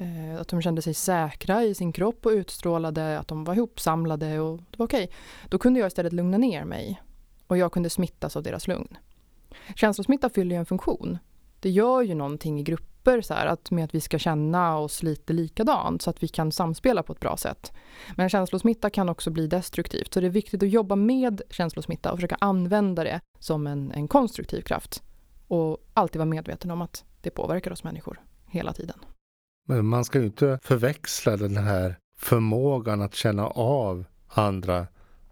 Eh, 0.00 0.40
att 0.40 0.48
de 0.48 0.62
kände 0.62 0.82
sig 0.82 0.94
säkra 0.94 1.64
i 1.64 1.74
sin 1.74 1.92
kropp 1.92 2.26
och 2.26 2.32
utstrålade 2.32 3.18
att 3.18 3.28
de 3.28 3.44
var 3.44 3.54
ihopsamlade 3.54 4.40
och 4.40 4.58
det 4.70 4.78
var 4.78 4.86
okej. 4.86 5.04
Okay. 5.04 5.16
Då 5.48 5.58
kunde 5.58 5.80
jag 5.80 5.86
istället 5.86 6.12
lugna 6.12 6.38
ner 6.38 6.64
mig 6.64 7.02
och 7.46 7.58
jag 7.58 7.72
kunde 7.72 7.90
smittas 7.90 8.36
av 8.36 8.42
deras 8.42 8.68
lugn. 8.68 8.96
Känslosmitta 9.76 10.30
fyller 10.30 10.56
ju 10.56 10.58
en 10.58 10.66
funktion. 10.66 11.18
Det 11.60 11.70
gör 11.70 12.02
ju 12.02 12.14
någonting 12.14 12.60
i 12.60 12.62
grupper 12.62 13.20
så 13.20 13.34
här, 13.34 13.46
att 13.46 13.70
med 13.70 13.84
att 13.84 13.94
vi 13.94 14.00
ska 14.00 14.18
känna 14.18 14.78
oss 14.78 15.02
lite 15.02 15.32
likadant 15.32 16.02
så 16.02 16.10
att 16.10 16.22
vi 16.22 16.28
kan 16.28 16.52
samspela 16.52 17.02
på 17.02 17.12
ett 17.12 17.20
bra 17.20 17.36
sätt. 17.36 17.72
Men 18.16 18.28
känslosmitta 18.28 18.90
kan 18.90 19.08
också 19.08 19.30
bli 19.30 19.46
destruktivt 19.46 20.14
så 20.14 20.20
det 20.20 20.26
är 20.26 20.30
viktigt 20.30 20.62
att 20.62 20.70
jobba 20.70 20.96
med 20.96 21.42
känslosmitta 21.50 22.12
och 22.12 22.18
försöka 22.18 22.36
använda 22.40 23.04
det 23.04 23.20
som 23.38 23.66
en, 23.66 23.92
en 23.92 24.08
konstruktiv 24.08 24.62
kraft. 24.62 25.02
Och 25.48 25.78
alltid 25.94 26.18
vara 26.18 26.28
medveten 26.28 26.70
om 26.70 26.82
att 26.82 27.04
det 27.20 27.30
påverkar 27.30 27.70
oss 27.70 27.84
människor 27.84 28.20
hela 28.46 28.72
tiden. 28.72 28.98
Men 29.70 29.86
man 29.86 30.04
ska 30.04 30.18
ju 30.18 30.24
inte 30.24 30.58
förväxla 30.62 31.36
den 31.36 31.56
här 31.56 31.98
förmågan 32.18 33.02
att 33.02 33.14
känna 33.14 33.46
av 33.46 34.04
andra 34.28 34.86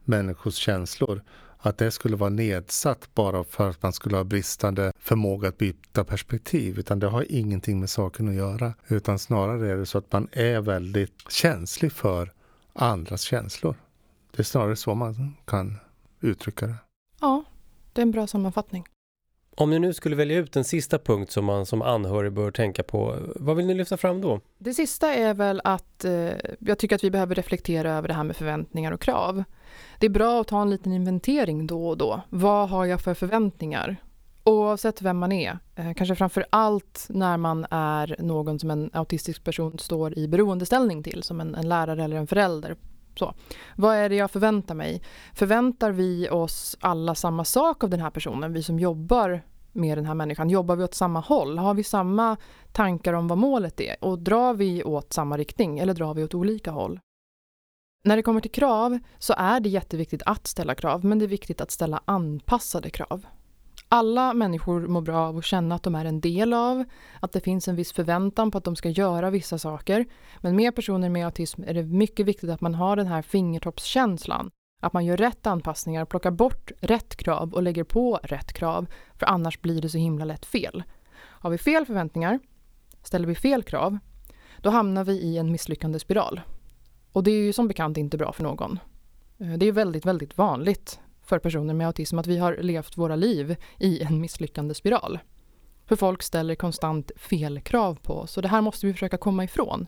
människors 0.05 0.55
känslor 0.55 1.23
att 1.59 1.79
det 1.79 1.91
skulle 1.91 2.17
vara 2.17 2.31
nedsatt 2.31 3.15
bara 3.15 3.45
för 3.45 3.71
att 3.71 3.83
man 3.83 3.93
skulle 3.93 4.17
ha 4.17 4.25
bristande 4.25 4.93
förmåga 4.99 5.49
att 5.49 5.59
byta 5.59 6.05
perspektiv. 6.05 6.79
Utan 6.79 6.99
det 6.99 7.07
har 7.07 7.27
ingenting 7.29 7.81
med 7.81 7.91
saken 7.91 8.29
att 8.29 8.35
göra. 8.35 8.75
Utan 8.89 9.19
snarare 9.19 9.71
är 9.71 9.77
det 9.77 9.87
så 9.87 9.99
att 9.99 10.13
man 10.13 10.29
är 10.33 10.61
väldigt 10.61 11.31
känslig 11.31 11.93
för 11.93 12.33
andras 12.73 13.21
känslor. 13.21 13.75
Det 14.31 14.43
är 14.43 14.45
snarare 14.45 14.77
så 14.77 14.95
man 14.95 15.37
kan 15.45 15.77
uttrycka 16.21 16.67
det. 16.67 16.77
Ja, 17.21 17.45
det 17.93 18.01
är 18.01 18.03
en 18.03 18.11
bra 18.11 18.27
sammanfattning. 18.27 18.85
Om 19.61 19.71
ni 19.71 19.79
nu 19.79 19.95
skulle 19.95 20.17
välja 20.17 20.39
ut 20.39 20.57
en 20.57 20.65
sista 20.65 20.99
punkt 20.99 21.33
som 21.33 21.45
man 21.45 21.67
som 21.67 21.83
anhörig 21.83 22.33
bör 22.33 22.51
tänka 22.51 22.83
på, 22.83 23.17
vad 23.37 23.57
vill 23.57 23.67
ni 23.67 23.75
lyfta 23.75 23.97
fram 23.97 24.21
då? 24.21 24.41
Det 24.59 24.75
sista 24.75 25.15
är 25.15 25.35
väl 25.35 25.61
att 25.65 26.05
eh, 26.05 26.31
jag 26.59 26.79
tycker 26.79 26.97
att 26.97 27.05
vi 27.05 27.11
behöver 27.11 27.35
reflektera 27.35 27.93
över 27.93 28.09
det 28.09 28.15
här 28.15 28.25
med 28.25 28.37
förväntningar 28.37 28.93
och 28.93 29.01
krav. 29.01 29.45
Det 29.99 30.07
är 30.07 30.11
bra 30.11 30.41
att 30.41 30.49
ta 30.49 30.63
en 30.63 30.71
liten 30.71 30.93
inventering 30.93 31.67
då 31.67 31.89
och 31.89 31.99
då. 31.99 32.21
Vad 32.29 32.69
har 32.69 32.85
jag 32.85 33.01
för 33.01 33.15
förväntningar? 33.15 33.97
Oavsett 34.45 35.03
vem 35.03 35.19
man 35.19 35.33
är, 35.33 35.59
eh, 35.77 35.95
kanske 35.95 36.15
framför 36.15 36.47
allt 36.51 37.07
när 37.09 37.37
man 37.37 37.67
är 37.71 38.17
någon 38.19 38.59
som 38.59 38.71
en 38.71 38.91
autistisk 38.93 39.45
person 39.45 39.79
står 39.79 40.19
i 40.19 40.29
beroendeställning 40.29 41.03
till, 41.03 41.23
som 41.23 41.41
en, 41.41 41.55
en 41.55 41.69
lärare 41.69 42.05
eller 42.05 42.17
en 42.17 42.27
förälder. 42.27 42.77
Så. 43.19 43.35
Vad 43.77 43.97
är 43.97 44.09
det 44.09 44.17
jag 44.17 44.31
förväntar 44.31 44.75
mig? 44.75 45.03
Förväntar 45.35 45.91
vi 45.91 46.29
oss 46.31 46.77
alla 46.81 47.15
samma 47.15 47.45
sak 47.45 47.85
av 47.85 47.91
den 47.91 48.01
här 48.01 48.11
personen, 48.11 48.53
vi 48.53 48.63
som 48.63 48.79
jobbar 48.79 49.43
med 49.73 49.99
den 49.99 50.07
här 50.07 50.15
människan? 50.15 50.51
Jobbar 50.51 50.77
vi 50.77 50.85
åt 50.85 50.95
samma 50.95 51.21
håll? 51.21 51.59
Har 51.59 51.75
vi 51.75 51.85
samma 51.85 52.37
tankar 52.73 53.13
om 53.13 53.29
vad 53.29 53.39
målet 53.39 53.81
är? 53.81 53.97
Och 54.01 54.19
drar 54.19 54.55
vi 54.55 54.85
åt 54.85 55.13
samma 55.13 55.37
riktning 55.37 55.79
eller 55.79 55.95
drar 55.95 56.15
vi 56.15 56.25
åt 56.25 56.35
olika 56.35 56.71
håll? 56.71 57.01
När 58.05 58.17
det 58.17 58.23
kommer 58.23 58.41
till 58.41 58.51
krav 58.51 58.99
så 59.19 59.35
är 59.37 59.61
det 59.61 59.69
jätteviktigt 59.69 60.23
att 60.27 60.47
ställa 60.47 60.75
krav, 60.75 61.05
men 61.05 61.19
det 61.19 61.25
är 61.25 61.27
viktigt 61.27 61.61
att 61.61 61.71
ställa 61.71 62.01
anpassade 62.05 62.91
krav. 62.91 63.27
Alla 63.91 64.35
människor 64.35 64.87
mår 64.87 65.01
bra 65.01 65.19
av 65.19 65.37
att 65.37 65.45
känna 65.45 65.75
att 65.75 65.83
de 65.83 65.95
är 65.95 66.05
en 66.05 66.21
del 66.21 66.53
av, 66.53 66.85
att 67.21 67.33
det 67.33 67.41
finns 67.41 67.69
en 67.69 67.77
viss 67.77 67.93
förväntan 67.93 68.51
på 68.51 68.59
att 68.59 68.65
de 68.65 68.77
ska 68.77 68.89
göra 68.89 69.31
vissa 69.31 69.59
saker. 69.59 70.07
Men 70.41 70.57
med 70.57 70.75
personer 70.75 71.09
med 71.09 71.27
autism 71.27 71.63
är 71.67 71.75
det 71.75 71.83
mycket 71.83 72.27
viktigt 72.27 72.51
att 72.51 72.61
man 72.61 72.75
har 72.75 72.97
den 72.97 73.07
här 73.07 73.23
fingertoppskänslan. 73.23 74.51
Att 74.83 74.93
man 74.93 75.05
gör 75.05 75.17
rätt 75.17 75.47
anpassningar, 75.47 76.05
plockar 76.05 76.31
bort 76.31 76.71
rätt 76.81 77.17
krav 77.17 77.55
och 77.55 77.63
lägger 77.63 77.85
på 77.85 78.21
rätt 78.23 78.53
krav. 78.53 78.87
För 79.15 79.27
annars 79.27 79.61
blir 79.61 79.83
det 79.83 79.89
så 79.89 79.99
himla 79.99 80.25
lätt 80.25 80.47
fel. 80.47 80.83
Har 81.19 81.51
vi 81.51 81.59
fel 81.59 81.87
förväntningar, 81.87 82.39
ställer 83.03 83.27
vi 83.27 83.35
fel 83.35 83.63
krav, 83.63 83.99
då 84.63 84.71
hamnar 84.71 85.05
vi 85.05 85.13
i 85.13 85.39
en 85.39 85.53
misslyckande 85.53 85.99
spiral. 85.99 86.41
Och 87.13 87.23
det 87.23 87.31
är 87.31 87.43
ju 87.43 87.53
som 87.53 87.69
bekant 87.69 87.97
inte 87.97 88.17
bra 88.17 88.33
för 88.33 88.43
någon. 88.43 88.79
Eh, 89.39 89.53
det 89.53 89.67
är 89.67 89.73
väldigt, 89.73 90.07
väldigt 90.07 90.39
vanligt 90.39 91.01
för 91.29 91.39
personer 91.39 91.75
med 91.75 91.87
autism 91.87 92.19
att 92.19 92.27
vi 92.27 92.39
har 92.39 92.57
levt 92.57 92.97
våra 92.97 93.17
liv 93.17 93.57
i 93.79 94.03
en 94.03 94.21
misslyckande 94.21 94.75
spiral. 94.75 95.19
För 95.87 95.97
folk 95.97 96.23
ställer 96.23 96.55
konstant 96.55 97.11
fel 97.17 97.61
krav 97.61 97.99
på 98.03 98.15
oss 98.15 98.37
och 98.37 98.43
det 98.43 98.49
här 98.49 98.61
måste 98.61 98.87
vi 98.87 98.93
försöka 98.93 99.17
komma 99.17 99.45
ifrån. 99.45 99.87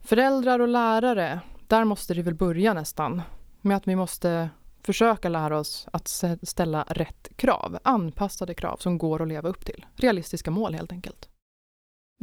Föräldrar 0.00 0.60
och 0.60 0.68
lärare, 0.68 1.40
där 1.66 1.84
måste 1.84 2.14
det 2.14 2.22
väl 2.22 2.34
börja 2.34 2.74
nästan. 2.74 3.22
Med 3.60 3.76
att 3.76 3.88
vi 3.88 3.96
måste 3.96 4.50
försöka 4.82 5.28
lära 5.28 5.58
oss 5.58 5.88
att 5.92 6.08
ställa 6.42 6.82
rätt 6.88 7.28
krav. 7.36 7.78
Anpassade 7.82 8.54
krav 8.54 8.76
som 8.76 8.98
går 8.98 9.22
att 9.22 9.28
leva 9.28 9.48
upp 9.48 9.64
till. 9.64 9.86
Realistiska 9.96 10.50
mål 10.50 10.74
helt 10.74 10.92
enkelt. 10.92 11.28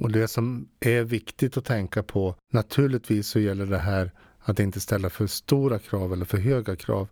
Och 0.01 0.11
det 0.11 0.27
som 0.27 0.69
är 0.79 1.03
viktigt 1.03 1.57
att 1.57 1.65
tänka 1.65 2.03
på, 2.03 2.35
naturligtvis 2.53 3.27
så 3.27 3.39
gäller 3.39 3.65
det 3.65 3.77
här 3.77 4.11
att 4.39 4.59
inte 4.59 4.79
ställa 4.79 5.09
för 5.09 5.27
stora 5.27 5.79
krav 5.79 6.13
eller 6.13 6.25
för 6.25 6.37
höga 6.37 6.75
krav. 6.75 7.07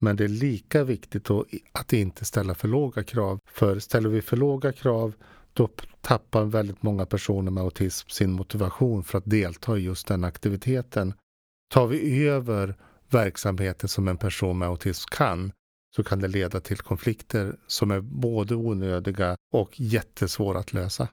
Men 0.00 0.16
det 0.16 0.24
är 0.24 0.28
lika 0.28 0.84
viktigt 0.84 1.30
att 1.72 1.92
inte 1.92 2.24
ställa 2.24 2.54
för 2.54 2.68
låga 2.68 3.04
krav. 3.04 3.40
För 3.50 3.78
ställer 3.78 4.08
vi 4.08 4.22
för 4.22 4.36
låga 4.36 4.72
krav 4.72 5.14
då 5.52 5.68
tappar 6.00 6.44
väldigt 6.44 6.82
många 6.82 7.06
personer 7.06 7.50
med 7.50 7.64
autism 7.64 8.08
sin 8.08 8.32
motivation 8.32 9.04
för 9.04 9.18
att 9.18 9.30
delta 9.30 9.78
i 9.78 9.80
just 9.80 10.06
den 10.06 10.24
aktiviteten. 10.24 11.14
Tar 11.74 11.86
vi 11.86 12.28
över 12.28 12.74
verksamheten 13.08 13.88
som 13.88 14.08
en 14.08 14.16
person 14.16 14.58
med 14.58 14.68
autism 14.68 15.08
kan 15.10 15.52
så 15.96 16.04
kan 16.04 16.20
det 16.20 16.28
leda 16.28 16.60
till 16.60 16.78
konflikter 16.78 17.56
som 17.66 17.90
är 17.90 18.00
både 18.00 18.54
onödiga 18.54 19.36
och 19.52 19.80
jättesvåra 19.80 20.58
att 20.58 20.72
lösa. 20.72 21.08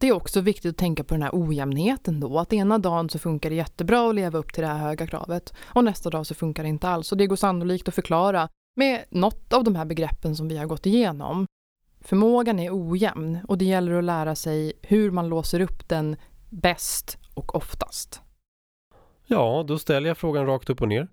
Det 0.00 0.08
är 0.08 0.12
också 0.12 0.40
viktigt 0.40 0.70
att 0.70 0.76
tänka 0.76 1.04
på 1.04 1.14
den 1.14 1.22
här 1.22 1.30
ojämnheten 1.32 2.20
då. 2.20 2.38
Att 2.38 2.52
ena 2.52 2.78
dagen 2.78 3.08
så 3.08 3.18
funkar 3.18 3.50
det 3.50 3.56
jättebra 3.56 4.08
att 4.08 4.14
leva 4.14 4.38
upp 4.38 4.52
till 4.52 4.62
det 4.62 4.68
här 4.68 4.78
höga 4.78 5.06
kravet 5.06 5.54
och 5.64 5.84
nästa 5.84 6.10
dag 6.10 6.26
så 6.26 6.34
funkar 6.34 6.62
det 6.62 6.68
inte 6.68 6.88
alls. 6.88 7.12
Och 7.12 7.18
det 7.18 7.26
går 7.26 7.36
sannolikt 7.36 7.88
att 7.88 7.94
förklara 7.94 8.48
med 8.76 9.04
något 9.10 9.52
av 9.52 9.64
de 9.64 9.76
här 9.76 9.84
begreppen 9.84 10.36
som 10.36 10.48
vi 10.48 10.56
har 10.56 10.66
gått 10.66 10.86
igenom. 10.86 11.46
Förmågan 12.00 12.58
är 12.58 12.70
ojämn 12.72 13.38
och 13.48 13.58
det 13.58 13.64
gäller 13.64 13.92
att 13.92 14.04
lära 14.04 14.34
sig 14.34 14.72
hur 14.82 15.10
man 15.10 15.28
låser 15.28 15.60
upp 15.60 15.88
den 15.88 16.16
bäst 16.50 17.18
och 17.34 17.54
oftast. 17.54 18.20
Ja, 19.26 19.64
då 19.68 19.78
ställer 19.78 20.08
jag 20.08 20.18
frågan 20.18 20.46
rakt 20.46 20.70
upp 20.70 20.82
och 20.82 20.88
ner. 20.88 21.08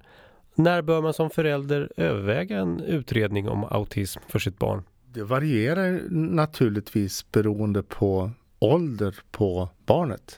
När 0.55 0.81
bör 0.81 1.01
man 1.01 1.13
som 1.13 1.29
förälder 1.29 1.91
överväga 1.97 2.59
en 2.59 2.79
utredning 2.79 3.49
om 3.49 3.63
autism 3.63 4.19
för 4.27 4.39
sitt 4.39 4.59
barn? 4.59 4.83
Det 5.05 5.23
varierar 5.23 6.01
naturligtvis 6.11 7.31
beroende 7.31 7.83
på 7.83 8.31
ålder 8.59 9.15
på 9.31 9.69
barnet. 9.85 10.37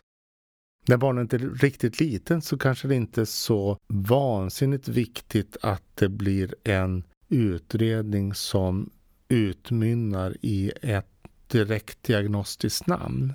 När 0.87 0.97
barnet 0.97 1.33
är 1.33 1.39
riktigt 1.39 1.99
liten 1.99 2.41
så 2.41 2.57
kanske 2.57 2.87
det 2.87 2.95
inte 2.95 3.21
är 3.21 3.25
så 3.25 3.77
vansinnigt 3.87 4.87
viktigt 4.87 5.57
att 5.61 5.83
det 5.95 6.09
blir 6.09 6.55
en 6.63 7.03
utredning 7.29 8.33
som 8.33 8.89
utmynnar 9.27 10.37
i 10.41 10.71
ett 10.81 11.07
direkt 11.47 12.03
diagnostiskt 12.03 12.87
namn. 12.87 13.33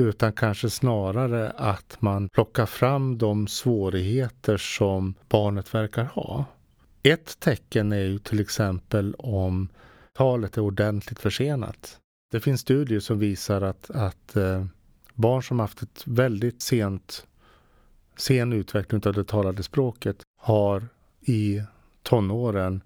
Utan 0.00 0.32
kanske 0.32 0.70
snarare 0.70 1.50
att 1.50 1.96
man 2.02 2.28
plockar 2.28 2.66
fram 2.66 3.18
de 3.18 3.46
svårigheter 3.46 4.56
som 4.56 5.14
barnet 5.28 5.74
verkar 5.74 6.04
ha. 6.04 6.44
Ett 7.02 7.40
tecken 7.40 7.92
är 7.92 8.04
ju 8.04 8.18
till 8.18 8.40
exempel 8.40 9.14
om 9.14 9.68
talet 10.12 10.56
är 10.56 10.60
ordentligt 10.60 11.18
försenat. 11.18 12.00
Det 12.34 12.40
finns 12.40 12.60
studier 12.60 13.00
som 13.00 13.18
visar 13.18 13.62
att, 13.62 13.90
att 13.90 14.36
eh, 14.36 14.64
barn 15.14 15.42
som 15.42 15.58
haft 15.58 15.82
ett 15.82 16.02
väldigt 16.06 16.62
sent 16.62 17.26
sen 18.16 18.52
utveckling 18.52 19.02
av 19.06 19.12
det 19.12 19.24
talade 19.24 19.62
språket 19.62 20.16
har 20.40 20.88
i 21.20 21.62
tonåren 22.02 22.80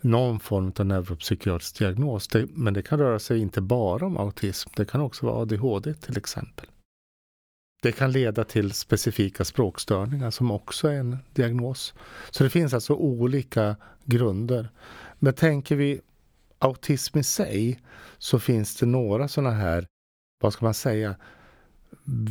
någon 0.00 0.40
form 0.40 0.72
av 0.78 0.86
neuropsykiatrisk 0.86 1.78
diagnos. 1.78 2.28
Det, 2.28 2.46
men 2.50 2.74
det 2.74 2.82
kan 2.82 2.98
röra 2.98 3.18
sig 3.18 3.38
inte 3.38 3.60
bara 3.60 4.06
om 4.06 4.16
autism. 4.16 4.70
Det 4.76 4.84
kan 4.84 5.00
också 5.00 5.26
vara 5.26 5.42
ADHD 5.42 5.94
till 5.94 6.18
exempel. 6.18 6.66
Det 7.82 7.92
kan 7.92 8.12
leda 8.12 8.44
till 8.44 8.72
specifika 8.72 9.44
språkstörningar 9.44 10.30
som 10.30 10.50
också 10.50 10.88
är 10.88 11.00
en 11.00 11.18
diagnos. 11.34 11.94
Så 12.30 12.44
det 12.44 12.50
finns 12.50 12.74
alltså 12.74 12.94
olika 12.94 13.76
grunder. 14.04 14.68
Men 15.18 15.34
tänker 15.34 15.76
vi 15.76 16.00
autism 16.60 17.18
i 17.18 17.22
sig 17.22 17.80
så 18.18 18.38
finns 18.38 18.76
det 18.76 18.86
några 18.86 19.28
sådana 19.28 19.50
här, 19.50 19.86
vad 20.42 20.52
ska 20.52 20.64
man 20.64 20.74
säga, 20.74 21.16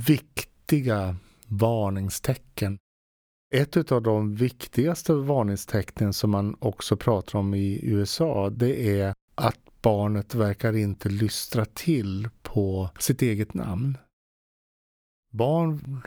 viktiga 0.07 1.15
varningstecken. 1.47 2.77
Ett 3.55 3.91
av 3.91 4.01
de 4.01 4.35
viktigaste 4.35 5.13
varningstecknen 5.13 6.13
som 6.13 6.29
man 6.31 6.55
också 6.59 6.97
pratar 6.97 7.39
om 7.39 7.53
i 7.53 7.79
USA 7.83 8.49
det 8.49 8.99
är 8.99 9.13
att 9.35 9.81
barnet 9.81 10.35
verkar 10.35 10.75
inte 10.75 11.09
lystra 11.09 11.65
till 11.65 12.29
på 12.41 12.89
sitt 12.99 13.21
eget 13.21 13.53
namn. 13.53 13.97
Barn 15.31 16.01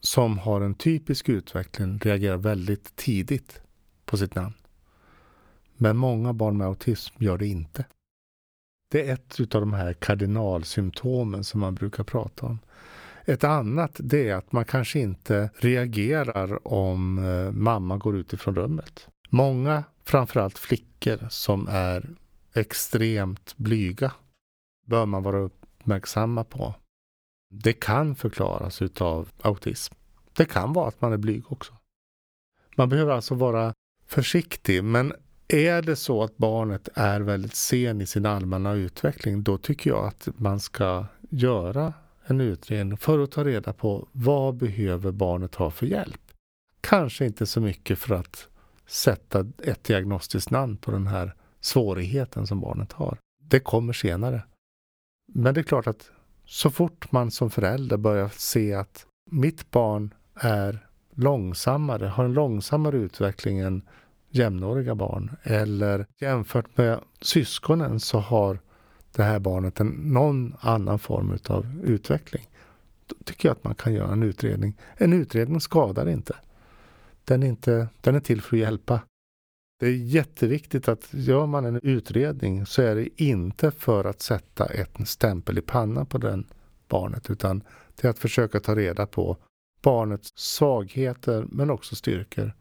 som 0.00 0.38
har 0.38 0.60
en 0.60 0.74
typisk 0.74 1.28
utveckling 1.28 1.98
reagerar 1.98 2.36
väldigt 2.36 2.96
tidigt 2.96 3.60
på 4.04 4.16
sitt 4.16 4.34
namn. 4.34 4.54
Men 5.82 5.96
många 5.96 6.32
barn 6.32 6.56
med 6.56 6.66
autism 6.66 7.14
gör 7.18 7.38
det 7.38 7.46
inte. 7.46 7.84
Det 8.90 9.08
är 9.08 9.14
ett 9.14 9.54
av 9.54 9.60
de 9.60 9.72
här 9.72 9.92
kardinalsymptomen 9.92 11.44
som 11.44 11.60
man 11.60 11.74
brukar 11.74 12.04
prata 12.04 12.46
om. 12.46 12.58
Ett 13.24 13.44
annat 13.44 13.96
det 13.98 14.28
är 14.28 14.34
att 14.34 14.52
man 14.52 14.64
kanske 14.64 14.98
inte 14.98 15.50
reagerar 15.56 16.68
om 16.68 17.18
eh, 17.18 17.52
mamma 17.52 17.96
går 17.96 18.16
ut 18.16 18.32
ifrån 18.32 18.54
rummet. 18.54 19.08
Många, 19.28 19.84
framförallt 20.04 20.58
flickor, 20.58 21.28
som 21.30 21.68
är 21.70 22.10
extremt 22.54 23.56
blyga 23.56 24.12
bör 24.86 25.06
man 25.06 25.22
vara 25.22 25.38
uppmärksamma 25.38 26.44
på. 26.44 26.74
Det 27.50 27.72
kan 27.72 28.14
förklaras 28.14 28.82
utav 28.82 29.28
autism. 29.42 29.94
Det 30.32 30.44
kan 30.44 30.72
vara 30.72 30.88
att 30.88 31.00
man 31.00 31.12
är 31.12 31.16
blyg 31.16 31.52
också. 31.52 31.72
Man 32.76 32.88
behöver 32.88 33.12
alltså 33.12 33.34
vara 33.34 33.74
försiktig, 34.06 34.84
men 34.84 35.12
är 35.52 35.82
det 35.82 35.96
så 35.96 36.22
att 36.22 36.36
barnet 36.36 36.88
är 36.94 37.20
väldigt 37.20 37.54
sen 37.54 38.00
i 38.00 38.06
sin 38.06 38.26
allmänna 38.26 38.72
utveckling, 38.72 39.42
då 39.42 39.58
tycker 39.58 39.90
jag 39.90 40.06
att 40.06 40.28
man 40.36 40.60
ska 40.60 41.06
göra 41.30 41.92
en 42.26 42.40
utredning 42.40 42.96
för 42.96 43.18
att 43.18 43.30
ta 43.30 43.44
reda 43.44 43.72
på 43.72 44.08
vad 44.12 44.54
behöver 44.54 45.12
barnet 45.12 45.54
ha 45.54 45.70
för 45.70 45.86
hjälp. 45.86 46.20
Kanske 46.80 47.26
inte 47.26 47.46
så 47.46 47.60
mycket 47.60 47.98
för 47.98 48.14
att 48.14 48.48
sätta 48.86 49.46
ett 49.62 49.84
diagnostiskt 49.84 50.50
namn 50.50 50.76
på 50.76 50.90
den 50.90 51.06
här 51.06 51.34
svårigheten 51.60 52.46
som 52.46 52.60
barnet 52.60 52.92
har. 52.92 53.18
Det 53.42 53.60
kommer 53.60 53.92
senare. 53.92 54.42
Men 55.32 55.54
det 55.54 55.60
är 55.60 55.64
klart 55.64 55.86
att 55.86 56.10
så 56.44 56.70
fort 56.70 57.12
man 57.12 57.30
som 57.30 57.50
förälder 57.50 57.96
börjar 57.96 58.28
se 58.28 58.74
att 58.74 59.06
mitt 59.30 59.70
barn 59.70 60.14
är 60.34 60.86
långsammare, 61.14 62.06
har 62.06 62.24
en 62.24 62.32
långsammare 62.32 62.96
utveckling 62.96 63.58
än 63.58 63.82
jämnåriga 64.34 64.94
barn 64.94 65.36
eller 65.42 66.06
jämfört 66.18 66.76
med 66.76 67.00
syskonen 67.20 68.00
så 68.00 68.18
har 68.18 68.58
det 69.12 69.22
här 69.22 69.38
barnet 69.38 69.80
en, 69.80 69.88
någon 69.88 70.54
annan 70.60 70.98
form 70.98 71.38
av 71.48 71.66
utveckling. 71.84 72.48
Då 73.06 73.16
tycker 73.24 73.48
jag 73.48 73.56
att 73.56 73.64
man 73.64 73.74
kan 73.74 73.94
göra 73.94 74.12
en 74.12 74.22
utredning. 74.22 74.78
En 74.96 75.12
utredning 75.12 75.60
skadar 75.60 76.08
inte. 76.08 76.36
Den 77.24 77.42
är, 77.42 77.46
inte, 77.46 77.88
den 78.00 78.14
är 78.14 78.20
till 78.20 78.42
för 78.42 78.56
att 78.56 78.60
hjälpa. 78.60 79.00
Det 79.80 79.86
är 79.86 79.96
jätteviktigt 79.96 80.88
att 80.88 81.08
gör 81.10 81.46
man 81.46 81.64
en 81.64 81.80
utredning 81.82 82.66
så 82.66 82.82
är 82.82 82.94
det 82.94 83.22
inte 83.22 83.70
för 83.70 84.04
att 84.04 84.22
sätta 84.22 84.66
en 84.66 85.06
stämpel 85.06 85.58
i 85.58 85.62
pannan 85.62 86.06
på 86.06 86.18
den 86.18 86.46
barnet 86.88 87.30
utan 87.30 87.62
till 87.96 88.10
att 88.10 88.18
försöka 88.18 88.60
ta 88.60 88.74
reda 88.74 89.06
på 89.06 89.36
barnets 89.82 90.32
svagheter 90.34 91.46
men 91.48 91.70
också 91.70 91.96
styrkor 91.96 92.52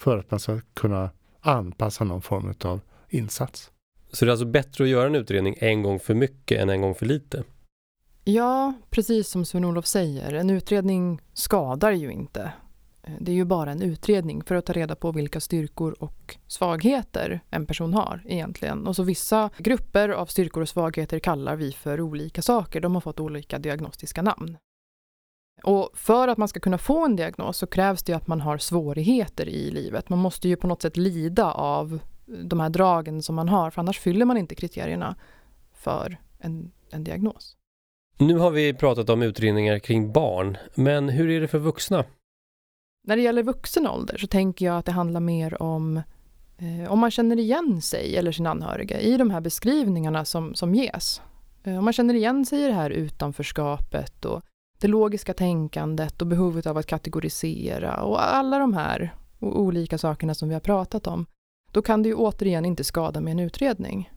för 0.00 0.18
att 0.18 0.30
man 0.30 0.40
ska 0.40 0.60
kunna 0.74 1.10
anpassa 1.40 2.04
någon 2.04 2.22
form 2.22 2.54
av 2.64 2.80
insats. 3.08 3.70
Så 4.12 4.24
det 4.24 4.28
är 4.28 4.30
alltså 4.30 4.46
bättre 4.46 4.84
att 4.84 4.90
göra 4.90 5.06
en 5.06 5.14
utredning 5.14 5.56
en 5.58 5.82
gång 5.82 6.00
för 6.00 6.14
mycket 6.14 6.60
än 6.60 6.68
en 6.68 6.80
gång 6.80 6.94
för 6.94 7.06
lite? 7.06 7.44
Ja, 8.24 8.72
precis 8.90 9.28
som 9.28 9.44
Sven-Olof 9.44 9.86
säger, 9.86 10.32
en 10.32 10.50
utredning 10.50 11.20
skadar 11.32 11.92
ju 11.92 12.12
inte. 12.12 12.52
Det 13.20 13.32
är 13.32 13.36
ju 13.36 13.44
bara 13.44 13.70
en 13.70 13.82
utredning 13.82 14.44
för 14.44 14.54
att 14.54 14.66
ta 14.66 14.72
reda 14.72 14.96
på 14.96 15.12
vilka 15.12 15.40
styrkor 15.40 15.96
och 15.98 16.36
svagheter 16.46 17.40
en 17.50 17.66
person 17.66 17.94
har 17.94 18.22
egentligen. 18.26 18.86
Och 18.86 18.96
så 18.96 19.02
vissa 19.02 19.50
grupper 19.58 20.08
av 20.08 20.26
styrkor 20.26 20.62
och 20.62 20.68
svagheter 20.68 21.18
kallar 21.18 21.56
vi 21.56 21.72
för 21.72 22.00
olika 22.00 22.42
saker. 22.42 22.80
De 22.80 22.94
har 22.94 23.00
fått 23.00 23.20
olika 23.20 23.58
diagnostiska 23.58 24.22
namn. 24.22 24.56
Och 25.62 25.90
för 25.94 26.28
att 26.28 26.38
man 26.38 26.48
ska 26.48 26.60
kunna 26.60 26.78
få 26.78 27.04
en 27.04 27.16
diagnos 27.16 27.56
så 27.56 27.66
krävs 27.66 28.02
det 28.02 28.12
att 28.12 28.26
man 28.26 28.40
har 28.40 28.58
svårigheter 28.58 29.48
i 29.48 29.70
livet. 29.70 30.08
Man 30.08 30.18
måste 30.18 30.48
ju 30.48 30.56
på 30.56 30.66
något 30.66 30.82
sätt 30.82 30.96
lida 30.96 31.52
av 31.52 31.98
de 32.26 32.60
här 32.60 32.70
dragen 32.70 33.22
som 33.22 33.34
man 33.34 33.48
har, 33.48 33.70
för 33.70 33.80
annars 33.80 33.98
fyller 33.98 34.24
man 34.24 34.36
inte 34.36 34.54
kriterierna 34.54 35.16
för 35.72 36.16
en, 36.38 36.72
en 36.90 37.04
diagnos. 37.04 37.56
Nu 38.18 38.38
har 38.38 38.50
vi 38.50 38.74
pratat 38.74 39.10
om 39.10 39.22
utredningar 39.22 39.78
kring 39.78 40.12
barn, 40.12 40.56
men 40.74 41.08
hur 41.08 41.30
är 41.30 41.40
det 41.40 41.48
för 41.48 41.58
vuxna? 41.58 42.04
När 43.06 43.16
det 43.16 43.22
gäller 43.22 43.42
vuxen 43.42 43.86
ålder 43.86 44.16
så 44.18 44.26
tänker 44.26 44.66
jag 44.66 44.78
att 44.78 44.84
det 44.84 44.92
handlar 44.92 45.20
mer 45.20 45.62
om 45.62 45.96
eh, 46.58 46.92
om 46.92 46.98
man 46.98 47.10
känner 47.10 47.38
igen 47.38 47.82
sig 47.82 48.16
eller 48.16 48.32
sin 48.32 48.46
anhöriga 48.46 49.00
i 49.00 49.16
de 49.16 49.30
här 49.30 49.40
beskrivningarna 49.40 50.24
som, 50.24 50.54
som 50.54 50.74
ges. 50.74 51.22
Eh, 51.64 51.78
om 51.78 51.84
man 51.84 51.92
känner 51.92 52.14
igen 52.14 52.46
sig 52.46 52.62
i 52.62 52.66
det 52.66 52.72
här 52.72 52.90
utanförskapet 52.90 54.24
och 54.24 54.42
det 54.80 54.88
logiska 54.88 55.34
tänkandet 55.34 56.20
och 56.22 56.26
behovet 56.26 56.66
av 56.66 56.76
att 56.76 56.86
kategorisera 56.86 58.02
och 58.02 58.22
alla 58.34 58.58
de 58.58 58.74
här 58.74 59.14
olika 59.40 59.98
sakerna 59.98 60.34
som 60.34 60.48
vi 60.48 60.54
har 60.54 60.60
pratat 60.60 61.06
om, 61.06 61.26
då 61.72 61.82
kan 61.82 62.02
det 62.02 62.08
ju 62.08 62.14
återigen 62.14 62.64
inte 62.64 62.84
skada 62.84 63.20
med 63.20 63.30
en 63.30 63.38
utredning. 63.38 64.10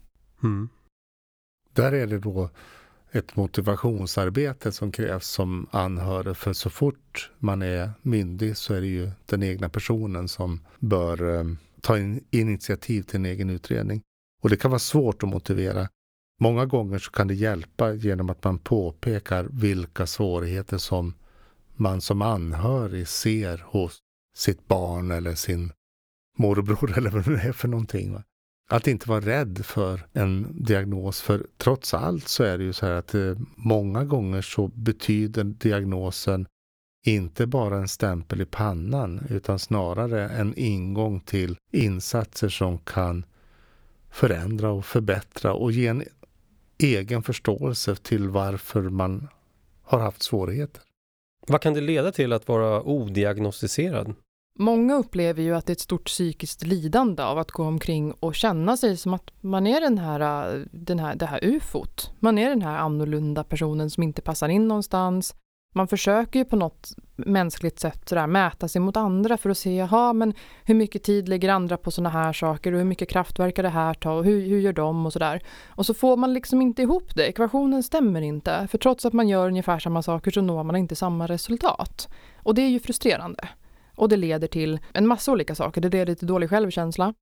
Mm. 0.44 0.70
Där 1.74 1.92
är 1.92 2.08
det 2.08 2.20
då 2.20 2.50
ett 3.12 3.36
motivationsarbete 3.36 4.72
som 4.72 4.92
krävs 4.92 5.28
som 5.28 5.68
anhörig. 5.72 6.38
För 6.38 6.54
så 6.54 6.70
fort 6.70 7.32
man 7.38 7.62
är 7.62 7.92
myndig 8.02 8.58
så 8.58 8.74
är 8.74 8.82
det 8.82 8.88
ju 8.88 9.12
den 9.26 9.44
egna 9.44 9.70
personen 9.70 10.28
som 10.28 10.60
bör 10.80 11.40
eh, 11.40 11.46
ta 11.82 11.98
in 11.98 12.24
initiativ 12.32 13.04
till 13.04 13.16
en 13.16 13.26
egen 13.26 13.50
utredning. 13.50 14.02
Och 14.42 14.50
det 14.50 14.58
kan 14.58 14.72
vara 14.72 14.80
svårt 14.80 15.24
att 15.24 15.30
motivera. 15.30 15.88
Många 16.42 16.66
gånger 16.66 17.00
så 17.00 17.12
kan 17.12 17.28
det 17.28 17.34
hjälpa 17.34 17.94
genom 17.94 18.30
att 18.30 18.44
man 18.44 18.60
påpekar 18.60 19.48
vilka 19.52 20.06
svårigheter 20.08 20.78
som 20.78 21.14
man 21.76 22.02
som 22.02 22.22
anhörig 22.22 23.08
ser 23.08 23.64
hos 23.66 23.98
sitt 24.36 24.68
barn 24.68 25.12
eller 25.12 25.36
sin 25.36 25.72
morbror 26.38 26.94
eller 26.98 27.10
vad 27.10 27.26
det 27.26 27.42
är 27.42 27.52
för 27.52 27.68
någonting. 27.68 28.14
Va? 28.14 28.24
Att 28.70 28.88
inte 28.88 29.10
vara 29.10 29.22
rädd 29.22 29.66
för 29.66 30.06
en 30.14 30.48
diagnos. 30.66 31.22
För 31.22 31.48
trots 31.58 31.94
allt 31.94 32.28
så 32.28 32.44
är 32.44 32.58
det 32.58 32.64
ju 32.64 32.74
så 32.74 32.86
här 32.86 32.94
att 32.94 33.16
eh, 33.16 33.38
många 33.56 34.04
gånger 34.04 34.42
så 34.42 34.68
betyder 34.68 35.44
diagnosen 35.44 36.48
inte 37.06 37.48
bara 37.48 37.78
en 37.78 37.88
stämpel 37.88 38.42
i 38.42 38.46
pannan 38.46 39.22
utan 39.30 39.60
snarare 39.60 40.30
en 40.30 40.54
ingång 40.58 41.20
till 41.20 41.58
insatser 41.72 42.50
som 42.50 42.78
kan 42.78 43.26
förändra 44.10 44.72
och 44.72 44.86
förbättra 44.86 45.54
och 45.54 45.72
ge 45.72 45.88
en 45.88 46.04
egen 46.84 47.24
förståelse 47.24 47.96
till 47.96 48.30
varför 48.30 48.82
man 48.82 49.28
har 49.84 50.00
haft 50.00 50.22
svårigheter. 50.24 50.84
Vad 51.48 51.62
kan 51.62 51.74
det 51.74 51.82
leda 51.82 52.12
till 52.12 52.34
att 52.34 52.48
vara 52.48 52.84
odiagnostiserad? 52.84 54.14
Många 54.60 54.96
upplever 54.96 55.42
ju 55.42 55.56
att 55.56 55.66
det 55.66 55.72
är 55.72 55.76
ett 55.76 55.80
stort 55.80 56.06
psykiskt 56.06 56.64
lidande 56.64 57.24
av 57.24 57.38
att 57.38 57.52
gå 57.52 57.64
omkring 57.64 58.12
och 58.12 58.36
känna 58.36 58.78
sig 58.78 58.98
som 58.98 59.14
att 59.14 59.32
man 59.42 59.68
är 59.68 59.82
den 59.82 59.98
här, 59.98 60.20
den 60.72 61.00
här, 61.00 61.16
det 61.16 61.26
här 61.26 61.44
ufot. 61.44 62.12
Man 62.20 62.38
är 62.38 62.50
den 62.50 62.62
här 62.62 62.78
annorlunda 62.78 63.44
personen 63.44 63.90
som 63.90 64.04
inte 64.04 64.22
passar 64.22 64.50
in 64.50 64.68
någonstans. 64.68 65.36
Man 65.74 65.88
försöker 65.88 66.40
ju 66.40 66.46
på 66.46 66.56
något 66.56 66.90
mänskligt 67.16 67.80
sätt 67.80 68.10
sådär, 68.10 68.28
mäta 68.28 68.68
sig 68.68 68.82
mot 68.82 68.98
andra 68.98 69.38
för 69.38 69.50
att 69.50 69.58
se, 69.58 69.76
jaha, 69.76 70.14
men 70.14 70.34
hur 70.64 70.76
mycket 70.76 71.04
tid 71.04 71.30
lägger 71.30 71.50
andra 71.50 71.78
på 71.78 71.92
sådana 71.92 72.10
här 72.10 72.34
saker 72.34 72.72
och 72.72 72.78
hur 72.78 72.86
mycket 72.86 73.10
kraft 73.10 73.40
verkar 73.40 73.64
det 73.64 73.70
här 73.70 73.94
ta 73.94 74.14
och 74.14 74.26
hur, 74.26 74.42
hur 74.42 74.60
gör 74.60 74.74
de 74.74 75.06
och 75.06 75.14
sådär. 75.14 75.44
Och 75.68 75.86
så 75.86 75.94
får 75.94 76.18
man 76.18 76.34
liksom 76.34 76.62
inte 76.62 76.82
ihop 76.82 77.16
det, 77.16 77.28
ekvationen 77.28 77.84
stämmer 77.84 78.22
inte. 78.22 78.68
För 78.72 78.78
trots 78.78 79.06
att 79.06 79.14
man 79.14 79.30
gör 79.30 79.48
ungefär 79.48 79.80
samma 79.80 80.02
saker 80.02 80.32
så 80.32 80.42
når 80.42 80.64
man 80.64 80.76
inte 80.76 80.96
samma 80.96 81.28
resultat. 81.28 82.10
Och 82.36 82.56
det 82.56 82.62
är 82.62 82.70
ju 82.70 82.80
frustrerande. 82.80 83.50
Och 83.96 84.10
det 84.10 84.18
leder 84.18 84.48
till 84.48 84.80
en 84.94 85.08
massa 85.08 85.32
olika 85.32 85.56
saker. 85.56 85.82
Det 85.82 85.90
leder 85.90 86.16
till 86.16 86.28
dålig 86.28 86.50
självkänsla. 86.50 87.14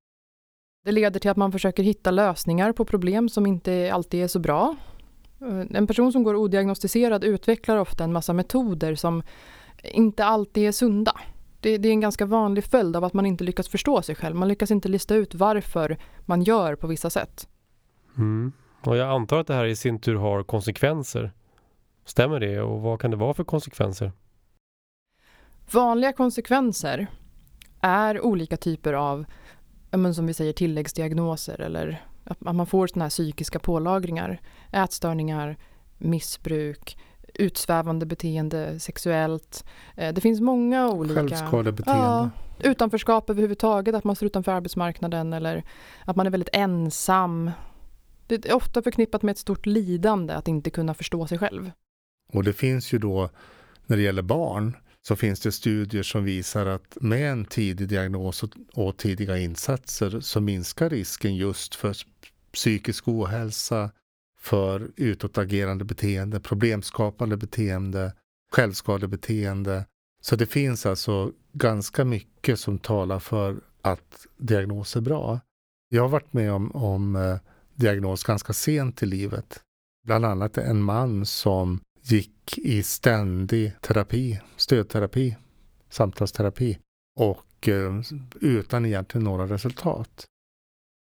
Det 0.86 0.92
leder 0.92 1.20
till 1.20 1.32
att 1.32 1.38
man 1.38 1.52
försöker 1.52 1.84
hitta 1.84 2.12
lösningar 2.12 2.72
på 2.72 2.86
problem 2.86 3.30
som 3.30 3.46
inte 3.46 3.90
alltid 3.94 4.24
är 4.24 4.28
så 4.28 4.40
bra. 4.40 4.76
Eh, 5.42 5.78
en 5.78 5.88
person 5.88 6.12
som 6.12 6.24
går 6.24 6.36
odiagnostiserad 6.36 7.24
utvecklar 7.24 7.78
ofta 7.78 8.04
en 8.04 8.14
massa 8.14 8.34
metoder 8.34 8.96
som 8.96 9.24
inte 9.84 10.26
alltid 10.26 10.68
är 10.68 10.72
sunda. 10.72 11.20
Det, 11.60 11.78
det, 11.78 11.88
är 11.88 11.92
en 11.92 12.02
ganska 12.02 12.26
vanlig 12.26 12.64
följd 12.64 12.96
av 12.96 13.04
att 13.04 13.14
man 13.14 13.26
inte 13.26 13.44
lyckas 13.44 13.68
förstå 13.68 14.02
sig 14.02 14.16
själv. 14.16 14.36
Man 14.36 14.48
lyckas 14.48 14.72
inte 14.72 14.90
lista 14.90 15.16
ut 15.16 15.36
varför 15.36 15.98
man 16.26 16.42
gör 16.42 16.76
på 16.76 16.88
vissa 16.88 17.10
sätt. 17.10 17.48
Mm. 18.18 18.52
Och 18.86 18.98
jag 18.98 19.10
antar 19.10 19.40
att 19.40 19.48
det 19.48 19.54
här 19.54 19.66
i 19.66 19.76
sin 19.76 20.00
tur 20.00 20.16
har 20.16 20.44
konsekvenser. 20.44 21.32
Stämmer 22.06 22.40
det 22.40 22.62
och 22.62 22.82
vad 22.82 23.02
kan 23.02 23.12
det 23.12 23.18
vara 23.18 23.34
för 23.34 23.44
konsekvenser? 23.44 24.12
Vanliga 25.72 26.14
konsekvenser 26.14 27.08
är 27.82 28.22
olika 28.22 28.58
typer 28.58 28.94
av, 28.94 29.26
som 30.16 30.28
vi 30.28 30.34
säger, 30.34 30.54
tilläggsdiagnoser 30.54 31.62
eller 31.62 32.02
att 32.32 32.42
man 32.42 32.68
får 32.68 32.88
sådana 32.88 33.06
här 33.06 33.10
psykiska 33.10 33.60
pålagringar. 33.60 34.42
Ätstörningar, 34.72 35.58
missbruk, 35.98 36.98
utsvävande 37.34 38.06
beteende 38.06 38.80
sexuellt. 38.80 39.66
Eh, 39.96 40.14
det 40.14 40.22
finns 40.22 40.42
många 40.42 40.90
olika... 40.90 41.16
Självskadebeteende. 41.16 42.04
Ja, 42.04 42.30
utanförskap 42.60 43.30
överhuvudtaget, 43.30 43.96
att 43.96 44.04
man 44.04 44.16
står 44.16 44.26
utanför 44.26 44.52
arbetsmarknaden 44.52 45.34
eller 45.34 45.64
att 46.06 46.16
man 46.16 46.28
är 46.28 46.32
väldigt 46.32 46.50
ensam. 46.54 47.52
Det 48.28 48.46
är 48.46 48.54
ofta 48.54 48.82
förknippat 48.82 49.22
med 49.22 49.32
ett 49.32 49.38
stort 49.38 49.66
lidande 49.66 50.34
att 50.34 50.48
inte 50.48 50.70
kunna 50.70 50.94
förstå 50.94 51.28
sig 51.28 51.38
själv. 51.38 51.72
Och 52.34 52.44
det 52.44 52.54
finns 52.54 52.94
ju 52.94 52.98
då, 52.98 53.30
när 53.86 53.98
det 53.98 54.04
gäller 54.04 54.22
barn, 54.22 54.76
så 55.08 55.16
finns 55.16 55.40
det 55.40 55.52
studier 55.52 56.04
som 56.04 56.24
visar 56.24 56.66
att 56.66 56.98
med 57.02 57.32
en 57.32 57.46
tidig 57.46 57.88
diagnos 57.88 58.44
och, 58.74 58.98
tidiga 58.98 59.38
insatser 59.38 60.20
så 60.20 60.42
minskar 60.42 60.90
risken 60.90 61.36
just 61.36 61.76
för 61.76 61.96
psykisk 62.52 63.08
ohälsa, 63.08 63.92
för 64.40 64.92
utåtagerande 64.96 65.86
beteende, 65.86 66.40
problemskapande 66.40 67.38
beteende, 67.38 68.14
självskadebeteende. 68.52 69.86
Så 70.22 70.36
det 70.36 70.46
finns 70.46 70.86
alltså 70.86 71.32
ganska 71.54 72.06
mycket 72.06 72.60
som 72.60 72.80
talar 72.80 73.20
för 73.20 73.62
att 73.82 74.28
diagnos 74.38 74.96
är 74.96 75.02
bra. 75.02 75.40
Jag 75.90 76.02
har 76.02 76.10
varit 76.10 76.34
med 76.34 76.52
om, 76.52 76.72
om 76.72 77.16
eh, 77.16 77.38
diagnos 77.76 78.24
ganska 78.24 78.54
sent 78.54 79.04
i 79.04 79.06
livet. 79.06 79.62
Bland 80.06 80.26
annat 80.26 80.58
en 80.58 80.82
man 80.82 81.26
som 81.26 81.80
gick 82.12 82.58
i 82.58 82.84
ständig 82.84 83.82
terapi, 83.82 84.42
stödterapi, 84.56 85.38
samtalsterapi 85.90 86.80
och 87.20 87.68
eh, 87.68 88.02
utan 88.42 88.86
egentligen 88.86 89.24
några 89.24 89.48
resultat. 89.48 90.26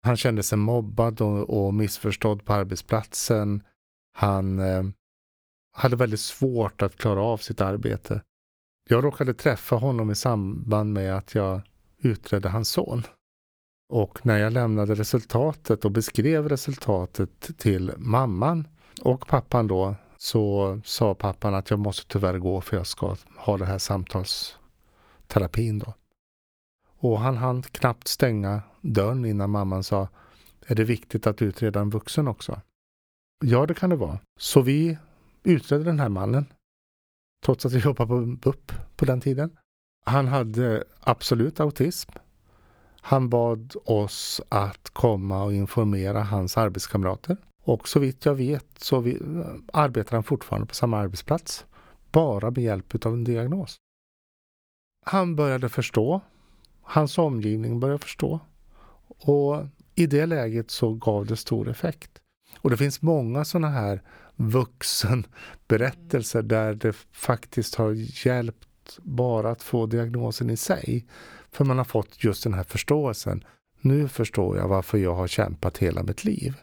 Han 0.02 0.16
kände 0.16 0.42
sig 0.42 0.59
mobbad 0.59 1.20
och, 1.20 1.66
och 1.66 1.74
missförstådd 1.74 2.44
på 2.44 2.52
arbetsplatsen. 2.52 3.62
Han 4.12 4.59
eh, 4.59 4.84
hade 5.72 5.96
väldigt 5.96 6.20
svårt 6.20 6.82
att 6.82 6.96
klara 6.96 7.22
av 7.22 7.36
sitt 7.36 7.61
arbete. 7.61 8.22
Jag 8.88 9.05
råkade 9.05 9.34
träffa 9.34 9.76
honom 9.76 10.11
i 10.11 10.14
samband 10.14 10.92
med 10.92 11.16
att 11.16 11.34
jag 11.34 11.61
utredde 11.98 12.48
hans 12.48 12.68
son. 12.68 13.02
Och 13.88 14.26
när 14.26 14.38
jag 14.38 14.52
lämnade 14.52 14.94
resultatet 14.94 15.84
och 15.84 15.90
beskrev 15.90 16.48
resultatet 16.48 17.59
till 17.59 17.92
mamman 17.96 18.68
och 19.02 19.26
pappan 19.26 19.66
då 19.66 19.94
så 20.25 20.81
sa 20.85 21.14
pappan 21.14 21.55
att 21.55 21.70
jag 21.70 21.79
måste 21.79 22.09
tyvärr 22.09 22.39
gå 22.39 22.61
för 22.61 22.77
jag 22.77 22.87
ska 22.87 23.16
ha 23.37 23.59
det 23.59 23.64
här 23.64 23.79
samtalsterapin 23.79 25.79
då. 25.79 25.95
Och 26.99 27.20
han 27.20 27.37
hann 27.37 27.62
knappt 27.62 28.09
stänga 28.09 28.62
dörren 28.81 29.25
innan 29.25 29.51
mamman 29.51 29.85
sa 29.85 30.09
Är 30.66 30.75
det 30.75 30.85
viktigt 30.85 31.27
att 31.27 31.43
utreda 31.43 31.81
en 31.81 31.91
vuxen 31.91 32.29
också? 32.29 32.61
Ja, 33.45 33.66
det 33.66 33.75
kan 33.75 33.91
det 33.91 33.97
vara. 33.97 34.18
Så 34.41 34.61
vi 34.61 34.99
utredde 35.43 35.85
den 35.85 36.01
här 36.01 36.09
mannen. 36.09 36.47
Trots 37.45 37.66
att 37.66 37.72
vi 37.72 37.79
jobbade 37.79 38.09
på 38.09 38.20
BUP 38.20 38.72
på 38.97 39.05
den 39.05 39.20
tiden. 39.20 39.57
Han 40.05 40.27
hade 40.27 40.85
absolut 41.01 41.61
autism. 41.61 42.11
Han 43.01 43.29
bad 43.29 43.75
oss 43.85 44.41
att 44.49 44.91
komma 44.91 45.45
och 45.45 45.53
informera 45.53 46.22
hans 46.22 46.57
arbetskamrater. 46.57 47.37
Och 47.65 47.89
så 47.89 48.01
vitt 48.01 48.25
jag 48.25 48.35
vet 48.35 48.67
så 48.77 49.01
vi, 49.01 49.19
arbetar 49.73 50.17
han 50.17 50.25
fortfarande 50.25 50.67
på 50.67 50.75
samma 50.75 50.99
arbetsplats. 50.99 51.67
Bara 52.12 52.51
med 52.51 52.65
hjälp 52.65 53.07
av 53.07 53.12
en 53.12 53.25
diagnos. 53.25 53.77
Han 55.05 55.37
började 55.37 55.69
förstå. 55.69 56.21
Hans 56.83 57.19
omgivning 57.19 57.81
började 57.81 57.99
förstå. 57.99 58.41
Och 59.09 59.67
i 59.95 60.07
det 60.07 60.27
läget 60.27 60.71
så 60.71 60.95
gav 60.95 61.27
det 61.27 61.37
stor 61.37 61.69
effekt. 61.69 62.11
Och 62.61 62.71
det 62.71 62.77
finns 62.77 63.03
många 63.03 63.45
sådana 63.45 63.69
här 63.69 64.03
vuxenberättelser 64.37 66.43
där 66.43 66.75
det 66.75 66.97
faktiskt 67.12 67.75
har 67.75 67.93
hjälpt 68.27 68.99
bara 69.03 69.51
att 69.51 69.62
få 69.62 69.87
diagnosen 69.87 70.51
i 70.51 70.57
sig. 70.57 71.07
För 71.51 71.65
man 71.65 71.79
har 71.79 71.85
fått 71.85 72.25
just 72.25 72.45
den 72.45 72.55
här 72.55 72.65
förståelsen. 72.65 73.45
Nu 73.81 74.09
förstår 74.09 74.57
jag 74.57 74.69
varför 74.69 74.99
jag 74.99 75.15
har 75.15 75.27
kämpat 75.27 75.79
hela 75.79 76.03
mitt 76.03 76.25
liv. 76.25 76.55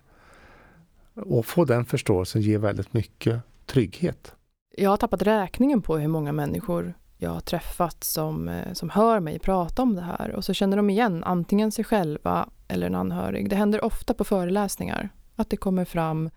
Och 1.16 1.46
få 1.46 1.66
den 1.66 1.86
förståelsen 1.86 2.42
ger 2.42 2.58
väldigt 2.58 2.94
mycket 2.94 3.42
trygghet. 3.66 4.36
Jag 4.78 4.90
har 4.90 4.98
tappat 4.98 5.22
räkningen 5.22 5.82
på 5.82 5.98
hur 5.98 6.08
många 6.08 6.32
människor 6.32 6.94
jag 7.18 7.30
har 7.30 7.42
träffat 7.42 8.04
som, 8.04 8.48
eh, 8.48 8.74
som 8.74 8.90
hör 8.90 9.20
mig 9.20 9.40
prata 9.40 9.82
om 9.82 9.96
det 9.96 10.02
här 10.02 10.32
och 10.36 10.46
så 10.46 10.54
känner 10.54 10.78
de 10.78 10.90
igen 10.90 11.24
antingen 11.24 11.72
sig 11.72 11.86
själva 11.86 12.50
eller 12.68 12.88
en 12.88 12.96
anhörig. 12.96 13.50
Det 13.50 13.56
händer 13.56 13.86
ofta 13.86 14.14
på 14.14 14.24
föreläsningar 14.24 15.10
att 15.36 15.50
det 15.50 15.58
kommer 15.58 15.86
fram 15.86 16.30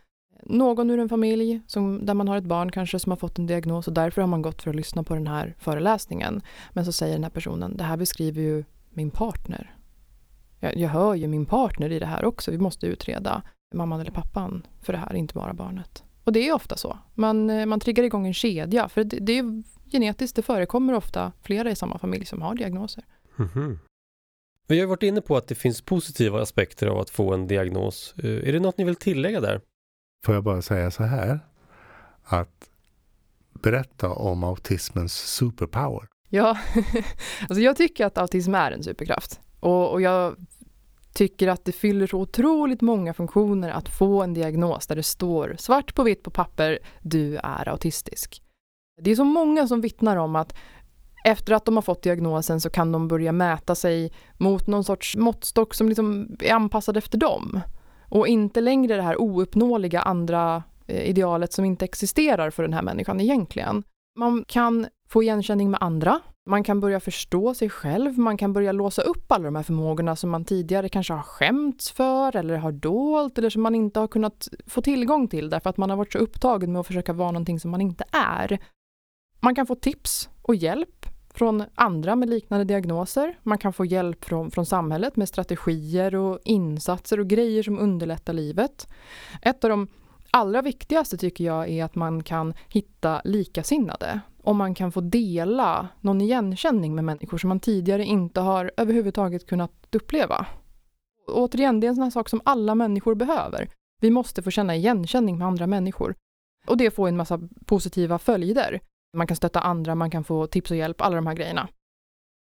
någon 0.43 0.91
ur 0.91 0.99
en 0.99 1.09
familj 1.09 1.61
som, 1.66 2.07
där 2.07 2.14
man 2.14 2.29
har 2.29 2.37
ett 2.37 2.45
barn 2.45 2.72
kanske 2.72 2.99
som 2.99 3.12
har 3.12 3.16
fått 3.16 3.39
en 3.39 3.47
diagnos 3.47 3.89
och 3.89 3.95
därför 3.95 4.20
har 4.20 4.29
man 4.29 4.43
gått 4.43 4.62
för 4.62 4.70
att 4.70 4.77
lyssna 4.77 5.03
på 5.03 5.14
den 5.14 5.27
här 5.27 5.55
föreläsningen. 5.59 6.43
Men 6.72 6.85
så 6.85 6.93
säger 6.93 7.14
den 7.14 7.25
här 7.25 7.31
personen, 7.31 7.77
det 7.77 7.85
här 7.85 7.97
beskriver 7.97 8.43
ju 8.43 8.64
min 8.91 9.11
partner. 9.11 9.77
Jag, 10.61 10.77
jag 10.77 10.89
hör 10.89 11.14
ju 11.14 11.29
min 11.29 11.47
partner 11.47 11.93
i 11.93 11.99
det 11.99 12.07
här 12.07 12.25
också, 12.25 12.51
vi 12.51 12.59
måste 12.59 12.87
utreda 12.87 13.43
mamman 13.75 14.01
eller 14.01 14.11
pappan 14.11 14.66
för 14.83 14.93
det 14.93 14.99
här, 14.99 15.14
inte 15.14 15.35
bara 15.35 15.55
barnet. 15.55 16.05
Och 16.25 16.33
det 16.33 16.49
är 16.49 16.53
ofta 16.53 16.77
så. 16.77 16.99
Man, 17.14 17.51
eh, 17.51 17.66
man 17.66 17.81
triggar 17.81 18.05
igång 18.05 18.27
en 18.27 18.35
kedja, 18.35 18.89
för 18.89 19.05
det, 19.05 19.18
det 19.20 19.39
är 19.39 19.62
genetiskt, 19.91 20.37
det 20.37 20.43
förekommer 20.43 20.95
ofta 20.95 21.33
flera 21.43 21.70
i 21.70 21.77
samma 21.77 21.99
familj 21.99 22.25
som 22.25 22.43
har 22.43 22.55
diagnoser. 22.55 23.05
Mm 23.39 23.51
-hmm. 23.51 23.79
Vi 24.66 24.81
har 24.81 24.87
varit 24.87 25.03
inne 25.03 25.20
på 25.20 25.37
att 25.37 25.49
det 25.49 25.55
finns 25.55 25.83
positiva 25.83 26.43
aspekter 26.43 26.87
av 26.87 26.99
att 26.99 27.11
få 27.11 27.35
en 27.35 27.47
diagnos. 27.47 28.14
Eh, 28.18 28.49
är 28.49 28.53
det 28.53 28.61
något 28.61 28.79
ni 28.79 28.85
vill 28.85 28.97
tillägga 28.97 29.41
där? 29.41 29.61
Får 30.27 30.35
jag 30.35 30.45
bara 30.45 30.62
säga 30.62 30.91
så 30.91 31.03
här, 31.03 31.41
att 32.25 32.70
berätta 33.62 34.11
om 34.11 34.45
autismens 34.45 35.14
superpower. 35.14 36.09
Ja, 36.29 36.59
alltså 37.41 37.61
jag 37.61 37.77
tycker 37.77 38.07
att 38.07 38.18
autism 38.18 38.55
är 38.55 38.72
en 38.72 38.83
superkraft. 38.83 39.41
Och, 39.61 39.93
och 39.93 40.01
jag 40.03 40.37
tycker 41.15 41.49
att 41.49 41.65
det 41.65 41.73
fyller 41.73 42.07
så 42.07 42.19
otroligt 42.19 42.81
många 42.81 43.15
funktioner 43.15 43.71
att 43.71 43.89
få 43.89 44.23
en 44.23 44.35
diagnos 44.35 44.87
där 44.87 44.97
det 44.97 45.03
står 45.03 45.57
svart 45.59 45.95
på 45.95 46.03
vitt 46.03 46.23
på 46.23 46.31
papper, 46.31 46.79
du 47.03 47.37
är 47.37 47.69
autistisk. 47.69 48.43
Det 49.03 49.11
är 49.11 49.17
så 49.17 49.25
många 49.25 49.69
som 49.69 49.81
vittnar 49.81 50.17
om 50.17 50.37
att 50.37 50.55
efter 51.25 51.55
att 51.55 51.65
de 51.65 51.75
har 51.75 51.83
fått 51.83 52.03
diagnosen 52.03 52.61
så 52.61 52.71
kan 52.71 52.93
de 52.93 53.09
börja 53.09 53.33
mäta 53.33 53.75
sig 53.75 54.12
mot 54.39 54.67
någon 54.67 54.85
sorts 54.85 55.17
måttstock 55.17 55.75
som 55.75 55.89
liksom 55.89 56.37
är 56.41 56.53
anpassad 56.53 56.97
efter 56.97 57.19
dem. 57.19 57.61
Och 58.09 58.29
inte 58.29 58.61
längre 58.61 58.97
det 58.97 59.03
här 59.03 59.21
ouppnåeliga 59.21 60.01
andra 60.01 60.62
eh, 60.87 61.11
idealet 61.11 61.53
som 61.53 61.65
inte 61.65 61.85
existerar 61.85 62.51
för 62.51 62.62
den 62.62 62.73
här 62.73 62.83
människan 62.83 63.21
egentligen. 63.21 63.83
Man 64.19 64.45
kan 64.49 64.87
få 65.09 65.23
igenkänning 65.23 65.71
med 65.71 65.83
andra. 65.83 66.21
Man 66.47 66.64
kan 66.64 66.80
börja 66.80 67.01
förstå 67.01 67.55
sig 67.55 67.70
själv. 67.70 68.18
Man 68.18 68.36
kan 68.36 68.53
börja 68.53 68.72
låsa 68.72 69.03
upp 69.03 69.32
alla 69.32 69.45
de 69.45 69.57
här 69.57 69.62
förmågorna 69.62 70.16
som 70.16 70.30
man 70.30 70.45
tidigare 70.45 70.88
kanske 70.88 71.12
har 71.12 71.22
skämts 71.22 71.90
för 71.90 72.36
eller 72.36 72.57
har 72.57 72.72
dolt 72.72 73.38
eller 73.38 73.51
som 73.51 73.62
man 73.62 73.74
inte 73.74 74.01
har 74.01 74.09
kunnat 74.09 74.49
få 74.66 74.82
tillgång 74.82 75.28
till 75.28 75.51
därför 75.51 75.70
att 75.70 75.76
man 75.76 75.90
har 75.90 75.97
varit 75.97 76.12
så 76.12 76.18
upptagen 76.18 76.72
med 76.72 76.80
att 76.80 76.86
försöka 76.86 77.12
vara 77.12 77.30
någonting 77.30 77.61
som 77.61 77.70
man 77.70 77.80
inte 77.80 78.05
är. 78.12 78.59
Man 79.40 79.55
kan 79.55 79.66
få 79.66 79.74
tips 79.74 80.28
och 80.42 80.55
hjälp 80.55 81.07
från 81.34 81.64
andra 81.74 82.16
med 82.16 82.30
liknande 82.30 82.64
diagnoser. 82.64 83.38
Man 83.42 83.59
kan 83.59 83.72
få 83.72 83.84
hjälp 83.84 84.24
från, 84.24 84.51
från 84.51 84.66
samhället 84.66 85.16
med 85.16 85.28
strategier 85.28 86.14
och 86.14 86.38
insatser 86.45 87.20
och 87.20 87.26
grejer 87.26 87.62
som 87.62 87.78
underlättar 87.78 88.32
livet. 88.32 88.88
Ett 89.42 89.64
av 89.64 89.70
de 89.70 89.88
allra 90.30 90.62
viktigaste 90.62 91.16
tycker 91.16 91.45
jag 91.45 91.68
är 91.68 91.84
att 91.84 91.95
man 91.95 92.22
kan 92.22 92.55
hitta 92.68 93.20
likasinnade. 93.24 94.20
Om 94.45 94.57
man 94.57 94.74
kan 94.74 94.92
få 94.92 95.01
dela 95.01 95.88
någon 96.01 96.20
igenkänning 96.20 96.95
med 96.95 97.05
människor 97.05 97.38
som 97.38 97.49
man 97.49 97.61
tidigare 97.61 98.05
inte 98.05 98.40
har 98.40 98.72
överhuvudtaget 98.76 99.47
kunnat 99.47 99.72
uppleva. 99.92 100.47
Och 101.26 101.42
återigen, 101.42 101.80
det 101.80 101.86
är 101.86 101.88
en 101.88 101.95
sån 101.95 102.05
här 102.05 102.11
sak 102.11 102.28
som 102.28 102.40
alla 102.45 102.74
människor 102.74 103.14
behöver. 103.14 103.68
Vi 104.01 104.11
måste 104.11 104.42
få 104.42 104.51
känna 104.51 104.76
igenkänning 104.76 105.38
med 105.38 105.47
andra 105.47 105.66
människor. 105.66 106.14
Och 106.66 106.76
det 106.76 106.90
får 106.90 107.09
en 107.09 107.16
massa 107.16 107.40
positiva 107.64 108.18
följder. 108.18 108.80
Man 109.16 109.26
kan 109.26 109.36
stötta 109.36 109.61
andra, 109.61 109.95
man 109.95 110.11
kan 110.11 110.24
få 110.24 110.47
tips 110.47 110.70
och 110.70 110.76
hjälp, 110.76 111.01
alla 111.01 111.16
de 111.16 111.26
här 111.26 111.34
grejerna. 111.34 111.68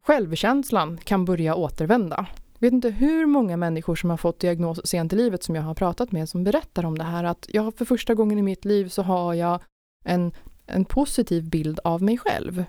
Självkänslan 0.06 0.96
kan 0.96 1.24
börja 1.24 1.54
återvända. 1.54 2.26
Jag 2.58 2.60
vet 2.60 2.72
inte 2.72 2.90
hur 2.90 3.26
många 3.26 3.56
människor 3.56 3.96
som 3.96 4.10
har 4.10 4.16
fått 4.16 4.38
diagnos 4.38 4.86
sent 4.86 5.12
i 5.12 5.16
livet 5.16 5.42
som 5.42 5.54
jag 5.54 5.62
har 5.62 5.74
pratat 5.74 6.12
med 6.12 6.28
som 6.28 6.44
berättar 6.44 6.84
om 6.84 6.98
det 6.98 7.04
här 7.04 7.24
att 7.24 7.46
jag 7.48 7.74
för 7.74 7.84
första 7.84 8.14
gången 8.14 8.38
i 8.38 8.42
mitt 8.42 8.64
liv 8.64 8.88
så 8.88 9.02
har 9.02 9.34
jag 9.34 9.62
en, 10.04 10.32
en 10.66 10.84
positiv 10.84 11.50
bild 11.50 11.80
av 11.84 12.02
mig 12.02 12.18
själv. 12.18 12.64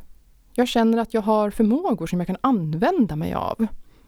Jag 0.54 0.68
känner 0.68 0.98
att 0.98 1.14
jag 1.14 1.22
har 1.22 1.50
förmågor 1.50 2.08
som 2.08 2.20
jag 2.20 2.28
kan 2.28 2.38
använda 2.41 3.16
mig 3.16 3.34
av. 3.34 3.68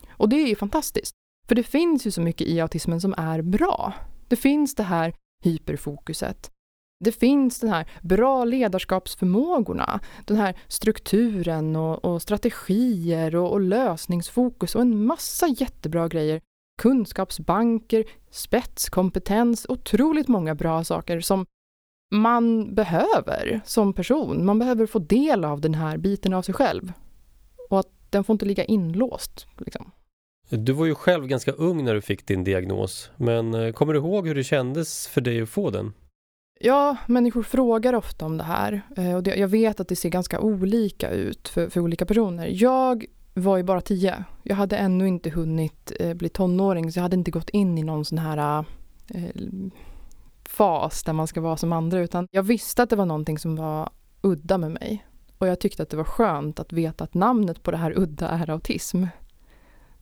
Och 0.10 0.30
det 0.30 0.36
är 0.36 0.48
ju 0.48 0.56
fantastiskt. 0.56 1.14
För 1.48 1.56
det 1.56 1.64
finns 1.64 2.08
ju 2.08 2.12
så 2.12 2.22
mycket 2.22 2.48
i 2.48 2.62
autismen 2.62 3.02
som 3.02 3.14
är 3.18 3.42
bra. 3.42 3.94
Det 4.28 4.36
finns 4.36 4.76
det 4.76 4.84
här 4.84 5.14
hyperfokuset. 5.44 6.52
Det 7.00 7.12
finns 7.12 7.60
den 7.60 7.70
här 7.70 7.90
bra 8.02 8.46
ledarskapsförmågorna, 8.46 10.00
den 10.26 10.38
här 10.38 10.60
strukturen 10.68 11.76
och, 11.76 12.06
och 12.06 12.22
strategier 12.22 13.36
och, 13.36 13.52
och, 13.52 13.62
lösningsfokus 13.62 14.76
och 14.76 14.82
en 14.82 15.06
massa 15.06 15.48
jättebra 15.48 16.08
grejer. 16.08 16.42
Kunskapsbanker, 16.82 18.06
spetskompetens, 18.30 19.66
otroligt 19.70 20.28
många 20.28 20.56
bra 20.56 20.84
saker 20.84 21.20
som 21.20 21.46
man 22.12 22.76
behöver 22.76 23.62
som 23.66 23.94
person, 23.94 24.46
man 24.46 24.60
behöver 24.60 24.86
få 24.86 25.00
del 25.00 25.46
av 25.46 25.62
den 25.62 25.74
här 25.74 25.98
biten 25.98 26.34
av 26.34 26.42
sig 26.42 26.54
själv. 26.54 26.94
Och 27.70 27.80
att 27.80 27.90
den 28.10 28.24
får 28.24 28.34
inte 28.34 28.46
ligga 28.46 28.64
inlåst. 28.64 29.48
Liksom. 29.58 29.92
Du 30.50 30.74
var 30.74 30.86
ju 30.86 30.96
själv 30.96 31.28
ganska 31.28 31.52
ung 31.52 31.84
när 31.84 31.94
du 31.94 32.02
fick 32.02 32.28
din 32.28 32.44
diagnos, 32.44 33.12
men 33.18 33.54
eh, 33.54 33.72
kommer 33.72 33.94
du 33.94 34.00
ihåg 34.00 34.28
hur 34.28 34.36
det 34.36 34.44
kändes 34.44 35.08
för 35.08 35.22
dig 35.22 35.42
att 35.42 35.50
få 35.50 35.70
den? 35.70 35.94
Ja, 36.60 36.98
människor 37.08 37.44
frågar 37.44 37.94
ofta 37.94 38.26
om 38.26 38.38
det 38.38 38.44
här 38.44 38.82
eh, 38.98 39.16
och 39.16 39.28
jag 39.28 39.48
vet 39.48 39.80
att 39.80 39.88
det 39.88 39.96
ser 39.96 40.10
ganska 40.10 40.40
olika 40.40 41.10
ut 41.10 41.48
för, 41.48 41.70
för 41.70 41.82
olika 41.82 42.06
personer. 42.06 42.48
Jag 42.52 43.06
var 43.34 43.58
ju 43.58 43.64
bara 43.64 43.82
tio. 43.82 44.24
Jag 44.44 44.56
hade 44.56 44.78
ännu 44.78 45.08
inte 45.08 45.30
hunnit 45.30 45.92
eh, 46.00 46.14
bli 46.14 46.30
tonåring 46.30 46.92
så 46.92 47.00
jag 47.00 47.04
hade 47.04 47.16
inte 47.16 47.32
gått 47.32 47.50
in 47.50 47.78
i 47.78 47.84
någon 47.84 48.06
sån 48.06 48.18
här 48.18 48.66
fas 50.58 51.04
där 51.04 51.14
man 51.14 51.28
ska 51.28 51.42
vara 51.42 51.58
som 51.58 51.74
andra 51.74 52.00
utan 52.00 52.28
jag 52.32 52.44
visste 52.44 52.84
att 52.84 52.90
det 52.90 52.96
var 52.96 53.06
någonting 53.06 53.40
som 53.40 53.56
var 53.56 53.90
udda 54.22 54.58
med 54.58 54.72
mig. 54.72 55.08
Och 55.38 55.48
jag 55.48 55.60
tyckte 55.60 55.84
att 55.84 55.90
det 55.90 55.98
var 55.98 56.04
skönt 56.04 56.60
att 56.60 56.74
veta 56.74 57.04
att 57.04 57.14
namnet 57.14 57.64
på 57.64 57.72
det 57.72 57.78
här 57.78 58.00
udda 58.00 58.30
är 58.30 58.50
autism. 58.50 59.06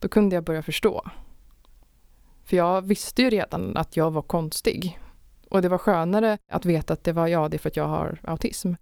Då 0.00 0.08
kunde 0.08 0.34
jag 0.34 0.44
börja 0.44 0.62
förstå. 0.62 1.04
För 2.44 2.56
jag 2.56 2.82
visste 2.82 3.22
ju 3.22 3.30
redan 3.30 3.76
att 3.76 3.96
jag 3.96 4.10
var 4.10 4.22
konstig. 4.22 4.98
Och 5.50 5.62
det 5.62 5.68
var 5.68 5.78
skönare 5.78 6.38
att 6.52 6.64
veta 6.64 6.92
att 6.92 7.04
det 7.04 7.12
var 7.12 7.26
jag, 7.26 7.50
det 7.50 7.56
är 7.56 7.58
för 7.58 7.68
att 7.68 7.76
jag 7.76 7.88
har 7.88 8.20
autism. 8.24 8.72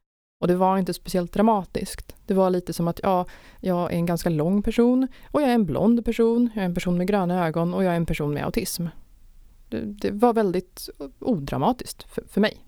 Och 0.41 0.49
det 0.49 0.57
var 0.57 0.79
inte 0.79 0.95
speciellt 0.95 1.33
dramatiskt. 1.33 2.17
Det 2.27 2.35
var 2.35 2.51
lite 2.51 2.73
som 2.73 2.89
att 2.89 3.01
ja, 3.03 3.27
jag 3.61 3.93
är 3.93 3.97
en 3.97 4.07
ganska 4.07 4.31
lång 4.31 4.63
person 4.63 5.09
och 5.31 5.43
jag 5.43 5.51
är 5.51 5.55
en 5.55 5.67
blond 5.67 6.05
person, 6.05 6.51
jag 6.55 6.63
är 6.63 6.67
en 6.67 6.75
person 6.75 6.99
med 6.99 7.07
gröna 7.07 7.47
ögon 7.47 7.75
och 7.75 7.85
jag 7.85 7.93
är 7.93 7.97
en 7.97 8.07
person 8.07 8.35
med 8.35 8.45
autism. 8.45 8.87
Det, 9.81 10.11
var 10.11 10.35
väldigt 10.35 10.89
odramatiskt 11.19 12.03
för, 12.03 12.25
för 12.27 12.41
mig. 12.41 12.65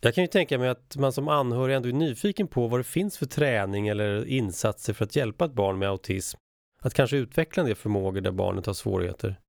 Jag 0.00 0.14
kan 0.14 0.24
ju 0.24 0.28
tänka 0.28 0.58
mig 0.58 0.68
att 0.68 0.96
man 0.96 1.12
som 1.12 1.28
anhörig 1.28 1.76
ändå 1.76 1.88
är 1.88 1.92
nyfiken 1.92 2.48
på 2.48 2.68
vad 2.68 2.80
det 2.80 2.84
finns 2.84 3.18
för 3.18 3.26
träning 3.26 3.88
eller 3.88 4.24
insatser 4.24 4.92
för 4.92 5.04
att 5.04 5.16
hjälpa 5.16 5.44
ett 5.44 5.52
barn 5.54 5.78
med 5.78 5.88
autism. 5.88 6.38
Att 6.80 6.94
kanske 6.94 7.16
utveckla 7.16 7.60
en 7.60 7.66
del 7.66 7.76
förmågor 7.76 8.20
där 8.20 8.32
barnet 8.32 8.66
har 8.66 8.74
svårigheter. 8.74 9.40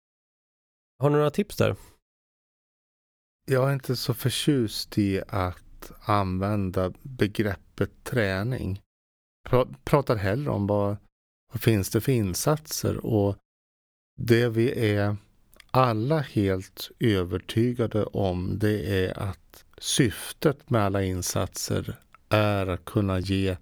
Har 0.99 1.09
du 1.09 1.15
några 1.15 1.31
tips 1.31 1.57
där? 1.57 1.75
Jag 3.45 3.69
är 3.69 3.73
inte 3.73 3.95
så 3.95 4.13
förtjust 4.13 4.97
i 4.97 5.21
att 5.27 5.91
använda 6.01 6.93
begreppet 7.01 8.03
träning. 8.03 8.81
Jag 9.51 9.75
pratar 9.85 10.15
hellre 10.15 10.51
om 10.51 10.67
vad, 10.67 10.97
vad 11.51 11.61
finns 11.61 11.89
det 11.89 12.01
för 12.01 12.11
insatser 12.11 13.05
och 13.05 13.37
det 14.17 14.49
vi 14.49 14.95
är 14.95 15.17
alla 15.75 16.19
helt 16.19 16.91
övertygade 16.99 18.03
om 18.05 18.59
det 18.59 19.05
är 19.05 19.19
att 19.19 19.65
syftet 19.77 20.69
med 20.69 20.81
alla 20.81 21.03
insatser 21.03 21.99
är 22.29 22.67
att 22.67 22.85
kunna 22.85 23.19
ge 23.19 23.57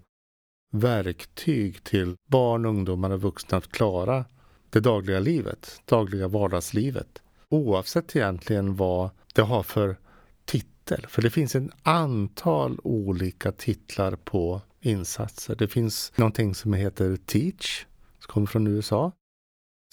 verktyg 0.72 1.84
till 1.84 2.16
barn, 2.28 2.64
ungdomar 2.64 3.10
och 3.10 3.22
vuxna 3.22 3.58
att 3.58 3.72
klara 3.72 4.24
det 4.70 4.80
dagliga 4.80 5.20
livet, 5.20 5.82
dagliga 5.84 6.28
vardagslivet. 6.28 7.22
Oavsett 7.48 8.16
egentligen 8.16 8.76
vad 8.76 9.10
det 9.34 9.42
har 9.42 9.62
för 9.62 9.96
titel. 10.44 11.06
För 11.08 11.22
det 11.22 11.30
finns 11.30 11.54
ett 11.54 11.70
antal 11.82 12.78
olika 12.82 13.52
titlar 13.52 14.16
på 14.16 14.60
insatser. 14.80 15.54
Det 15.54 15.68
finns 15.68 16.12
någonting 16.16 16.54
som 16.54 16.72
heter 16.72 17.16
Teach, 17.16 17.86
som 18.18 18.32
kommer 18.32 18.46
från 18.46 18.66
USA, 18.66 19.12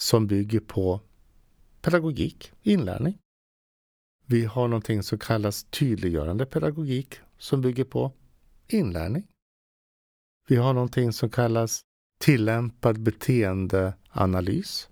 som 0.02 0.26
bygger 0.26 0.60
på 0.60 1.00
pedagogik, 1.82 2.52
inlärning. 2.62 3.18
Vi 4.26 4.44
har 4.44 4.68
någonting 4.68 5.02
som 5.02 5.18
kallas 5.18 5.64
tydliggörande 5.64 6.46
pedagogik 6.46 7.20
som 7.38 7.60
bygger 7.60 7.84
på 7.84 8.12
inlärning. 8.68 9.26
Vi 10.48 10.56
har 10.56 10.72
någonting 10.72 11.12
som 11.12 11.30
kallas 11.30 11.80
tillämpad 12.20 13.00
beteendeanalys 13.00 14.88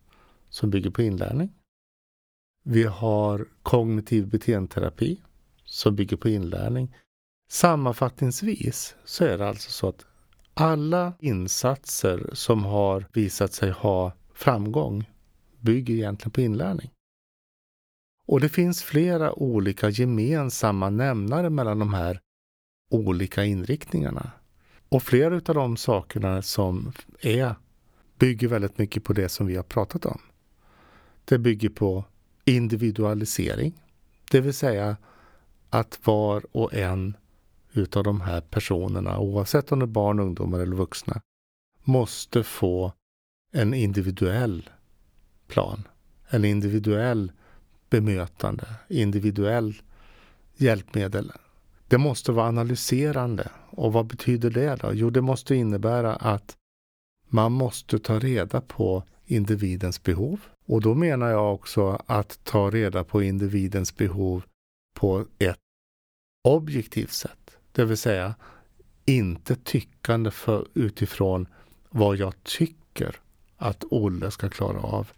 som 0.49 0.71
bygger 0.71 0.91
på 0.91 1.03
inlärning. 1.03 1.53
Vi 2.65 2.85
har 2.85 3.49
kognitiv 3.63 4.29
beteendeterapi 4.29 5.21
som 5.65 5.97
bygger 5.97 6.17
på 6.17 6.29
inlärning. 6.29 6.97
Sammanfattningsvis 7.51 8.97
så 9.05 9.25
är 9.25 9.39
det 9.39 9.49
alltså 9.49 9.71
så 9.71 9.89
att 9.89 10.07
alla 10.55 11.13
insatser 11.21 12.31
som 12.33 12.65
har 12.65 13.07
visat 13.13 13.53
sig 13.53 13.71
ha 13.71 14.13
framgång 14.35 15.11
bygger 15.61 15.95
egentligen 15.95 16.31
på 16.31 16.41
inlärning. 16.41 16.91
Och 18.27 18.41
det 18.41 18.49
finns 18.49 18.83
flera 18.83 19.33
olika 19.33 19.89
gemensamma 19.89 20.91
nämnare 20.91 21.51
mellan 21.51 21.79
de 21.79 21.95
här 21.95 22.21
olika 22.91 23.45
inriktningarna. 23.45 24.31
Och 24.89 25.03
flera 25.03 25.35
av 25.35 25.55
de 25.55 25.77
sakerna 25.77 26.43
som 26.43 26.93
är 27.21 27.55
bygger 28.19 28.49
väldigt 28.49 28.79
mycket 28.79 29.05
på 29.05 29.13
det 29.13 29.29
som 29.29 29.47
vi 29.47 29.57
har 29.57 29.63
pratat 29.63 30.07
om. 30.07 30.21
Det 31.25 31.39
bygger 31.39 31.69
på 31.69 32.05
individualisering, 32.45 33.73
det 34.31 34.41
vill 34.41 34.55
säga 34.55 34.97
att 35.71 36.07
var 36.07 36.47
och 36.53 36.75
en 36.75 37.17
utav 37.73 38.05
de 38.05 38.21
här 38.21 38.41
personerna, 38.41 39.19
oavsett 39.19 39.73
om 39.73 39.79
det 39.79 39.85
är 39.85 39.87
barn, 39.87 40.21
ungdomar 40.21 40.61
eller 40.61 40.77
vuxna, 40.77 41.21
måste 41.85 42.43
få 42.43 42.93
en 43.53 43.75
individuell 43.75 44.71
plan. 45.51 45.89
En 46.29 46.45
individuell 46.45 47.33
bemötande, 47.91 48.65
individuell 48.89 49.75
hjälpmedel. 50.57 51.33
Det 51.89 51.99
måste 51.99 52.33
vara 52.33 52.49
analyserande. 52.49 53.51
Och 53.71 53.93
vad 53.93 54.07
betyder 54.07 54.51
det 54.51 54.77
då? 54.77 54.95
Jo, 54.95 55.11
det 55.11 55.21
måste 55.21 55.55
innebära 55.55 56.17
att 56.17 56.57
man 57.29 57.53
måste 57.53 57.99
ta 57.99 58.19
reda 58.19 58.61
på 58.61 59.03
individens 59.27 60.03
behov. 60.03 60.41
Och 60.67 60.81
då 60.81 60.95
menar 60.95 61.29
jag 61.31 61.55
också 61.55 62.03
att 62.07 62.45
ta 62.45 62.71
reda 62.71 63.05
på 63.05 63.23
individens 63.23 63.97
behov 63.97 64.43
på 64.95 65.27
ett 65.39 65.59
objektivt 66.49 67.13
sätt. 67.13 67.57
Det 67.73 67.85
vill 67.85 67.97
säga 67.97 68.35
inte 69.05 69.57
tyckande 69.57 70.31
för, 70.31 70.67
utifrån 70.75 71.47
vad 71.89 72.17
jag 72.17 72.45
tycker 72.45 73.17
att 73.57 73.85
Olle 73.91 74.31
ska 74.31 74.49
klara 74.49 74.81
av 74.81 75.11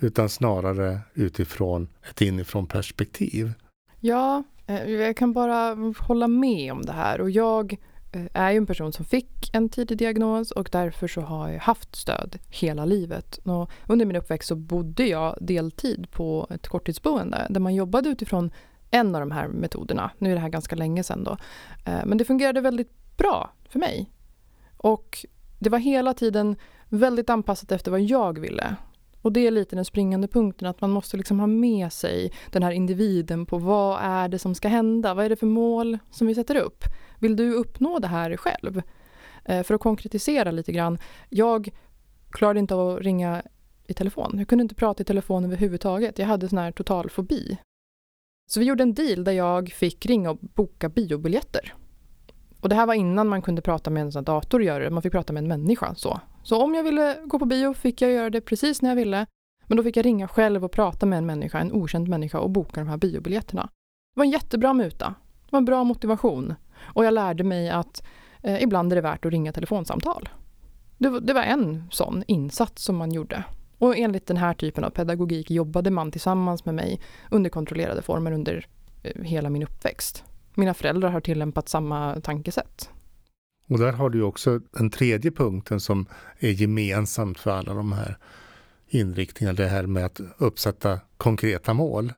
utan 0.00 0.28
snarare 0.28 1.00
utifrån 1.14 1.88
ett 2.10 2.20
inifrån 2.20 2.66
perspektiv. 2.66 3.52
Ja, 4.00 4.42
eh, 4.66 4.90
jag 4.90 5.16
kan 5.16 5.32
bara 5.32 5.76
hålla 5.98 6.28
med 6.28 6.72
om 6.72 6.82
det 6.82 6.92
här 6.92 7.20
och 7.20 7.30
jag 7.30 7.76
eh, 8.12 8.26
är 8.32 8.50
ju 8.50 8.56
en 8.56 8.66
person 8.66 8.92
som 8.92 9.04
fick 9.04 9.50
en 9.52 9.68
tidig 9.68 9.98
diagnos 9.98 10.50
och 10.50 10.68
därför 10.72 11.08
så 11.08 11.20
har 11.20 11.48
jag 11.48 11.60
haft 11.60 11.96
stöd 11.96 12.38
hela 12.48 12.84
livet. 12.84 13.36
Och 13.36 13.70
under 13.86 14.06
min 14.06 14.16
uppväxt 14.16 14.48
så 14.48 14.56
bodde 14.56 15.06
jag 15.06 15.38
deltid 15.40 16.10
på 16.10 16.46
ett 16.50 16.68
korttidsboende 16.68 17.46
där 17.50 17.60
man 17.60 17.74
jobbade 17.74 18.08
utifrån 18.08 18.50
en 18.90 19.14
av 19.14 19.20
de 19.20 19.30
här 19.30 19.48
metoderna. 19.48 20.10
Nu 20.18 20.30
är 20.30 20.34
det 20.34 20.40
här 20.40 20.48
ganska 20.48 20.76
länge 20.76 21.02
sedan 21.02 21.24
då. 21.24 21.36
Eh, 21.84 22.04
men 22.06 22.18
det 22.18 22.24
fungerade 22.24 22.60
väldigt 22.60 23.16
bra 23.16 23.50
för 23.68 23.78
mig. 23.78 24.10
Och 24.76 25.26
det 25.58 25.70
var 25.70 25.78
hela 25.78 26.14
tiden 26.14 26.56
väldigt 26.88 27.30
anpassat 27.30 27.72
efter 27.72 27.90
vad 27.90 28.00
jag 28.00 28.38
ville. 28.38 28.76
Och 29.22 29.32
det 29.32 29.46
är 29.46 29.50
lite 29.50 29.76
den 29.76 29.84
springande 29.84 30.28
punkten, 30.28 30.68
att 30.68 30.80
man 30.80 30.90
måste 30.90 31.16
liksom 31.16 31.40
ha 31.40 31.46
med 31.46 31.92
sig 31.92 32.32
den 32.50 32.62
här 32.62 32.70
individen 32.70 33.46
på 33.46 33.58
vad 33.58 33.98
är 34.02 34.28
det 34.28 34.38
som 34.38 34.54
ska 34.54 34.68
hända? 34.68 35.14
Vad 35.14 35.24
är 35.24 35.28
det 35.28 35.36
för 35.36 35.46
mål 35.46 35.98
som 36.10 36.26
vi 36.26 36.34
sätter 36.34 36.56
upp? 36.56 36.84
Vill 37.18 37.36
du 37.36 37.52
uppnå 37.52 37.98
det 37.98 38.08
här 38.08 38.36
själv? 38.36 38.82
Eh, 39.44 39.62
för 39.62 39.74
att 39.74 39.80
konkretisera 39.80 40.50
lite 40.50 40.72
grann. 40.72 40.98
Jag 41.28 41.68
klarade 42.30 42.60
inte 42.60 42.74
av 42.74 42.96
att 42.96 43.02
ringa 43.02 43.42
i 43.86 43.94
telefon. 43.94 44.34
Jag 44.38 44.48
kunde 44.48 44.62
inte 44.62 44.74
prata 44.74 45.02
i 45.02 45.04
telefon 45.04 45.44
överhuvudtaget. 45.44 46.18
Jag 46.18 46.26
hade 46.26 46.48
sån 46.48 46.58
här 46.58 46.72
total 46.72 47.10
fobi. 47.10 47.58
Så 48.50 48.60
vi 48.60 48.66
gjorde 48.66 48.82
en 48.82 48.94
deal 48.94 49.24
där 49.24 49.32
jag 49.32 49.70
fick 49.70 50.06
ringa 50.06 50.30
och 50.30 50.38
boka 50.40 50.88
biobiljetter. 50.88 51.74
Och 52.60 52.68
det 52.68 52.74
här 52.74 52.86
var 52.86 52.94
innan 52.94 53.28
man 53.28 53.42
kunde 53.42 53.62
prata 53.62 53.90
med 53.90 54.00
en 54.00 54.12
sån 54.12 54.24
dator 54.24 54.58
och 54.58 54.64
göra 54.64 54.84
det. 54.84 54.90
Man 54.90 55.02
fick 55.02 55.12
prata 55.12 55.32
med 55.32 55.42
en 55.42 55.48
människa. 55.48 55.94
Så 55.94 56.20
så 56.48 56.62
om 56.62 56.74
jag 56.74 56.82
ville 56.82 57.18
gå 57.24 57.38
på 57.38 57.44
bio 57.44 57.74
fick 57.74 58.02
jag 58.02 58.12
göra 58.12 58.30
det 58.30 58.40
precis 58.40 58.82
när 58.82 58.88
jag 58.88 58.96
ville. 58.96 59.26
Men 59.66 59.76
då 59.76 59.82
fick 59.82 59.96
jag 59.96 60.06
ringa 60.06 60.28
själv 60.28 60.64
och 60.64 60.72
prata 60.72 61.06
med 61.06 61.18
en 61.18 61.26
människa, 61.26 61.58
en 61.58 61.72
okänd 61.72 62.08
människa 62.08 62.38
och 62.38 62.50
boka 62.50 62.80
de 62.80 62.88
här 62.88 62.96
biobiljetterna. 62.96 63.62
Det 64.14 64.18
var 64.18 64.24
en 64.24 64.30
jättebra 64.30 64.74
muta. 64.74 65.14
Det 65.44 65.52
var 65.52 65.58
en 65.58 65.64
bra 65.64 65.84
motivation. 65.84 66.54
Och 66.78 67.04
jag 67.04 67.14
lärde 67.14 67.44
mig 67.44 67.70
att 67.70 68.02
eh, 68.42 68.62
ibland 68.62 68.92
är 68.92 68.96
det 68.96 69.02
värt 69.02 69.24
att 69.24 69.32
ringa 69.32 69.52
telefonsamtal. 69.52 70.28
Det, 70.98 71.20
det 71.20 71.32
var 71.32 71.42
en 71.42 71.84
sån 71.90 72.24
insats 72.26 72.84
som 72.84 72.96
man 72.96 73.12
gjorde. 73.12 73.44
Och 73.78 73.96
enligt 73.96 74.26
den 74.26 74.36
här 74.36 74.54
typen 74.54 74.84
av 74.84 74.90
pedagogik 74.90 75.50
jobbade 75.50 75.90
man 75.90 76.12
tillsammans 76.12 76.64
med 76.64 76.74
mig 76.74 77.00
under 77.30 77.50
kontrollerade 77.50 78.02
former 78.02 78.32
under 78.32 78.66
eh, 79.02 79.22
hela 79.22 79.50
min 79.50 79.62
uppväxt 79.62 80.24
mina 80.58 80.74
föräldrar 80.74 81.10
har 81.10 81.20
tillämpat 81.20 81.68
samma 81.68 82.20
tankesätt. 82.20 82.90
Och 83.68 83.78
där 83.78 83.92
har 83.92 84.10
du 84.10 84.22
också 84.22 84.60
den 84.72 84.90
tredje 84.90 85.30
punkten 85.30 85.80
som 85.80 86.06
är 86.38 86.50
gemensamt 86.50 87.38
för 87.38 87.50
alla 87.50 87.74
de 87.74 87.92
här 87.92 88.18
inriktningarna. 88.88 89.56
Det 89.56 89.66
här 89.66 89.86
med 89.86 90.04
att 90.04 90.20
uppsätta 90.38 91.00
konkreta 91.16 91.74
mål. 91.74 92.12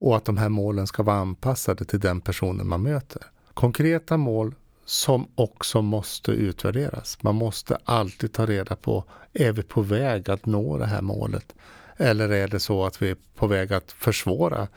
Och 0.00 0.16
att 0.16 0.24
de 0.24 0.36
här 0.36 0.48
målen 0.48 0.86
ska 0.86 1.02
vara 1.02 1.16
anpassade 1.16 1.84
till 1.84 2.00
den 2.00 2.20
personen 2.20 2.68
man 2.68 2.82
möter. 2.82 3.22
konkreta 3.54 4.16
mål 4.16 4.54
som 4.84 5.28
också 5.34 5.82
måste 5.82 6.32
utvärderas. 6.32 7.22
Man 7.22 7.34
måste 7.34 7.78
alltid 7.84 8.32
ta 8.32 8.46
reda 8.46 8.76
på, 8.76 9.04
är 9.32 9.52
vi 9.52 9.62
på 9.62 9.82
väg 9.82 10.30
att 10.30 10.46
nå 10.46 10.78
det 10.78 10.86
här 10.86 11.02
målet? 11.02 11.54
Eller 11.96 12.28
är 12.28 12.48
det 12.48 12.60
så 12.60 12.84
att 12.84 13.02
vi 13.02 13.10
är 13.10 13.16
på 13.34 13.46
väg 13.46 13.72
att 13.72 13.92
försvåra 13.92 14.68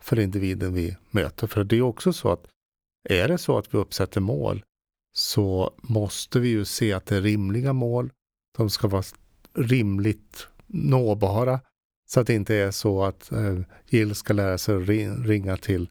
för 0.00 0.18
individen 0.18 0.74
vi 0.74 0.96
möter? 1.10 1.46
För 1.46 1.64
det 1.64 1.76
är 1.76 1.82
också 1.82 2.12
så 2.12 2.32
att 2.32 2.46
är 3.08 3.28
det 3.28 3.38
så 3.38 3.58
att 3.58 3.74
vi 3.74 3.78
uppsätter 3.78 4.20
mål 4.20 4.62
så 5.16 5.74
måste 5.82 6.40
vi 6.40 6.48
ju 6.48 6.64
se 6.64 6.92
att 6.92 7.06
det 7.06 7.16
är 7.16 7.20
rimliga 7.20 7.72
mål. 7.72 8.10
De 8.56 8.70
ska 8.70 8.88
vara 8.88 9.02
rimligt 9.54 10.48
nåbara. 10.66 11.60
Så 12.06 12.20
att 12.20 12.26
det 12.26 12.34
inte 12.34 12.54
är 12.54 12.70
så 12.70 13.04
att 13.04 13.32
eh, 13.32 13.58
Jill 13.88 14.14
ska 14.14 14.32
lära 14.32 14.58
sig 14.58 14.76
att 14.76 14.88
ringa 15.26 15.56
till 15.56 15.88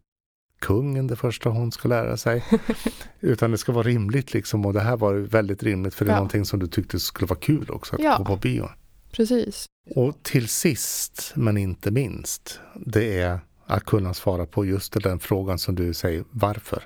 kungen 0.59 1.07
det 1.07 1.15
första 1.15 1.49
hon 1.49 1.71
ska 1.71 1.87
lära 1.87 2.17
sig. 2.17 2.43
Utan 3.19 3.51
det 3.51 3.57
ska 3.57 3.71
vara 3.71 3.87
rimligt 3.87 4.33
liksom 4.33 4.65
och 4.65 4.73
det 4.73 4.79
här 4.79 4.97
var 4.97 5.13
väldigt 5.13 5.63
rimligt 5.63 5.93
för 5.93 6.05
det 6.05 6.11
är 6.11 6.13
ja. 6.13 6.17
någonting 6.17 6.45
som 6.45 6.59
du 6.59 6.67
tyckte 6.67 6.99
skulle 6.99 7.27
vara 7.27 7.39
kul 7.39 7.69
också 7.69 7.95
att 7.95 8.01
ja. 8.01 8.17
gå 8.17 8.25
på 8.25 8.35
bio. 8.35 8.69
Precis. 9.11 9.65
Och 9.95 10.23
till 10.23 10.47
sist, 10.47 11.33
men 11.35 11.57
inte 11.57 11.91
minst, 11.91 12.59
det 12.85 13.19
är 13.19 13.39
att 13.65 13.85
kunna 13.85 14.13
svara 14.13 14.45
på 14.45 14.65
just 14.65 15.03
den 15.03 15.19
frågan 15.19 15.59
som 15.59 15.75
du 15.75 15.93
säger, 15.93 16.23
varför? 16.31 16.83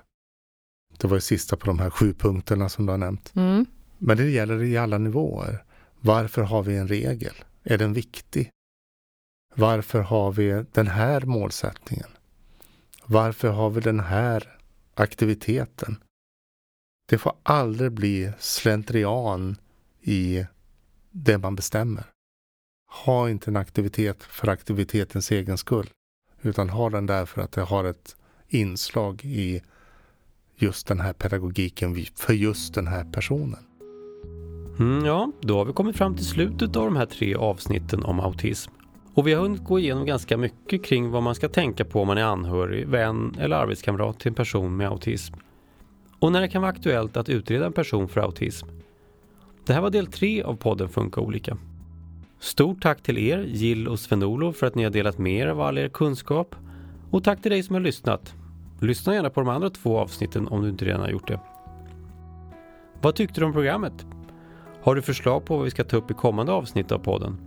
Det 0.98 1.08
var 1.08 1.18
ju 1.18 1.22
sista 1.22 1.56
på 1.58 1.66
de 1.66 1.80
här 1.80 1.90
sju 1.90 2.14
punkterna 2.14 2.70
som 2.70 2.86
du 2.86 2.92
har 2.92 2.98
nämnt. 2.98 3.36
Mm. 3.36 3.66
Men 3.98 4.18
det 4.18 4.30
gäller 4.30 4.64
i 4.64 4.78
alla 4.78 4.98
nivåer. 4.98 5.64
Varför 6.00 6.42
har 6.42 6.64
vi 6.64 6.78
en 6.78 6.88
regel? 6.88 7.34
Är 7.64 7.78
den 7.78 7.94
viktig? 7.94 8.50
Varför 9.56 10.02
har 10.02 10.32
vi 10.32 10.66
den 10.72 10.88
här 10.88 11.22
målsättningen? 11.22 12.08
Varför 13.06 13.50
har 13.50 13.70
vi 13.70 13.82
den 13.82 14.00
här 14.00 14.58
aktiviteten? 14.94 16.04
Det 17.10 17.18
får 17.18 17.34
aldrig 17.44 17.92
bli 17.92 18.32
slentrian 18.40 19.56
i 20.02 20.46
det 21.12 21.38
man 21.38 21.56
bestämmer. 21.56 22.04
Ha 22.90 23.30
inte 23.30 23.52
en 23.52 23.56
aktivitet 23.56 24.24
för 24.24 24.48
aktivitetens 24.48 25.32
egen 25.32 25.58
skull. 25.58 25.90
Utan 26.42 26.70
ha 26.70 26.90
den 26.90 27.06
därför 27.06 27.42
att 27.42 27.52
det 27.52 27.62
har 27.62 27.84
ett 27.84 28.16
inslag 28.48 29.26
i 29.26 29.62
just 30.58 30.88
den 30.88 31.00
här 31.00 31.14
pedagogiken 31.14 31.96
för 32.16 32.34
just 32.34 32.74
den 32.74 32.88
här 32.88 33.04
personen. 33.04 33.60
Mm, 34.80 35.06
ja, 35.06 35.32
då 35.42 35.58
har 35.58 35.66
vi 35.66 35.74
kommit 35.74 35.98
fram 35.98 36.16
till 36.16 36.26
slutet 36.26 36.76
av 36.76 36.86
de 36.86 36.96
här 36.96 37.06
tre 37.06 37.36
avsnitten 37.36 38.04
om 38.04 38.20
autism. 38.20 38.72
Och 39.14 39.28
vi 39.28 39.34
har 39.34 39.42
hunnit 39.42 39.64
gå 39.64 39.80
igenom 39.80 40.06
ganska 40.06 40.38
mycket 40.38 40.84
kring 40.84 41.10
vad 41.12 41.24
man 41.24 41.36
ska 41.36 41.50
tänka 41.50 41.86
på 41.86 42.02
om 42.02 42.08
man 42.08 42.18
är 42.18 42.24
anhörig, 42.24 42.88
vän 42.88 43.36
eller 43.40 43.56
arbetskamrat 43.56 44.20
till 44.20 44.28
en 44.28 44.36
person 44.36 44.78
med 44.78 44.88
autism. 44.88 45.36
Och 46.20 46.32
när 46.32 46.42
det 46.42 46.48
kan 46.48 46.62
vara 46.62 46.72
aktuellt 46.72 47.18
att 47.18 47.30
utreda 47.30 47.66
en 47.66 47.74
person 47.74 48.08
för 48.08 48.22
autism. 48.22 48.68
Det 49.66 49.74
här 49.74 49.82
var 49.82 49.90
del 49.90 50.08
tre 50.08 50.44
av 50.44 50.56
podden 50.56 50.90
Funka 50.90 51.22
olika. 51.22 51.58
Stort 52.40 52.82
tack 52.82 53.04
till 53.04 53.18
er, 53.18 53.46
Jill 53.48 53.88
och 53.88 54.00
Sven-Olof, 54.00 54.56
för 54.56 54.68
att 54.68 54.76
ni 54.76 54.84
har 54.84 54.92
delat 54.92 55.18
med 55.18 55.34
er 55.34 55.48
av 55.48 55.62
all 55.62 55.78
er 55.78 55.90
kunskap. 55.90 56.56
Och 57.12 57.24
tack 57.24 57.42
till 57.42 57.52
dig 57.52 57.64
som 57.64 57.74
har 57.74 57.82
lyssnat. 57.82 58.34
Lyssna 58.80 59.14
gärna 59.14 59.30
på 59.30 59.40
de 59.42 59.50
andra 59.50 59.70
två 59.70 59.98
avsnitten 60.00 60.48
om 60.48 60.62
du 60.62 60.70
inte 60.70 60.86
redan 60.86 61.02
har 61.02 61.10
gjort 61.10 61.28
det. 61.28 61.40
Vad 63.02 63.16
tyckte 63.16 63.42
du 63.42 63.46
om 63.46 63.54
programmet? 63.54 64.06
Har 64.82 64.96
du 64.96 65.02
förslag 65.02 65.46
på 65.46 65.56
vad 65.56 65.66
vi 65.66 65.72
ska 65.72 65.84
ta 65.84 65.98
upp 65.98 66.12
i 66.12 66.14
kommande 66.14 66.52
avsnitt 66.52 66.92
av 66.92 67.00
podden? 67.00 67.38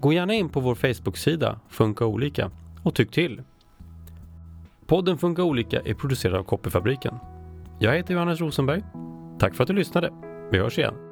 Gå 0.00 0.12
gärna 0.12 0.34
in 0.34 0.48
på 0.48 0.60
vår 0.60 0.74
Facebook-sida 0.74 1.60
Funka 1.68 2.06
olika 2.06 2.50
och 2.82 2.94
tyck 2.94 3.10
till. 3.10 3.42
Podden 4.86 5.18
Funka 5.18 5.42
olika 5.42 5.80
är 5.80 5.94
producerad 5.94 6.34
av 6.34 6.42
Koppifabriken. 6.42 7.14
Jag 7.78 7.96
heter 7.96 8.14
Johannes 8.14 8.40
Rosenberg. 8.40 8.82
Tack 9.38 9.54
för 9.54 9.64
att 9.64 9.68
du 9.68 9.74
lyssnade. 9.74 10.10
Vi 10.50 10.58
hörs 10.58 10.78
igen. 10.78 11.11